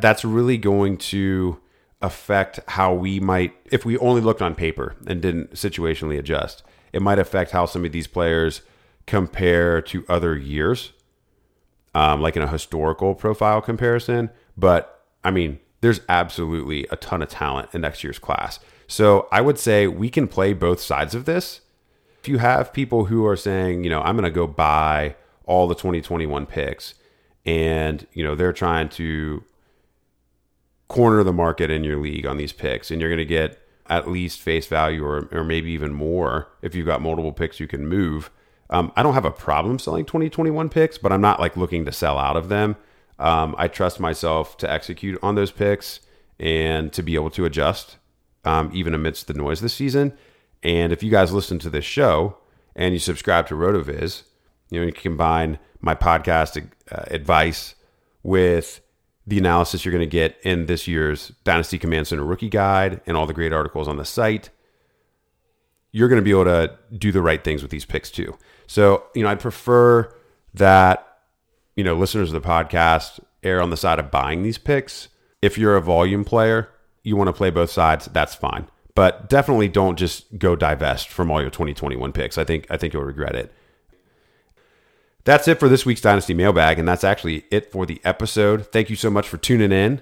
That's 0.00 0.24
really 0.24 0.58
going 0.58 0.96
to 0.98 1.60
affect 2.02 2.60
how 2.68 2.94
we 2.94 3.20
might, 3.20 3.54
if 3.70 3.84
we 3.84 3.98
only 3.98 4.20
looked 4.20 4.42
on 4.42 4.54
paper 4.54 4.96
and 5.06 5.20
didn't 5.20 5.52
situationally 5.52 6.18
adjust, 6.18 6.62
it 6.92 7.02
might 7.02 7.18
affect 7.18 7.50
how 7.50 7.66
some 7.66 7.84
of 7.84 7.92
these 7.92 8.06
players 8.06 8.62
compare 9.06 9.82
to 9.82 10.04
other 10.08 10.36
years, 10.36 10.92
um, 11.94 12.20
like 12.20 12.36
in 12.36 12.42
a 12.42 12.48
historical 12.48 13.14
profile 13.14 13.60
comparison. 13.60 14.30
But 14.56 15.04
I 15.22 15.30
mean, 15.30 15.58
there's 15.80 16.00
absolutely 16.08 16.86
a 16.90 16.96
ton 16.96 17.22
of 17.22 17.28
talent 17.28 17.70
in 17.72 17.80
next 17.80 18.04
year's 18.04 18.18
class. 18.18 18.60
So 18.86 19.28
I 19.30 19.40
would 19.40 19.58
say 19.58 19.86
we 19.86 20.08
can 20.10 20.26
play 20.26 20.52
both 20.52 20.80
sides 20.80 21.14
of 21.14 21.24
this. 21.24 21.60
If 22.20 22.28
you 22.28 22.38
have 22.38 22.72
people 22.72 23.06
who 23.06 23.24
are 23.26 23.36
saying, 23.36 23.84
you 23.84 23.90
know, 23.90 24.00
I'm 24.00 24.16
going 24.16 24.24
to 24.24 24.30
go 24.30 24.46
buy 24.46 25.16
all 25.44 25.66
the 25.68 25.74
2021 25.74 26.46
picks 26.46 26.94
and, 27.46 28.06
you 28.12 28.22
know, 28.22 28.34
they're 28.34 28.52
trying 28.52 28.88
to 28.90 29.42
corner 30.90 31.22
the 31.22 31.32
market 31.32 31.70
in 31.70 31.84
your 31.84 31.96
league 31.98 32.26
on 32.26 32.36
these 32.36 32.52
picks 32.52 32.90
and 32.90 33.00
you're 33.00 33.08
going 33.08 33.18
to 33.18 33.24
get 33.24 33.64
at 33.86 34.08
least 34.08 34.40
face 34.40 34.66
value 34.66 35.04
or, 35.04 35.28
or 35.30 35.44
maybe 35.44 35.70
even 35.70 35.94
more 35.94 36.48
if 36.62 36.74
you've 36.74 36.86
got 36.86 37.00
multiple 37.00 37.32
picks 37.32 37.60
you 37.60 37.68
can 37.68 37.86
move. 37.86 38.28
Um, 38.70 38.92
I 38.96 39.04
don't 39.04 39.14
have 39.14 39.24
a 39.24 39.30
problem 39.30 39.78
selling 39.78 40.04
2021 40.04 40.68
picks, 40.68 40.98
but 40.98 41.12
I'm 41.12 41.20
not 41.20 41.38
like 41.38 41.56
looking 41.56 41.84
to 41.84 41.92
sell 41.92 42.18
out 42.18 42.36
of 42.36 42.48
them. 42.48 42.74
Um, 43.20 43.54
I 43.56 43.68
trust 43.68 44.00
myself 44.00 44.56
to 44.58 44.70
execute 44.70 45.16
on 45.22 45.36
those 45.36 45.52
picks 45.52 46.00
and 46.40 46.92
to 46.92 47.04
be 47.04 47.14
able 47.14 47.30
to 47.30 47.44
adjust 47.44 47.96
um, 48.44 48.70
even 48.74 48.92
amidst 48.92 49.28
the 49.28 49.34
noise 49.34 49.60
this 49.60 49.74
season. 49.74 50.12
And 50.64 50.92
if 50.92 51.04
you 51.04 51.10
guys 51.10 51.32
listen 51.32 51.60
to 51.60 51.70
this 51.70 51.84
show 51.84 52.36
and 52.74 52.94
you 52.94 52.98
subscribe 52.98 53.46
to 53.48 53.54
RotoViz, 53.54 54.24
you 54.70 54.80
know, 54.80 54.86
you 54.86 54.92
can 54.92 55.02
combine 55.02 55.60
my 55.80 55.94
podcast 55.94 56.68
uh, 56.90 57.04
advice 57.06 57.76
with 58.24 58.80
the 59.26 59.38
analysis 59.38 59.84
you're 59.84 59.92
going 59.92 60.00
to 60.00 60.10
get 60.10 60.38
in 60.42 60.66
this 60.66 60.88
year's 60.88 61.32
Dynasty 61.44 61.78
Command 61.78 62.06
Center 62.06 62.24
rookie 62.24 62.48
guide 62.48 63.00
and 63.06 63.16
all 63.16 63.26
the 63.26 63.34
great 63.34 63.52
articles 63.52 63.88
on 63.88 63.96
the 63.96 64.04
site. 64.04 64.50
You're 65.92 66.08
going 66.08 66.20
to 66.20 66.24
be 66.24 66.30
able 66.30 66.44
to 66.44 66.76
do 66.96 67.12
the 67.12 67.22
right 67.22 67.42
things 67.42 67.62
with 67.62 67.70
these 67.70 67.84
picks 67.84 68.10
too. 68.10 68.36
So, 68.66 69.04
you 69.14 69.22
know, 69.22 69.28
I'd 69.28 69.40
prefer 69.40 70.14
that, 70.54 71.18
you 71.76 71.84
know, 71.84 71.94
listeners 71.94 72.32
of 72.32 72.42
the 72.42 72.48
podcast 72.48 73.20
err 73.42 73.60
on 73.60 73.70
the 73.70 73.76
side 73.76 73.98
of 73.98 74.10
buying 74.10 74.42
these 74.42 74.58
picks. 74.58 75.08
If 75.42 75.58
you're 75.58 75.76
a 75.76 75.80
volume 75.80 76.24
player, 76.24 76.68
you 77.02 77.16
want 77.16 77.28
to 77.28 77.32
play 77.32 77.50
both 77.50 77.70
sides, 77.70 78.06
that's 78.12 78.34
fine. 78.34 78.68
But 78.94 79.28
definitely 79.28 79.68
don't 79.68 79.98
just 79.98 80.38
go 80.38 80.56
divest 80.56 81.08
from 81.08 81.30
all 81.30 81.40
your 81.40 81.50
2021 81.50 82.12
picks. 82.12 82.36
I 82.36 82.44
think 82.44 82.66
I 82.70 82.76
think 82.76 82.92
you'll 82.92 83.04
regret 83.04 83.34
it. 83.34 83.52
That's 85.24 85.46
it 85.48 85.60
for 85.60 85.68
this 85.68 85.84
week's 85.84 86.00
Dynasty 86.00 86.32
Mailbag, 86.32 86.78
and 86.78 86.88
that's 86.88 87.04
actually 87.04 87.44
it 87.50 87.70
for 87.70 87.84
the 87.84 88.00
episode. 88.04 88.66
Thank 88.72 88.88
you 88.88 88.96
so 88.96 89.10
much 89.10 89.28
for 89.28 89.36
tuning 89.36 89.72
in. 89.72 90.00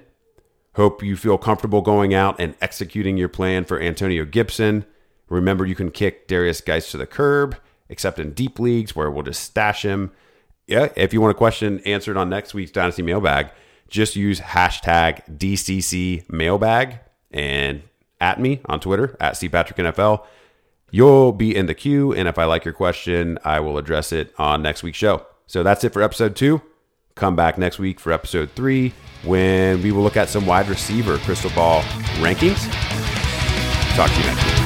Hope 0.75 1.03
you 1.03 1.17
feel 1.17 1.37
comfortable 1.37 1.81
going 1.81 2.13
out 2.13 2.39
and 2.39 2.55
executing 2.61 3.17
your 3.17 3.27
plan 3.27 3.65
for 3.65 3.81
Antonio 3.81 4.23
Gibson. 4.23 4.85
Remember, 5.27 5.65
you 5.65 5.75
can 5.75 5.91
kick 5.91 6.27
Derrius 6.27 6.63
Guice 6.63 6.91
to 6.91 6.97
the 6.97 7.05
curb, 7.05 7.57
except 7.89 8.17
in 8.17 8.31
deep 8.31 8.59
leagues 8.59 8.95
where 8.95 9.11
we'll 9.11 9.23
just 9.23 9.43
stash 9.43 9.83
him. 9.83 10.11
Yeah, 10.67 10.89
if 10.95 11.13
you 11.13 11.19
want 11.19 11.31
a 11.31 11.37
question 11.37 11.79
answered 11.79 12.15
on 12.15 12.29
next 12.29 12.53
week's 12.53 12.71
Dynasty 12.71 13.01
Mailbag, 13.01 13.49
just 13.89 14.15
use 14.15 14.39
hashtag 14.39 15.37
DCC 15.37 16.29
Mailbag 16.29 16.99
and 17.31 17.81
at 18.21 18.39
me 18.39 18.61
on 18.65 18.79
Twitter 18.79 19.17
at 19.19 19.33
CPatrickNFL. 19.33 20.25
You'll 20.91 21.31
be 21.31 21.55
in 21.55 21.65
the 21.65 21.73
queue, 21.73 22.13
and 22.13 22.27
if 22.27 22.37
I 22.37 22.45
like 22.45 22.65
your 22.65 22.73
question, 22.73 23.37
I 23.43 23.59
will 23.59 23.77
address 23.77 24.11
it 24.11 24.33
on 24.37 24.61
next 24.61 24.83
week's 24.83 24.97
show. 24.97 25.25
So 25.47 25.63
that's 25.63 25.83
it 25.83 25.93
for 25.93 26.01
episode 26.01 26.35
two. 26.35 26.61
Come 27.15 27.35
back 27.35 27.57
next 27.57 27.79
week 27.79 27.99
for 27.99 28.11
episode 28.13 28.51
three 28.51 28.93
when 29.23 29.81
we 29.83 29.91
will 29.91 30.03
look 30.03 30.17
at 30.17 30.29
some 30.29 30.45
wide 30.45 30.69
receiver 30.69 31.17
crystal 31.19 31.51
ball 31.51 31.81
rankings. 32.21 32.69
Talk 33.95 34.09
to 34.09 34.19
you 34.19 34.25
next 34.25 34.45
week. 34.45 34.58